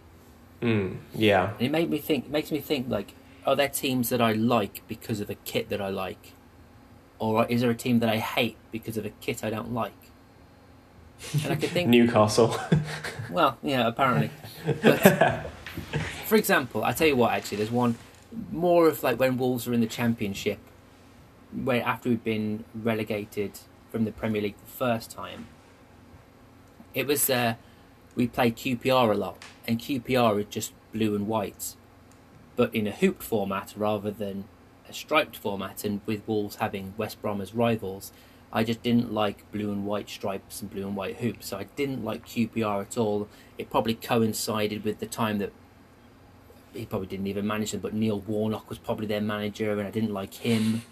Mm, 0.61 0.99
yeah. 1.14 1.53
And 1.53 1.62
it 1.62 1.70
made 1.70 1.91
me 1.91 1.99
think. 1.99 2.26
It 2.26 2.30
makes 2.30 2.51
me 2.51 2.61
think 2.61 2.89
like 2.89 3.14
are 3.47 3.57
there 3.57 3.68
teams 3.68 4.09
that 4.09 4.20
I 4.20 4.32
like 4.32 4.82
because 4.89 5.20
of 5.20 5.28
a 5.28 5.35
kit 5.35 5.68
that 5.68 5.80
I 5.80 5.89
like, 5.89 6.32
or 7.33 7.47
is 7.47 7.62
there 7.62 7.70
a 7.70 7.75
team 7.75 8.01
that 8.01 8.09
I 8.09 8.18
hate 8.18 8.57
because 8.70 8.97
of 8.97 9.07
a 9.07 9.11
kit 9.11 9.43
I 9.43 9.51
don't 9.51 9.72
like? 9.72 9.93
And 11.43 11.53
I 11.53 11.57
could 11.57 11.70
think, 11.77 11.89
Newcastle. 11.89 12.55
well, 13.31 13.57
yeah, 13.62 13.87
apparently. 13.87 14.31
But 14.83 15.47
for 16.27 16.37
example, 16.37 16.85
I 16.85 16.93
tell 16.93 17.07
you 17.07 17.16
what, 17.16 17.33
actually, 17.33 17.59
there's 17.59 17.70
one 17.70 17.97
more 18.51 18.89
of 18.89 19.03
like 19.03 19.18
when 19.18 19.39
Wolves 19.39 19.66
were 19.66 19.72
in 19.72 19.81
the 19.81 19.87
Championship, 19.87 20.59
where 21.53 21.83
after 21.83 22.11
we'd 22.11 22.25
been 22.25 22.64
relegated 22.75 23.59
from 23.91 24.05
the 24.05 24.12
Premier 24.12 24.43
League 24.43 24.57
the 24.59 24.72
first 24.72 25.11
time, 25.11 25.47
it 26.93 27.07
was 27.07 27.31
uh, 27.31 27.55
we 28.14 28.27
played 28.27 28.57
QPR 28.57 29.12
a 29.12 29.16
lot, 29.16 29.43
and 29.66 29.79
QPR 29.79 30.41
is 30.41 30.47
just 30.51 30.72
blue 30.93 31.14
and 31.14 31.27
white, 31.27 31.75
but 32.55 32.75
in 32.75 32.87
a 32.87 32.93
hooped 32.93 33.22
format 33.22 33.72
rather 33.77 34.11
than 34.11 34.45
striped 34.95 35.36
format, 35.36 35.84
and 35.84 36.01
with 36.07 36.22
Wolves 36.26 36.57
having 36.57 36.95
West 36.97 37.20
Brom 37.22 37.40
as 37.40 37.55
rivals. 37.55 38.12
I 38.53 38.62
just 38.62 38.82
didn't 38.84 39.12
like 39.12 39.51
blue 39.51 39.72
and 39.72 39.84
white 39.84 40.09
stripes 40.09 40.61
and 40.61 40.70
blue 40.70 40.86
and 40.86 40.95
white 40.95 41.16
hoops, 41.16 41.49
so 41.49 41.59
I 41.59 41.64
didn't 41.76 42.05
like 42.05 42.24
QPR 42.24 42.82
at 42.82 42.97
all. 42.97 43.28
It 43.59 43.68
probably 43.70 43.95
coincided 43.95 44.84
with 44.84 45.01
the 45.01 45.07
time 45.07 45.38
that 45.38 45.53
he 46.72 46.86
probably 46.86 47.09
didn't 47.09 47.26
even 47.26 47.47
manage 47.47 47.72
them, 47.72 47.80
but 47.80 47.95
Neil 47.95 48.20
Warnock 48.20 48.68
was 48.68 48.78
probably 48.78 49.07
their 49.07 49.20
manager, 49.20 49.72
and 49.72 49.82
I 49.86 49.90
didn't 49.90 50.12
like 50.12 50.34
him 50.34 50.82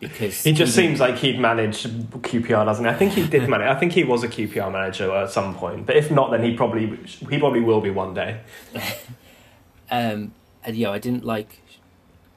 because 0.00 0.42
He 0.42 0.52
just 0.52 0.74
he- 0.74 0.82
seems 0.82 0.98
like 0.98 1.16
he'd 1.18 1.38
managed 1.38 1.86
QPR, 1.86 2.64
doesn't 2.64 2.84
he? 2.84 2.90
I 2.90 2.94
think 2.94 3.12
he 3.12 3.26
did 3.26 3.48
manage. 3.48 3.68
I 3.68 3.78
think 3.78 3.92
he 3.92 4.02
was 4.04 4.22
a 4.24 4.28
QPR 4.28 4.70
manager 4.72 5.12
at 5.14 5.30
some 5.30 5.54
point. 5.54 5.84
But 5.86 5.96
if 5.96 6.10
not, 6.10 6.30
then 6.30 6.42
he 6.42 6.54
probably 6.56 6.98
he 7.30 7.38
probably 7.38 7.60
will 7.60 7.80
be 7.82 7.90
one 7.90 8.14
day. 8.14 8.40
Um, 9.90 10.32
and 10.64 10.74
yeah, 10.74 10.90
I 10.90 10.98
didn't 10.98 11.22
like. 11.22 11.60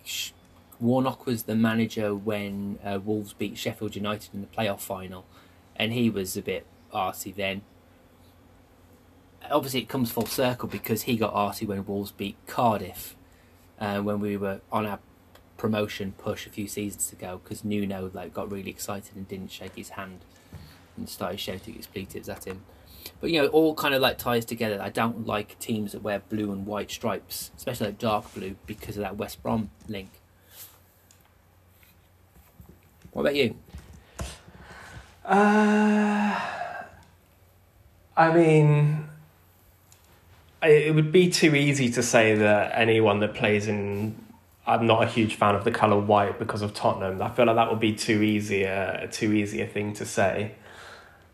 Sh- 0.03 0.31
Warnock 0.79 1.25
was 1.25 1.43
the 1.43 1.55
manager 1.55 2.13
when 2.13 2.79
uh, 2.83 2.99
Wolves 3.03 3.33
beat 3.33 3.57
Sheffield 3.57 3.95
United 3.95 4.33
in 4.33 4.41
the 4.41 4.47
playoff 4.47 4.81
final, 4.81 5.25
and 5.75 5.93
he 5.93 6.09
was 6.09 6.35
a 6.35 6.41
bit 6.41 6.65
arsey 6.93 7.33
then. 7.33 7.61
Obviously, 9.49 9.81
it 9.81 9.89
comes 9.89 10.11
full 10.11 10.25
circle 10.25 10.67
because 10.67 11.03
he 11.03 11.15
got 11.17 11.33
arsey 11.33 11.67
when 11.67 11.85
Wolves 11.85 12.11
beat 12.11 12.35
Cardiff, 12.47 13.15
uh, 13.79 14.01
when 14.01 14.19
we 14.19 14.37
were 14.37 14.61
on 14.71 14.85
our 14.85 14.99
promotion 15.57 16.13
push 16.17 16.45
a 16.47 16.49
few 16.49 16.67
seasons 16.67 17.11
ago. 17.13 17.39
Because 17.43 17.63
Nuno 17.63 18.09
like 18.13 18.33
got 18.33 18.51
really 18.51 18.71
excited 18.71 19.15
and 19.15 19.27
didn't 19.27 19.51
shake 19.51 19.75
his 19.75 19.89
hand, 19.89 20.25
and 20.97 21.07
started 21.07 21.39
shouting 21.39 21.75
expletives 21.75 22.27
at 22.27 22.45
him. 22.45 22.63
But 23.21 23.29
you 23.29 23.41
know, 23.41 23.47
all 23.47 23.75
kind 23.75 23.93
of 23.93 24.01
like 24.01 24.17
ties 24.17 24.45
together. 24.45 24.81
I 24.81 24.89
don't 24.89 25.25
like 25.25 25.57
teams 25.59 25.91
that 25.93 26.01
wear 26.01 26.19
blue 26.27 26.51
and 26.51 26.65
white 26.65 26.91
stripes, 26.91 27.51
especially 27.55 27.87
like 27.87 27.99
dark 27.99 28.33
blue, 28.33 28.55
because 28.65 28.97
of 28.97 29.03
that 29.03 29.15
West 29.15 29.41
Brom 29.41 29.69
link. 29.87 30.09
What 33.15 33.21
about 33.21 33.35
you? 33.35 33.55
Uh, 35.23 36.37
I 38.17 38.33
mean, 38.33 39.07
it 40.61 40.93
would 40.93 41.13
be 41.13 41.29
too 41.29 41.55
easy 41.55 41.89
to 41.93 42.03
say 42.03 42.35
that 42.35 42.77
anyone 42.77 43.21
that 43.21 43.33
plays 43.33 43.69
in. 43.69 44.21
I'm 44.67 44.85
not 44.85 45.01
a 45.03 45.07
huge 45.07 45.35
fan 45.35 45.55
of 45.55 45.63
the 45.63 45.71
color 45.71 45.97
white 45.97 46.39
because 46.39 46.61
of 46.61 46.73
Tottenham. 46.73 47.21
I 47.21 47.29
feel 47.29 47.45
like 47.45 47.55
that 47.55 47.69
would 47.69 47.79
be 47.79 47.93
too 47.93 48.21
easy 48.21 48.63
a, 48.63 49.03
a 49.03 49.07
too 49.07 49.31
easy 49.31 49.61
a 49.61 49.67
thing 49.67 49.93
to 49.93 50.05
say. 50.05 50.51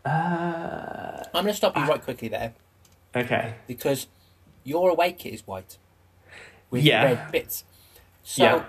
Uh, 0.06 1.24
I'm 1.34 1.44
going 1.44 1.48
to 1.48 1.54
stop 1.56 1.76
you 1.76 1.84
right 1.86 2.02
quickly 2.02 2.28
there 2.28 2.54
okay. 3.16 3.56
because 3.66 4.06
your 4.64 4.92
away 4.92 5.14
kit 5.14 5.34
is 5.34 5.48
white 5.48 5.78
with 6.70 6.84
Yeah. 6.84 7.04
red 7.06 7.32
bits. 7.32 7.64
So 8.22 8.44
Yeah. 8.44 8.66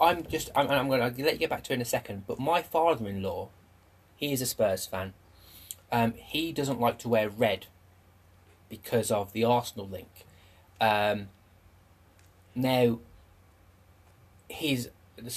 I'm 0.00 0.24
just 0.24 0.50
I'm, 0.54 0.68
I'm 0.70 0.88
going 0.88 1.00
to 1.00 1.22
let 1.24 1.34
you 1.34 1.38
get 1.38 1.50
back 1.50 1.64
to 1.64 1.72
it 1.72 1.76
in 1.76 1.80
a 1.82 1.86
second. 1.86 2.24
But 2.26 2.38
my 2.38 2.62
father-in-law, 2.62 3.48
he 4.16 4.32
is 4.32 4.40
a 4.40 4.46
Spurs 4.46 4.86
fan. 4.86 5.14
Um, 5.90 6.14
he 6.16 6.52
doesn't 6.52 6.80
like 6.80 6.98
to 6.98 7.08
wear 7.08 7.28
red 7.28 7.66
because 8.68 9.10
of 9.10 9.32
the 9.32 9.44
Arsenal 9.44 9.88
link. 9.88 10.26
Um, 10.80 11.28
now, 12.54 13.00
he's 14.48 14.88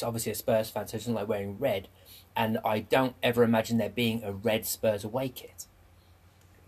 obviously 0.04 0.34
a 0.34 0.36
Spurs 0.36 0.70
fan, 0.70 0.88
so 0.88 0.94
he 0.94 0.98
doesn't 1.00 1.14
like 1.14 1.28
wearing 1.28 1.58
red. 1.58 1.88
And 2.36 2.60
I 2.64 2.80
don't 2.80 3.16
ever 3.24 3.44
imagine 3.44 3.78
there 3.78 3.90
being 3.90 4.24
a 4.24 4.32
red 4.32 4.66
Spurs 4.66 5.04
away 5.04 5.30
kit. 5.30 5.66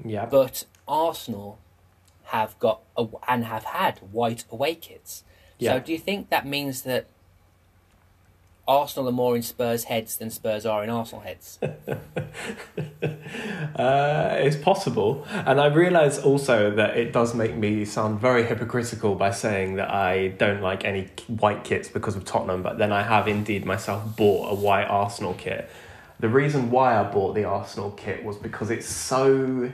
Yeah. 0.04 0.26
But 0.26 0.66
Arsenal 0.88 1.60
have 2.26 2.58
got 2.60 2.82
a, 2.98 3.08
and 3.28 3.46
have 3.46 3.66
had 3.66 4.00
white 4.00 4.46
away 4.50 4.76
kits. 4.76 5.24
Yeah. 5.60 5.74
So 5.74 5.80
do 5.82 5.92
you 5.92 6.00
think 6.00 6.30
that 6.30 6.48
means 6.48 6.82
that 6.84 7.08
Arsenal 8.68 9.10
are 9.10 9.14
more 9.14 9.36
in 9.36 9.42
Spurs 9.42 9.86
heads 9.86 10.18
than 10.18 10.30
Spurs 10.30 10.66
are 10.66 10.84
in 10.84 10.90
Arsenal 10.90 11.22
heads? 11.22 11.60
Uh, 13.76 14.36
it's 14.40 14.56
possible. 14.56 15.26
And 15.32 15.60
I 15.60 15.66
realise 15.66 16.20
also 16.20 16.70
that 16.76 16.96
it 16.96 17.12
does 17.12 17.34
make 17.34 17.56
me 17.56 17.86
sound 17.86 18.20
very 18.20 18.44
hypocritical 18.44 19.16
by 19.16 19.32
saying 19.32 19.76
that 19.76 19.90
I 19.90 20.30
don't 20.30 20.62
like 20.62 20.86
any 20.86 21.10
white 21.28 21.64
kits 21.64 21.90
because 21.90 22.16
of 22.16 22.24
Tottenham, 22.24 22.62
but 22.62 22.78
then 22.78 22.92
I 22.92 23.02
have 23.02 23.28
indeed 23.28 23.66
myself 23.66 24.16
bought 24.16 24.52
a 24.52 24.56
white 24.56 24.86
Arsenal 24.86 25.34
kit. 25.34 25.70
The 26.20 26.30
reason 26.30 26.70
why 26.70 26.98
I 26.98 27.04
bought 27.04 27.34
the 27.34 27.46
Arsenal 27.46 27.92
kit 27.92 28.24
was 28.24 28.38
because 28.38 28.70
it's 28.70 28.88
so 28.88 29.72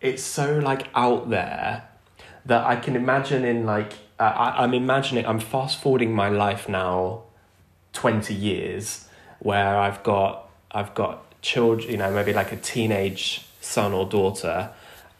it's 0.00 0.22
so 0.22 0.58
like 0.58 0.88
out 0.94 1.30
there 1.30 1.88
that 2.44 2.64
I 2.66 2.76
can 2.76 2.96
imagine 2.96 3.44
in 3.44 3.64
like 3.64 3.94
uh, 4.20 4.24
I, 4.24 4.62
I'm 4.62 4.74
imagining 4.74 5.26
I'm 5.26 5.40
fast 5.40 5.80
forwarding 5.80 6.14
my 6.14 6.28
life 6.28 6.68
now 6.68 7.22
20 7.96 8.34
years 8.34 9.08
where 9.38 9.76
I've 9.78 10.02
got 10.02 10.48
I've 10.70 10.94
got 10.94 11.40
children, 11.40 11.90
you 11.90 11.96
know, 11.96 12.12
maybe 12.12 12.32
like 12.34 12.52
a 12.52 12.56
teenage 12.56 13.46
son 13.60 13.92
or 13.94 14.04
daughter 14.06 14.70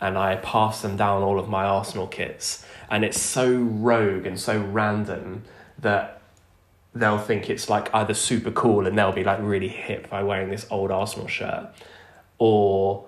and 0.00 0.18
I 0.18 0.36
pass 0.36 0.82
them 0.82 0.96
down 0.96 1.22
all 1.22 1.38
of 1.38 1.48
my 1.48 1.64
Arsenal 1.64 2.06
kits. 2.06 2.64
And 2.90 3.02
it's 3.02 3.18
so 3.20 3.50
rogue 3.50 4.26
and 4.26 4.38
so 4.38 4.60
random 4.60 5.44
that 5.78 6.20
they'll 6.94 7.18
think 7.18 7.48
it's 7.48 7.70
like 7.70 7.92
either 7.94 8.12
super 8.12 8.50
cool 8.50 8.86
and 8.86 8.96
they'll 8.98 9.10
be 9.12 9.24
like 9.24 9.38
really 9.40 9.68
hip 9.68 10.10
by 10.10 10.22
wearing 10.22 10.50
this 10.50 10.66
old 10.70 10.90
Arsenal 10.90 11.28
shirt 11.28 11.68
or 12.38 13.06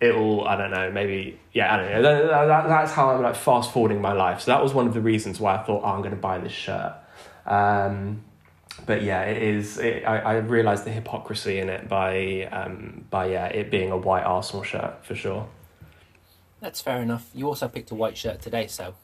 it'll 0.00 0.46
I 0.48 0.56
don't 0.56 0.70
know 0.70 0.90
maybe 0.90 1.38
yeah 1.52 1.74
I 1.74 1.76
don't 1.76 1.90
know. 1.92 2.02
That, 2.02 2.22
that, 2.28 2.46
that- 2.46 2.68
that's 2.68 2.92
how 2.92 3.10
I'm 3.10 3.22
like 3.22 3.36
fast 3.36 3.70
forwarding 3.72 4.00
my 4.00 4.12
life. 4.14 4.40
So 4.40 4.52
that 4.52 4.62
was 4.62 4.72
one 4.72 4.86
of 4.86 4.94
the 4.94 5.02
reasons 5.02 5.38
why 5.38 5.56
I 5.56 5.62
thought 5.64 5.82
oh, 5.84 5.88
I'm 5.88 5.98
going 6.00 6.12
to 6.12 6.16
buy 6.30 6.38
this 6.38 6.52
shirt. 6.52 6.94
Um, 7.44 8.22
but 8.86 9.02
yeah 9.02 9.22
it 9.22 9.42
is 9.42 9.78
it, 9.78 10.04
I, 10.06 10.18
I 10.18 10.34
realized 10.38 10.84
the 10.84 10.90
hypocrisy 10.90 11.58
in 11.58 11.68
it 11.68 11.88
by 11.88 12.44
um, 12.52 13.04
by 13.10 13.26
yeah 13.26 13.46
it 13.46 13.70
being 13.70 13.90
a 13.90 13.96
white 13.96 14.22
Arsenal 14.24 14.62
shirt 14.62 15.04
for 15.04 15.14
sure 15.14 15.48
That's 16.60 16.80
fair 16.80 17.00
enough. 17.00 17.30
You 17.34 17.46
also 17.48 17.68
picked 17.68 17.90
a 17.90 17.94
white 17.94 18.16
shirt 18.16 18.40
today, 18.42 18.66
so 18.66 18.94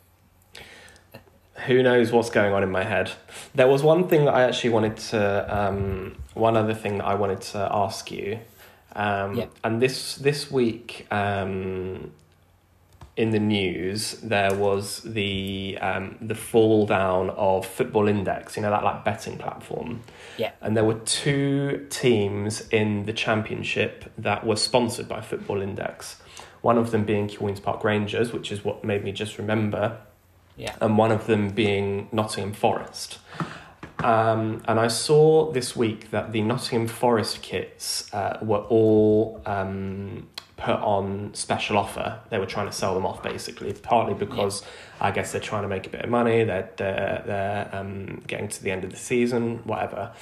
who 1.66 1.82
knows 1.82 2.12
what's 2.12 2.28
going 2.30 2.52
on 2.52 2.62
in 2.62 2.70
my 2.70 2.84
head 2.84 3.10
there 3.54 3.66
was 3.66 3.82
one 3.82 4.08
thing 4.08 4.26
that 4.26 4.34
I 4.34 4.42
actually 4.42 4.70
wanted 4.70 4.96
to 5.10 5.56
um, 5.58 6.16
one 6.34 6.56
other 6.56 6.74
thing 6.74 6.98
that 6.98 7.06
I 7.06 7.14
wanted 7.14 7.40
to 7.52 7.68
ask 7.72 8.10
you 8.10 8.38
um, 8.94 9.36
Yeah. 9.36 9.46
and 9.64 9.80
this 9.80 10.16
this 10.16 10.50
week 10.50 11.06
um, 11.10 12.12
in 13.16 13.30
the 13.30 13.38
news 13.38 14.12
there 14.22 14.54
was 14.54 15.00
the 15.02 15.78
um, 15.80 16.16
the 16.20 16.34
fall 16.34 16.86
down 16.86 17.30
of 17.30 17.64
Football 17.66 18.08
Index, 18.08 18.56
you 18.56 18.62
know 18.62 18.70
that 18.70 18.84
like 18.84 19.04
betting 19.04 19.38
platform. 19.38 20.02
Yeah. 20.36 20.52
And 20.60 20.76
there 20.76 20.84
were 20.84 21.00
two 21.00 21.86
teams 21.88 22.68
in 22.68 23.06
the 23.06 23.12
championship 23.12 24.12
that 24.18 24.46
were 24.46 24.56
sponsored 24.56 25.08
by 25.08 25.22
Football 25.22 25.62
Index. 25.62 26.20
One 26.60 26.76
of 26.76 26.90
them 26.90 27.04
being 27.04 27.28
Queens 27.28 27.60
Park 27.60 27.84
Rangers, 27.84 28.32
which 28.32 28.52
is 28.52 28.64
what 28.64 28.84
made 28.84 29.02
me 29.02 29.12
just 29.12 29.38
remember, 29.38 29.98
yeah. 30.56 30.74
and 30.80 30.98
one 30.98 31.12
of 31.12 31.26
them 31.26 31.50
being 31.50 32.08
Nottingham 32.12 32.52
Forest. 32.52 33.18
Um, 34.00 34.62
and 34.68 34.78
I 34.78 34.88
saw 34.88 35.50
this 35.52 35.74
week 35.74 36.10
that 36.10 36.32
the 36.32 36.42
Nottingham 36.42 36.86
Forest 36.86 37.40
kits 37.40 38.12
uh, 38.12 38.38
were 38.42 38.58
all 38.58 39.40
um, 39.46 40.28
put 40.57 40.76
on 40.76 41.34
special 41.34 41.76
offer. 41.76 42.20
They 42.30 42.38
were 42.38 42.46
trying 42.46 42.66
to 42.66 42.72
sell 42.72 42.94
them 42.94 43.04
off 43.07 43.22
basically, 43.22 43.72
partly 43.72 44.14
because 44.14 44.62
I 45.00 45.11
guess 45.11 45.32
they're 45.32 45.40
trying 45.40 45.62
to 45.62 45.68
make 45.68 45.86
a 45.86 45.90
bit 45.90 46.02
of 46.02 46.11
money. 46.11 46.44
They're 46.44 46.70
they're, 46.76 47.22
they're 47.26 47.70
um, 47.72 48.22
getting 48.26 48.48
to 48.48 48.62
the 48.62 48.70
end 48.70 48.84
of 48.84 48.90
the 48.90 48.96
season, 48.96 49.59
whatever. 49.64 50.12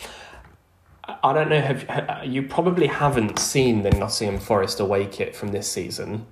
I 1.04 1.16
I 1.22 1.32
don't 1.32 1.48
know. 1.50 1.60
Have 1.60 2.24
you 2.26 2.42
probably 2.42 2.86
haven't 2.86 3.38
seen 3.38 3.82
the 3.82 3.90
Nottingham 3.90 4.38
Forest 4.40 4.80
away 4.80 5.06
kit 5.06 5.36
from 5.36 5.52
this 5.52 5.70
season? 5.70 6.26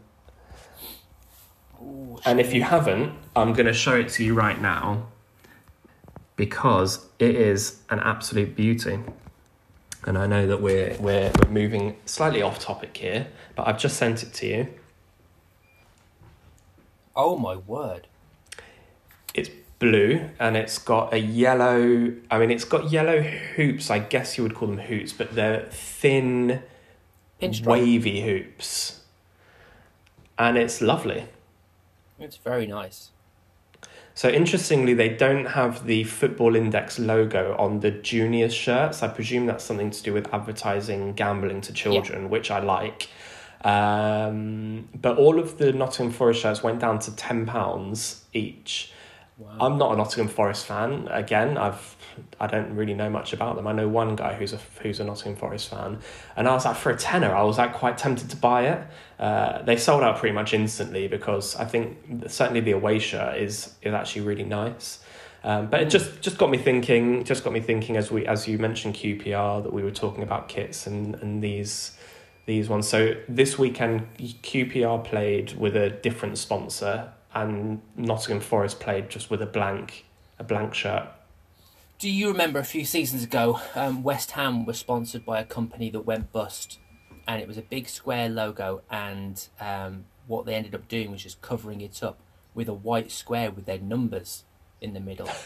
Ooh, 1.80 2.18
And 2.24 2.40
if 2.40 2.53
you 2.55 2.62
haven't, 2.62 3.12
I'm 3.36 3.53
going 3.53 3.66
to 3.66 3.72
show 3.74 3.96
it 3.96 4.09
to 4.11 4.24
you 4.24 4.34
right 4.34 4.61
now 4.61 5.09
because 6.36 7.07
it 7.18 7.34
is 7.34 7.80
an 7.90 8.00
absolute 8.00 8.57
beauty. 8.57 8.98
And 10.05 10.18
I 10.18 10.26
know 10.26 10.46
that 10.48 10.61
we're, 10.61 10.96
we're, 10.98 11.30
we're 11.40 11.50
moving 11.50 11.96
slightly 12.07 12.42
off 12.42 12.59
topic 12.59 12.96
here, 12.96 13.28
but 13.55 13.68
I've 13.68 13.78
just 13.78 13.96
sent 13.96 14.22
it 14.22 14.32
to 14.34 14.46
you. 14.46 14.68
oh 17.14 17.36
my 17.36 17.57
word! 17.57 18.09
It's 19.34 19.50
blue 19.78 20.28
and 20.40 20.57
it's 20.57 20.78
got 20.78 21.12
a 21.14 21.18
yellow. 21.18 22.12
I 22.30 22.38
mean, 22.38 22.50
it's 22.50 22.64
got 22.64 22.90
yellow 22.90 23.22
hoops. 23.22 23.90
I 23.90 24.00
guess 24.00 24.36
you 24.36 24.42
would 24.42 24.55
call 24.55 24.68
them 24.68 24.78
hoops, 24.78 25.12
but 25.12 25.34
they're 25.36 25.66
thin, 25.70 26.62
Pinstripe. 27.40 27.66
wavy 27.66 28.22
hoops, 28.22 29.03
and 30.36 30.59
it's 30.59 30.80
lovely. 30.80 31.28
It's 32.18 32.36
very 32.36 32.66
nice. 32.66 33.11
So 34.14 34.28
interestingly, 34.28 34.94
they 34.94 35.08
don't 35.08 35.46
have 35.46 35.86
the 35.86 36.04
Football 36.04 36.54
Index 36.54 36.98
logo 36.98 37.56
on 37.56 37.80
the 37.80 37.90
juniors 37.90 38.52
shirts. 38.52 39.02
I 39.02 39.08
presume 39.08 39.46
that's 39.46 39.64
something 39.64 39.90
to 39.90 40.02
do 40.02 40.12
with 40.12 40.32
advertising 40.34 41.14
gambling 41.14 41.62
to 41.62 41.72
children, 41.72 42.28
which 42.28 42.50
I 42.50 42.60
like. 42.60 43.08
Um, 43.64 44.88
but 45.00 45.16
all 45.18 45.38
of 45.38 45.58
the 45.58 45.72
Nottingham 45.72 46.12
Forest 46.12 46.42
shirts 46.42 46.62
went 46.62 46.80
down 46.80 46.98
to 47.00 47.16
ten 47.16 47.46
pounds 47.46 48.24
each. 48.32 48.92
Wow. 49.38 49.56
I'm 49.60 49.78
not 49.78 49.94
a 49.94 49.96
Nottingham 49.96 50.28
Forest 50.28 50.66
fan. 50.66 51.08
Again, 51.10 51.56
I've 51.56 51.96
I 52.40 52.46
don't 52.46 52.74
really 52.74 52.94
know 52.94 53.10
much 53.10 53.32
about 53.32 53.56
them. 53.56 53.66
I 53.66 53.72
know 53.72 53.88
one 53.88 54.16
guy 54.16 54.34
who's 54.34 54.52
a 54.52 54.58
who's 54.82 55.00
a 55.00 55.04
Nottingham 55.04 55.36
Forest 55.36 55.70
fan, 55.70 55.98
and 56.36 56.48
I 56.48 56.54
was 56.54 56.64
like, 56.64 56.76
for 56.76 56.90
a 56.90 56.96
tenner, 56.96 57.34
I 57.34 57.42
was 57.42 57.58
like 57.58 57.74
quite 57.74 57.98
tempted 57.98 58.30
to 58.30 58.36
buy 58.36 58.66
it. 58.68 58.86
Uh, 59.18 59.62
they 59.62 59.76
sold 59.76 60.02
out 60.02 60.18
pretty 60.18 60.34
much 60.34 60.52
instantly 60.52 61.08
because 61.08 61.56
I 61.56 61.64
think 61.64 61.98
certainly 62.28 62.60
the 62.60 62.72
away 62.72 62.98
shirt 62.98 63.36
is 63.38 63.74
is 63.82 63.94
actually 63.94 64.22
really 64.22 64.44
nice. 64.44 65.02
Um, 65.44 65.68
but 65.68 65.82
it 65.82 65.90
just 65.90 66.20
just 66.20 66.38
got 66.38 66.50
me 66.50 66.58
thinking. 66.58 67.24
Just 67.24 67.44
got 67.44 67.52
me 67.52 67.60
thinking 67.60 67.96
as 67.96 68.10
we 68.10 68.26
as 68.26 68.46
you 68.46 68.58
mentioned 68.58 68.94
QPR 68.94 69.62
that 69.62 69.72
we 69.72 69.82
were 69.82 69.90
talking 69.90 70.22
about 70.22 70.48
kits 70.48 70.86
and 70.86 71.14
and 71.16 71.42
these 71.42 71.96
these 72.46 72.68
ones. 72.68 72.88
So 72.88 73.14
this 73.28 73.58
weekend 73.58 74.06
QPR 74.18 75.04
played 75.04 75.54
with 75.56 75.76
a 75.76 75.90
different 75.90 76.38
sponsor, 76.38 77.12
and 77.34 77.80
Nottingham 77.96 78.40
Forest 78.40 78.80
played 78.80 79.10
just 79.10 79.30
with 79.30 79.42
a 79.42 79.46
blank 79.46 80.04
a 80.38 80.44
blank 80.44 80.74
shirt. 80.74 81.08
Do 82.03 82.11
you 82.11 82.26
remember 82.32 82.59
a 82.59 82.64
few 82.64 82.84
seasons 82.84 83.22
ago, 83.22 83.61
um, 83.76 84.03
West 84.03 84.32
Ham 84.32 84.66
was 84.66 84.76
sponsored 84.76 85.24
by 85.24 85.38
a 85.38 85.44
company 85.44 85.88
that 85.90 86.00
went 86.00 86.32
bust, 86.32 86.80
and 87.28 87.40
it 87.40 87.46
was 87.46 87.57
a 87.57 87.62
big 87.62 87.88
square 87.88 88.28
logo, 88.28 88.82
and 88.90 89.46
um, 89.61 90.07
what 90.26 90.44
they 90.44 90.57
ended 90.57 90.74
up 90.74 90.88
doing 90.88 91.12
was 91.12 91.22
just 91.22 91.40
covering 91.42 91.80
it 91.80 92.03
up 92.03 92.18
with 92.55 92.68
a 92.68 92.74
white 92.74 93.12
square 93.12 93.53
with 93.53 93.66
their 93.66 93.78
numbers 93.78 94.42
in 94.80 94.94
the 94.94 95.00
middle. 95.00 95.28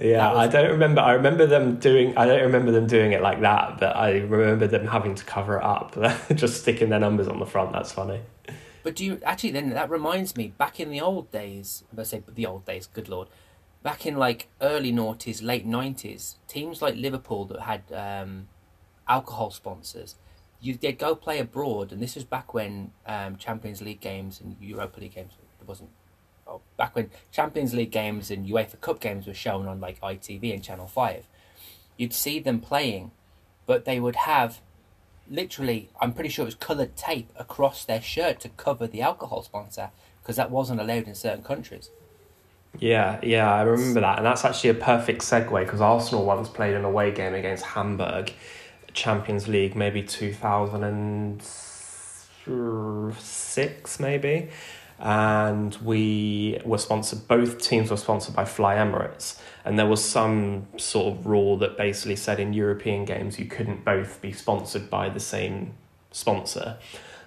Yeah, 0.00 0.32
was- 0.32 0.38
I 0.38 0.50
don't 0.50 0.70
remember. 0.70 1.02
I 1.02 1.12
remember 1.12 1.44
them 1.46 1.76
doing. 1.76 2.16
I 2.16 2.24
don't 2.24 2.40
remember 2.40 2.72
them 2.72 2.86
doing 2.86 3.12
it 3.12 3.20
like 3.20 3.42
that, 3.42 3.78
but 3.78 3.94
I 3.94 4.20
remember 4.20 4.66
them 4.66 4.86
having 4.86 5.14
to 5.14 5.24
cover 5.26 5.58
it 5.58 5.62
up, 5.62 5.94
just 6.34 6.62
sticking 6.62 6.88
their 6.88 6.98
numbers 6.98 7.28
on 7.28 7.38
the 7.38 7.44
front. 7.44 7.70
That's 7.74 7.92
funny. 7.92 8.22
But 8.82 8.96
do 8.96 9.04
you 9.04 9.20
actually 9.22 9.50
then 9.50 9.68
that 9.68 9.90
reminds 9.90 10.34
me 10.34 10.54
back 10.56 10.80
in 10.80 10.88
the 10.88 11.02
old 11.02 11.30
days? 11.30 11.84
I 11.94 12.04
say 12.04 12.22
the 12.26 12.46
old 12.46 12.64
days, 12.64 12.86
good 12.86 13.10
lord. 13.10 13.28
Back 13.84 14.04
in 14.06 14.16
like 14.16 14.48
early 14.60 14.92
noughties, 14.92 15.40
late 15.40 15.64
nineties, 15.64 16.38
teams 16.48 16.82
like 16.82 16.96
Liverpool 16.96 17.44
that 17.44 17.60
had 17.60 17.82
um, 17.92 18.48
alcohol 19.06 19.50
sponsors, 19.50 20.16
you 20.60 20.76
they'd 20.76 20.98
go 20.98 21.14
play 21.14 21.38
abroad, 21.38 21.92
and 21.92 22.02
this 22.02 22.16
was 22.16 22.24
back 22.24 22.52
when 22.52 22.90
um, 23.06 23.36
Champions 23.36 23.80
League 23.80 24.00
games 24.00 24.40
and 24.40 24.56
Europa 24.60 24.98
League 24.98 25.14
games 25.14 25.34
there 25.58 25.66
wasn't. 25.66 25.90
Oh, 26.46 26.60
back 26.76 26.96
when 26.96 27.10
Champions 27.30 27.72
League 27.72 27.92
games 27.92 28.30
and 28.30 28.46
UEFA 28.46 28.80
Cup 28.80 29.00
games 29.00 29.26
were 29.26 29.34
shown 29.34 29.68
on 29.68 29.80
like 29.80 30.00
ITV 30.00 30.52
and 30.52 30.64
Channel 30.64 30.88
Five, 30.88 31.26
you'd 31.96 32.12
see 32.12 32.40
them 32.40 32.60
playing, 32.60 33.12
but 33.66 33.84
they 33.84 34.00
would 34.00 34.16
have 34.16 34.60
literally, 35.30 35.90
I'm 36.00 36.12
pretty 36.12 36.30
sure 36.30 36.44
it 36.44 36.46
was 36.46 36.54
coloured 36.54 36.96
tape 36.96 37.30
across 37.36 37.84
their 37.84 38.02
shirt 38.02 38.40
to 38.40 38.48
cover 38.50 38.86
the 38.86 39.02
alcohol 39.02 39.42
sponsor 39.42 39.90
because 40.22 40.36
that 40.36 40.50
wasn't 40.50 40.80
allowed 40.80 41.06
in 41.06 41.14
certain 41.14 41.44
countries. 41.44 41.90
Yeah, 42.80 43.20
yeah, 43.22 43.52
I 43.52 43.62
remember 43.62 44.00
that, 44.00 44.18
and 44.18 44.26
that's 44.26 44.44
actually 44.44 44.70
a 44.70 44.74
perfect 44.74 45.22
segue 45.22 45.64
because 45.64 45.80
Arsenal 45.80 46.24
once 46.24 46.48
played 46.48 46.74
an 46.74 46.84
away 46.84 47.12
game 47.12 47.32
against 47.32 47.64
Hamburg, 47.64 48.32
Champions 48.92 49.46
League, 49.46 49.76
maybe 49.76 50.02
two 50.02 50.32
thousand 50.32 50.82
and 50.82 51.40
six, 53.16 54.00
maybe, 54.00 54.48
and 54.98 55.76
we 55.76 56.60
were 56.64 56.78
sponsored. 56.78 57.28
Both 57.28 57.60
teams 57.62 57.90
were 57.92 57.96
sponsored 57.96 58.34
by 58.34 58.44
Fly 58.44 58.74
Emirates, 58.74 59.38
and 59.64 59.78
there 59.78 59.86
was 59.86 60.04
some 60.04 60.66
sort 60.76 61.14
of 61.14 61.26
rule 61.26 61.56
that 61.58 61.76
basically 61.76 62.16
said 62.16 62.40
in 62.40 62.52
European 62.52 63.04
games 63.04 63.38
you 63.38 63.46
couldn't 63.46 63.84
both 63.84 64.20
be 64.20 64.32
sponsored 64.32 64.90
by 64.90 65.08
the 65.08 65.20
same 65.20 65.74
sponsor. 66.10 66.78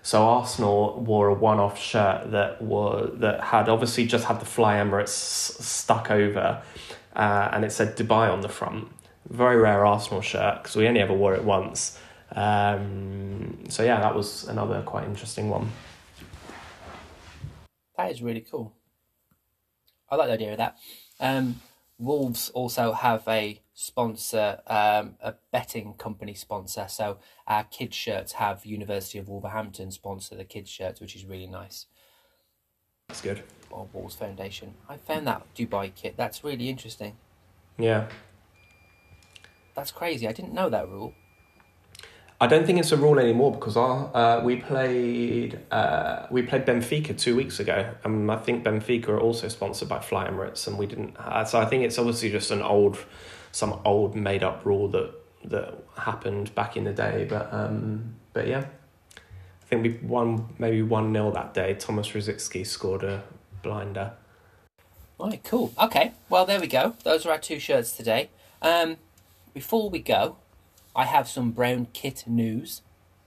So 0.08 0.24
Arsenal 0.24 1.02
wore 1.02 1.28
a 1.28 1.34
one-off 1.34 1.78
shirt 1.78 2.32
that 2.32 2.62
was 2.62 3.12
that 3.16 3.42
had 3.42 3.68
obviously 3.68 4.06
just 4.06 4.24
had 4.24 4.40
the 4.40 4.46
Fly 4.46 4.76
Emirates 4.76 5.10
stuck 5.10 6.10
over, 6.10 6.62
uh, 7.14 7.50
and 7.52 7.66
it 7.66 7.74
said 7.74 7.98
Dubai 7.98 8.32
on 8.32 8.40
the 8.40 8.48
front. 8.48 8.88
Very 9.28 9.58
rare 9.58 9.86
Arsenal 9.86 10.22
shirt 10.22 10.64
because 10.64 10.78
we 10.78 10.88
only 10.88 11.02
ever 11.02 11.12
wore 11.12 11.34
it 11.36 11.44
once. 11.44 12.00
Um, 12.32 13.66
so 13.68 13.84
yeah, 13.84 14.00
that 14.00 14.16
was 14.16 14.48
another 14.48 14.82
quite 14.82 15.04
interesting 15.04 15.50
one. 15.50 15.70
That 17.98 18.10
is 18.10 18.22
really 18.22 18.46
cool. 18.50 18.78
I 20.10 20.16
like 20.16 20.28
the 20.28 20.34
idea 20.36 20.52
of 20.54 20.58
that. 20.60 20.78
Um, 21.20 21.60
Wolves 22.00 22.50
also 22.50 22.94
have 22.94 23.28
a 23.28 23.62
sponsor, 23.74 24.62
um, 24.68 25.16
a 25.22 25.34
betting 25.52 25.94
company 25.96 26.34
sponsor. 26.34 26.86
So 26.88 27.18
our 27.48 27.64
kids' 27.64 27.96
shirts 27.96 28.34
have 28.34 28.66
University 28.66 29.18
of 29.18 29.28
Wolverhampton 29.28 29.92
sponsor 29.92 30.36
the 30.36 30.44
kids' 30.44 30.70
shirts, 30.70 31.02
which 31.02 31.16
is 31.16 31.26
really 31.26 31.48
nice. 31.48 31.88
That's 33.08 33.22
good. 33.22 33.44
Or 33.72 33.88
Wolves 33.94 34.16
Foundation. 34.16 34.76
I 34.88 34.98
found 34.98 35.28
that 35.28 35.44
Dubai 35.56 35.94
kit. 35.96 36.16
That's 36.18 36.44
really 36.44 36.70
interesting. 36.70 37.18
Yeah, 37.78 38.08
That's 39.76 39.92
crazy. 39.92 40.28
I 40.28 40.34
didn't 40.34 40.54
know 40.54 40.70
that 40.70 40.90
rule. 40.90 41.14
I 42.40 42.46
don't 42.46 42.68
think 42.68 42.78
it's 42.78 42.92
a 42.92 42.98
rule 42.98 43.18
anymore 43.18 43.52
because 43.52 43.76
our 43.76 44.16
uh, 44.16 44.44
we 44.44 44.58
played 44.58 45.60
uh, 45.72 46.28
we 46.30 46.44
played 46.44 46.68
Benfica 46.68 47.18
two 47.18 47.36
weeks 47.36 47.60
ago, 47.60 47.90
and 48.04 48.32
I 48.32 48.38
think 48.38 48.64
Benfica 48.64 49.10
are 49.10 49.20
also 49.20 49.48
sponsored 49.48 49.90
by 49.90 50.00
Fly 50.00 50.28
Emirates, 50.28 50.68
and 50.68 50.78
we 50.78 50.86
didn't. 50.86 51.18
Uh, 51.18 51.44
so 51.46 51.60
I 51.60 51.66
think 51.66 51.84
it's 51.84 51.98
obviously 51.98 52.30
just 52.30 52.52
an 52.52 52.62
old, 52.62 53.00
some 53.52 53.80
old 53.84 54.16
made 54.16 54.44
up 54.44 54.66
rule 54.66 54.88
that 54.90 55.14
that 55.46 55.84
happened 55.98 56.54
back 56.54 56.78
in 56.78 56.84
the 56.84 56.94
day. 56.94 57.26
But 57.28 57.52
um, 57.52 58.14
but 58.34 58.48
yeah, 58.48 58.66
I 59.16 59.66
think 59.66 59.84
we 59.84 60.08
won 60.08 60.54
maybe 60.60 60.84
one 60.84 61.12
0 61.12 61.32
that 61.32 61.56
day. 61.56 61.74
Thomas 61.74 62.10
Rosicky 62.10 62.68
scored 62.68 63.04
a 63.04 63.24
blinder. 63.64 64.14
Right, 65.20 65.44
cool. 65.44 65.74
Okay, 65.82 66.12
well, 66.30 66.46
there 66.46 66.60
we 66.60 66.68
go. 66.68 66.96
Those 67.04 67.26
are 67.26 67.32
our 67.32 67.40
two 67.40 67.58
shirts 67.58 67.94
today. 67.94 68.30
Um, 68.62 68.98
before 69.56 69.90
we 69.90 69.98
go, 69.98 70.38
I 70.98 71.06
have 71.06 71.28
some 71.30 71.52
brown 71.52 71.88
kit 71.94 72.24
news, 72.26 72.82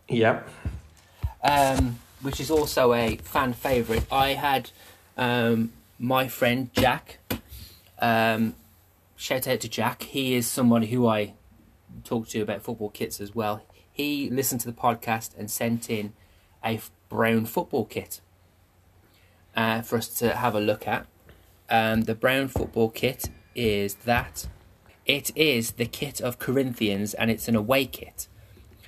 Yep. 0.09 0.49
um, 1.45 2.01
which 2.21 2.41
is 2.41 2.51
also 2.51 2.93
a 2.93 3.17
fan 3.19 3.53
favourite. 3.53 4.05
I 4.13 4.31
had 4.31 4.71
um, 5.17 5.73
my 5.99 6.27
friend 6.27 6.71
Jack. 6.75 7.19
Um, 8.01 8.55
shout 9.15 9.47
out 9.47 9.61
to 9.61 9.69
Jack. 9.69 10.03
He 10.03 10.35
is 10.35 10.49
somebody 10.49 10.89
who 10.89 11.07
I 11.07 11.35
talk 12.03 12.27
to 12.31 12.41
about 12.41 12.63
football 12.63 12.91
kits 12.91 13.21
as 13.21 13.37
well. 13.37 13.63
He 13.93 14.29
listened 14.29 14.61
to 14.63 14.67
the 14.67 14.77
podcast 14.77 15.31
and 15.39 15.49
sent 15.49 15.89
in 15.89 16.13
a 16.65 16.81
brown 17.09 17.47
football 17.47 17.85
kit 17.85 18.21
uh, 19.55 19.83
for 19.83 19.97
us 19.97 20.09
to 20.19 20.35
have 20.35 20.57
a 20.57 20.61
look 20.61 20.89
at. 20.89 21.07
Um, 21.69 22.03
the 22.03 22.17
brown 22.17 22.49
football 22.49 22.91
kit 22.91 23.31
is 23.55 23.95
that. 24.07 24.49
It 25.11 25.37
is 25.37 25.73
the 25.73 25.87
kit 25.87 26.21
of 26.21 26.39
Corinthians 26.39 27.15
and 27.15 27.33
it's 27.33 27.49
an 27.49 27.57
away 27.57 27.87
kit. 27.87 28.29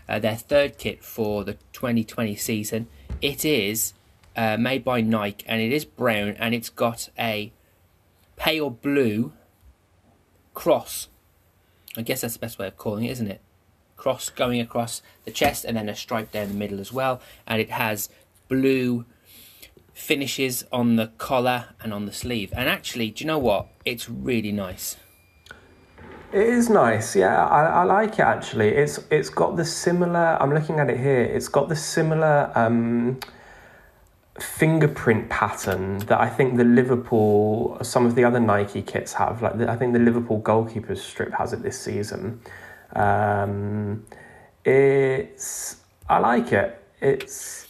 Uh, 0.09 0.21
their 0.21 0.37
third 0.37 0.79
kit 0.79 1.03
for 1.03 1.43
the 1.43 1.55
2020 1.73 2.37
season. 2.37 2.87
It 3.21 3.45
is 3.45 3.95
uh, 4.37 4.57
made 4.57 4.85
by 4.85 5.01
Nike 5.01 5.45
and 5.49 5.61
it 5.61 5.73
is 5.73 5.85
brown 5.85 6.37
and 6.39 6.55
it's 6.55 6.69
got 6.69 7.09
a 7.19 7.53
pale 8.37 8.71
blue 8.71 9.33
cross. 10.55 11.09
I 11.97 12.03
guess 12.03 12.21
that's 12.21 12.35
the 12.35 12.39
best 12.39 12.57
way 12.57 12.69
of 12.69 12.77
calling 12.77 13.03
it, 13.03 13.11
isn't 13.11 13.27
it? 13.27 13.41
Cross 13.97 14.31
going 14.31 14.61
across 14.61 15.03
the 15.25 15.33
chest 15.33 15.65
and 15.65 15.77
then 15.77 15.89
a 15.89 15.97
stripe 15.97 16.31
down 16.31 16.47
the 16.47 16.55
middle 16.55 16.79
as 16.79 16.93
well. 16.93 17.21
And 17.49 17.61
it 17.61 17.71
has 17.71 18.09
blue 18.47 19.07
finishes 19.93 20.65
on 20.71 20.95
the 20.95 21.09
collar 21.19 21.71
and 21.81 21.93
on 21.93 22.07
the 22.07 22.13
sleeve. 22.13 22.53
And 22.57 22.69
actually, 22.69 23.11
do 23.11 23.25
you 23.25 23.27
know 23.27 23.41
what? 23.41 23.67
It's 23.85 24.09
really 24.09 24.53
nice. 24.53 24.97
It 26.33 26.49
is 26.49 26.71
nice, 26.71 27.15
yeah. 27.15 27.45
I, 27.45 27.83
I 27.83 27.83
like 27.83 28.15
it 28.15 28.21
actually. 28.21 28.69
It's 28.69 28.99
it's 29.11 29.29
got 29.29 29.57
the 29.57 29.67
similar. 29.67 30.39
I'm 30.41 30.55
looking 30.55 30.81
at 30.81 30.89
it 30.89 30.97
here. 30.99 31.21
It's 31.21 31.49
got 31.49 31.69
the 31.69 31.77
similar 31.77 32.51
um, 32.55 33.21
fingerprint 34.41 35.29
pattern 35.29 35.99
that 35.99 36.19
I 36.19 36.31
think 36.31 36.57
the 36.57 36.65
Liverpool, 36.65 37.77
some 37.83 38.07
of 38.07 38.15
the 38.15 38.25
other 38.25 38.41
Nike 38.41 38.81
kits 38.81 39.13
have. 39.13 39.43
Like 39.43 39.59
the, 39.59 39.71
I 39.71 39.77
think 39.77 39.93
the 39.93 39.99
Liverpool 39.99 40.41
goalkeepers 40.41 40.99
strip 40.99 41.33
has 41.35 41.53
it 41.53 41.63
this 41.63 41.79
season. 41.79 42.41
Um, 42.97 44.07
it's 44.65 45.77
I 46.09 46.19
like 46.19 46.51
it. 46.53 46.83
It's 47.03 47.69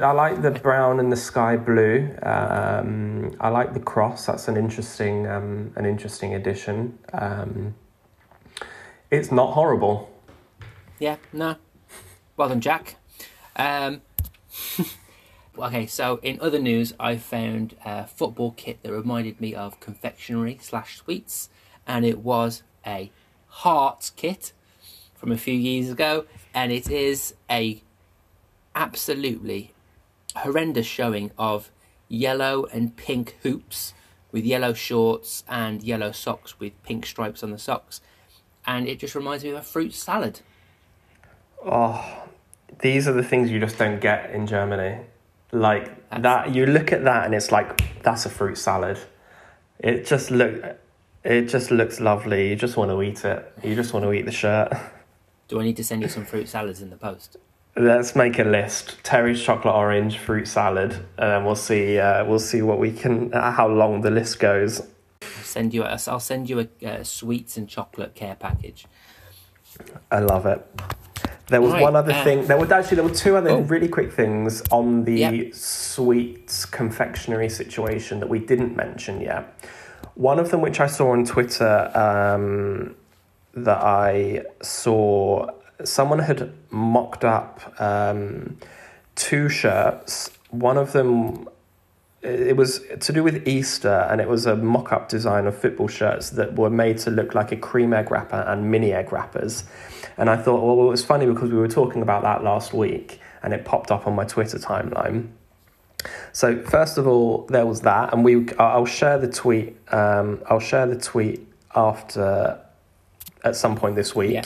I 0.00 0.12
like 0.12 0.40
the 0.40 0.52
brown 0.52 1.00
and 1.00 1.10
the 1.10 1.16
sky 1.16 1.56
blue. 1.56 2.16
Um, 2.22 3.36
I 3.40 3.48
like 3.48 3.74
the 3.74 3.80
cross. 3.80 4.26
That's 4.26 4.46
an 4.46 4.56
interesting, 4.56 5.26
um, 5.26 5.72
an 5.74 5.84
interesting 5.84 6.34
addition. 6.34 6.96
Um, 7.12 7.74
it's 9.10 9.32
not 9.32 9.52
horrible. 9.52 10.10
Yeah, 10.98 11.16
no. 11.32 11.56
Well 12.36 12.48
done, 12.48 12.60
Jack. 12.60 12.96
Um, 13.56 14.02
okay, 15.58 15.86
so 15.86 16.20
in 16.22 16.40
other 16.40 16.58
news, 16.58 16.94
I 17.00 17.16
found 17.16 17.76
a 17.84 18.06
football 18.06 18.52
kit 18.52 18.82
that 18.82 18.92
reminded 18.92 19.40
me 19.40 19.54
of 19.54 19.80
confectionery 19.80 20.58
slash 20.60 20.98
sweets, 20.98 21.48
and 21.86 22.04
it 22.04 22.18
was 22.18 22.62
a 22.86 23.10
heart 23.48 24.12
kit 24.16 24.52
from 25.14 25.32
a 25.32 25.38
few 25.38 25.54
years 25.54 25.90
ago, 25.90 26.26
and 26.54 26.70
it 26.70 26.90
is 26.90 27.34
a 27.50 27.82
absolutely 28.74 29.72
horrendous 30.36 30.86
showing 30.86 31.32
of 31.36 31.70
yellow 32.08 32.66
and 32.66 32.96
pink 32.96 33.36
hoops 33.42 33.94
with 34.30 34.44
yellow 34.44 34.72
shorts 34.72 35.42
and 35.48 35.82
yellow 35.82 36.12
socks 36.12 36.60
with 36.60 36.80
pink 36.82 37.04
stripes 37.06 37.42
on 37.42 37.50
the 37.50 37.58
socks, 37.58 38.00
and 38.68 38.86
it 38.86 39.00
just 39.00 39.14
reminds 39.14 39.42
me 39.42 39.50
of 39.50 39.56
a 39.56 39.62
fruit 39.62 39.94
salad. 39.94 40.40
Oh, 41.64 42.28
these 42.80 43.08
are 43.08 43.14
the 43.14 43.24
things 43.24 43.50
you 43.50 43.58
just 43.58 43.78
don't 43.78 43.98
get 43.98 44.30
in 44.30 44.46
Germany. 44.46 45.00
Like 45.50 46.10
that, 46.10 46.54
you 46.54 46.66
look 46.66 46.92
at 46.92 47.02
that 47.04 47.24
and 47.24 47.34
it's 47.34 47.50
like 47.50 48.02
that's 48.02 48.26
a 48.26 48.28
fruit 48.28 48.58
salad. 48.58 48.98
It 49.78 50.06
just 50.06 50.30
look, 50.30 50.62
it 51.24 51.46
just 51.46 51.70
looks 51.70 51.98
lovely. 51.98 52.50
You 52.50 52.56
just 52.56 52.76
want 52.76 52.90
to 52.90 53.02
eat 53.02 53.24
it. 53.24 53.52
You 53.64 53.74
just 53.74 53.94
want 53.94 54.04
to 54.04 54.12
eat 54.12 54.26
the 54.26 54.32
shirt. 54.32 54.72
Do 55.48 55.58
I 55.60 55.64
need 55.64 55.78
to 55.78 55.84
send 55.84 56.02
you 56.02 56.08
some 56.08 56.26
fruit 56.26 56.46
salads 56.46 56.82
in 56.82 56.90
the 56.90 56.96
post? 56.96 57.38
Let's 57.74 58.14
make 58.14 58.38
a 58.38 58.44
list. 58.44 58.98
Terry's 59.02 59.42
chocolate 59.42 59.74
orange 59.74 60.18
fruit 60.18 60.46
salad, 60.46 60.92
and 61.16 61.30
then 61.30 61.44
we'll 61.46 61.56
see. 61.56 61.98
Uh, 61.98 62.24
we'll 62.26 62.38
see 62.38 62.60
what 62.60 62.78
we 62.78 62.92
can. 62.92 63.32
Uh, 63.32 63.50
how 63.52 63.68
long 63.68 64.02
the 64.02 64.10
list 64.10 64.40
goes. 64.40 64.82
Send 65.42 65.74
you. 65.74 65.84
A, 65.84 65.98
I'll 66.08 66.20
send 66.20 66.48
you 66.50 66.60
a, 66.60 66.86
a 66.86 67.04
sweets 67.04 67.56
and 67.56 67.68
chocolate 67.68 68.14
care 68.14 68.34
package. 68.34 68.86
I 70.10 70.20
love 70.20 70.46
it. 70.46 70.64
There 71.48 71.62
was 71.62 71.72
Right, 71.72 71.82
one 71.82 71.96
other 71.96 72.12
uh, 72.12 72.24
thing. 72.24 72.46
There 72.46 72.58
were 72.58 72.72
actually 72.72 72.96
there 72.96 73.04
were 73.04 73.14
two 73.14 73.36
other 73.36 73.50
Oh. 73.50 73.60
really 73.60 73.88
quick 73.88 74.12
things 74.12 74.62
on 74.70 75.04
the 75.04 75.14
Yep. 75.20 75.54
sweets 75.54 76.66
confectionery 76.66 77.48
situation 77.48 78.20
that 78.20 78.28
we 78.28 78.38
didn't 78.38 78.76
mention 78.76 79.20
yet. 79.20 79.54
One 80.14 80.38
of 80.38 80.50
them, 80.50 80.60
which 80.60 80.80
I 80.80 80.86
saw 80.86 81.12
on 81.12 81.24
Twitter, 81.24 81.90
um, 81.94 82.94
that 83.54 83.78
I 83.82 84.44
saw 84.62 85.50
someone 85.84 86.18
had 86.18 86.52
mocked 86.70 87.24
up 87.24 87.80
um, 87.80 88.58
two 89.14 89.48
shirts. 89.48 90.30
One 90.50 90.76
of 90.76 90.92
them 90.92 91.48
it 92.28 92.56
was 92.56 92.82
to 93.00 93.12
do 93.12 93.22
with 93.22 93.46
Easter, 93.46 94.06
and 94.10 94.20
it 94.20 94.28
was 94.28 94.46
a 94.46 94.56
mock 94.56 94.92
up 94.92 95.08
design 95.08 95.46
of 95.46 95.58
football 95.58 95.88
shirts 95.88 96.30
that 96.30 96.56
were 96.56 96.70
made 96.70 96.98
to 96.98 97.10
look 97.10 97.34
like 97.34 97.52
a 97.52 97.56
cream 97.56 97.92
egg 97.92 98.10
wrapper 98.10 98.44
and 98.46 98.70
mini 98.70 98.92
egg 98.92 99.12
wrappers. 99.12 99.64
And 100.16 100.28
I 100.28 100.36
thought, 100.36 100.62
well, 100.62 100.86
it 100.86 100.90
was 100.90 101.04
funny 101.04 101.26
because 101.26 101.50
we 101.50 101.56
were 101.56 101.68
talking 101.68 102.02
about 102.02 102.22
that 102.22 102.42
last 102.42 102.72
week, 102.72 103.20
and 103.42 103.52
it 103.54 103.64
popped 103.64 103.90
up 103.90 104.06
on 104.06 104.14
my 104.14 104.24
Twitter 104.24 104.58
timeline. 104.58 105.28
So 106.32 106.62
first 106.62 106.98
of 106.98 107.06
all, 107.06 107.46
there 107.46 107.66
was 107.66 107.80
that, 107.82 108.12
and 108.12 108.24
we 108.24 108.48
I'll 108.58 108.86
share 108.86 109.18
the 109.18 109.28
tweet. 109.28 109.76
Um, 109.92 110.42
I'll 110.48 110.60
share 110.60 110.86
the 110.86 110.98
tweet 110.98 111.46
after 111.74 112.60
at 113.44 113.56
some 113.56 113.76
point 113.76 113.96
this 113.96 114.14
week. 114.14 114.32
Yeah. 114.32 114.44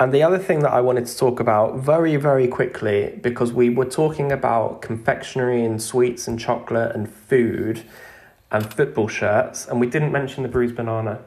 And 0.00 0.14
the 0.14 0.22
other 0.22 0.38
thing 0.38 0.60
that 0.60 0.72
I 0.72 0.80
wanted 0.80 1.06
to 1.06 1.16
talk 1.16 1.40
about 1.40 1.78
very, 1.78 2.14
very 2.16 2.46
quickly, 2.46 3.18
because 3.20 3.52
we 3.52 3.68
were 3.68 3.84
talking 3.84 4.30
about 4.30 4.80
confectionery 4.80 5.64
and 5.64 5.82
sweets 5.82 6.28
and 6.28 6.38
chocolate 6.38 6.94
and 6.94 7.12
food 7.12 7.82
and 8.52 8.72
football 8.72 9.08
shirts, 9.08 9.66
and 9.66 9.80
we 9.80 9.88
didn't 9.88 10.12
mention 10.12 10.44
the 10.44 10.48
bruised 10.48 10.76
banana. 10.76 11.20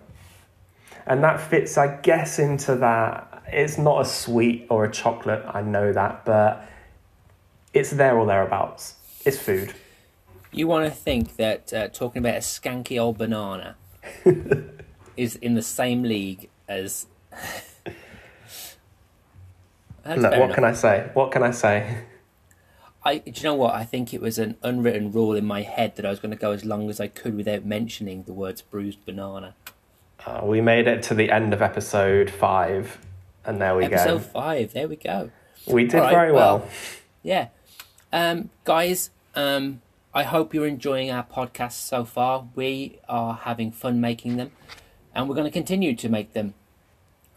And 1.05 1.22
that 1.22 1.41
fits, 1.41 1.78
I 1.78 1.97
guess, 1.97 2.39
into 2.39 2.76
that. 2.78 3.43
It's 3.47 3.78
not 3.78 4.01
a 4.01 4.05
sweet 4.05 4.67
or 4.69 4.86
a 4.86 4.91
chocolate, 4.91 5.43
I 5.45 5.61
know 5.61 5.91
that, 5.91 6.24
but 6.24 6.65
it's 7.74 7.91
there 7.91 8.17
or 8.17 8.26
thereabouts. 8.26 8.95
It's 9.26 9.38
food. 9.38 9.74
You 10.53 10.67
want 10.67 10.86
to 10.86 10.91
think 10.91 11.36
that 11.36 11.74
uh, 11.74 11.88
talking 11.89 12.19
about 12.19 12.36
a 12.36 12.39
skanky 12.39 13.01
old 13.01 13.17
banana 13.17 13.76
is 15.17 15.36
in 15.36 15.55
the 15.55 15.61
same 15.61 16.03
league 16.03 16.49
as. 16.69 17.07
That's 20.04 20.22
Look, 20.22 20.32
what 20.32 20.41
enough. 20.41 20.56
can 20.56 20.64
I 20.64 20.74
say? 20.74 21.10
What 21.14 21.32
can 21.32 21.43
I 21.43 21.52
say? 21.52 21.97
I, 23.04 23.18
do 23.18 23.32
you 23.34 23.43
know 23.43 23.56
what? 23.56 23.74
I 23.74 23.84
think 23.84 24.14
it 24.14 24.22
was 24.22 24.38
an 24.38 24.58
unwritten 24.62 25.12
rule 25.12 25.36
in 25.36 25.45
my 25.45 25.64
head 25.64 25.95
that 25.95 26.06
I 26.06 26.10
was 26.10 26.20
going 26.20 26.32
to 26.32 26.38
go 26.38 26.52
as 26.52 26.64
long 26.64 26.89
as 26.89 26.99
I 26.99 27.08
could 27.08 27.36
without 27.36 27.66
mentioning 27.66 28.24
the 28.24 28.34
words 28.34 28.62
bruised 28.62 29.04
banana. 29.06 29.56
Uh, 30.26 30.41
we 30.43 30.62
made 30.62 30.88
it 30.88 31.02
to 31.04 31.16
the 31.16 31.32
end 31.32 31.52
of 31.52 31.64
episode 31.64 32.30
five, 32.30 32.99
and 33.43 33.60
there 33.60 33.76
we 33.76 33.88
go. 33.88 33.95
Episode 33.95 34.24
five. 34.26 34.74
There 34.74 34.88
we 34.88 34.97
go. 34.97 35.32
We 35.66 35.86
did 35.86 35.97
right, 35.97 36.12
very 36.12 36.32
well. 36.32 36.68
Yeah. 37.24 37.47
Um, 38.14 38.52
guys, 38.66 39.10
um, 39.36 39.82
I 40.14 40.24
hope 40.24 40.54
you're 40.54 40.68
enjoying 40.68 41.10
our 41.10 41.24
podcasts 41.24 41.74
so 41.74 42.06
far. 42.06 42.47
We 42.54 42.99
are 43.10 43.34
having 43.34 43.72
fun 43.72 43.99
making 43.99 44.38
them, 44.38 44.52
and 45.16 45.28
we're 45.28 45.36
going 45.36 45.45
to 45.45 45.52
continue 45.52 45.95
to 45.95 46.10
make 46.10 46.34
them. 46.34 46.54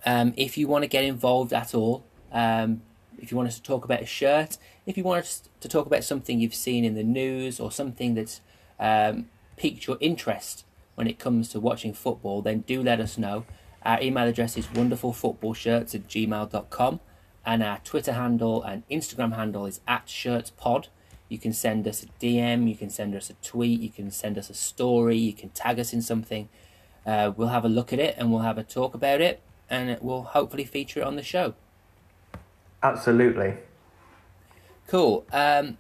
Um, 0.05 0.35
if 0.37 0.59
you 0.59 0.69
want 0.69 0.83
to 0.83 0.89
get 0.89 1.05
involved 1.05 1.55
at 1.55 1.75
all, 1.75 2.05
um, 2.35 2.83
if 3.19 3.31
you 3.31 3.37
want 3.37 3.49
us 3.49 3.57
to 3.57 3.63
talk 3.63 3.85
about 3.85 4.03
a 4.03 4.07
shirt, 4.07 4.59
if 4.85 4.99
you 4.99 5.05
want 5.05 5.21
us 5.21 5.49
to 5.61 5.69
talk 5.69 5.87
about 5.87 6.05
something 6.05 6.41
you've 6.41 6.55
seen 6.55 6.85
in 6.85 6.95
the 6.95 7.05
news 7.05 7.59
or 7.59 7.73
something 7.73 8.15
that's 8.15 8.41
um, 8.79 9.31
piqued 9.57 9.87
your 9.87 9.97
interest 10.01 10.65
when 10.97 11.07
it 11.07 11.19
comes 11.19 11.49
to 11.51 11.61
watching 11.61 11.95
football, 11.95 12.43
then 12.43 12.61
do 12.61 12.83
let 12.83 13.01
us 13.01 13.17
know. 13.17 13.47
Our 13.83 14.03
email 14.03 14.27
address 14.27 14.57
is 14.57 14.67
wonderfulfootballshirts 14.69 15.95
at 15.95 16.09
gmail.com 16.09 17.01
and 17.47 17.63
our 17.63 17.79
Twitter 17.85 18.13
handle 18.13 18.63
and 18.63 18.87
Instagram 18.89 19.35
handle 19.35 19.67
is 19.67 19.81
at 19.87 20.07
shirtspod. 20.07 20.89
You 21.29 21.39
can 21.39 21.53
send 21.53 21.87
us 21.87 22.03
a 22.03 22.07
DM, 22.23 22.69
you 22.69 22.77
can 22.77 22.91
send 22.91 23.15
us 23.15 23.31
a 23.31 23.35
tweet, 23.35 23.81
you 23.81 23.91
can 23.91 24.11
send 24.11 24.39
us 24.39 24.51
a 24.51 24.55
story, 24.55 25.17
you 25.17 25.33
can 25.33 25.51
tag 25.51 25.79
us 25.79 25.93
in 25.93 26.03
something. 26.03 26.49
Uh, 27.07 27.33
we'll 27.37 27.49
have 27.49 27.65
a 27.65 27.69
look 27.69 27.93
at 27.93 27.99
it 27.99 28.15
and 28.19 28.31
we'll 28.31 28.43
have 28.43 28.59
a 28.59 28.63
talk 28.63 28.95
about 28.95 29.21
it, 29.21 29.43
and 29.69 29.91
it 29.91 30.03
will 30.03 30.23
hopefully 30.23 30.65
feature 30.65 31.01
it 31.01 31.07
on 31.07 31.17
the 31.17 31.23
show. 31.23 31.55
Absolutely. 32.85 33.55
Cool. 34.87 35.25
Um, 35.33 35.79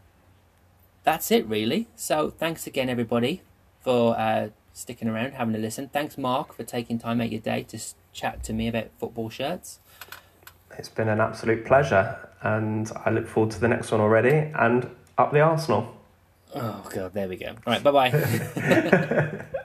that's 1.02 1.30
it, 1.30 1.46
really. 1.46 1.86
So 1.94 2.30
thanks 2.30 2.66
again, 2.66 2.88
everybody, 2.88 3.42
for 3.80 4.18
uh, 4.18 4.48
sticking 4.72 5.06
around, 5.06 5.32
having 5.32 5.54
a 5.54 5.58
listen. 5.58 5.88
Thanks, 5.88 6.16
Mark, 6.16 6.54
for 6.54 6.64
taking 6.64 6.98
time 6.98 7.20
out 7.20 7.30
your 7.30 7.42
day 7.42 7.62
to 7.64 7.78
chat 8.14 8.42
to 8.44 8.54
me 8.54 8.68
about 8.68 8.88
football 8.98 9.28
shirts. 9.28 9.80
It's 10.78 10.88
been 10.88 11.08
an 11.08 11.20
absolute 11.20 11.66
pleasure, 11.66 12.30
and 12.40 12.90
I 13.04 13.10
look 13.10 13.26
forward 13.26 13.52
to 13.52 13.60
the 13.60 13.68
next 13.68 13.92
one 13.92 14.00
already. 14.00 14.50
And 14.58 14.88
up 15.18 15.30
the 15.30 15.40
Arsenal. 15.40 15.94
Oh, 16.54 16.88
God, 16.88 17.12
there 17.12 17.28
we 17.28 17.36
go. 17.36 17.48
All 17.48 17.54
right, 17.66 17.82
bye 17.82 17.90
bye. 17.92 19.44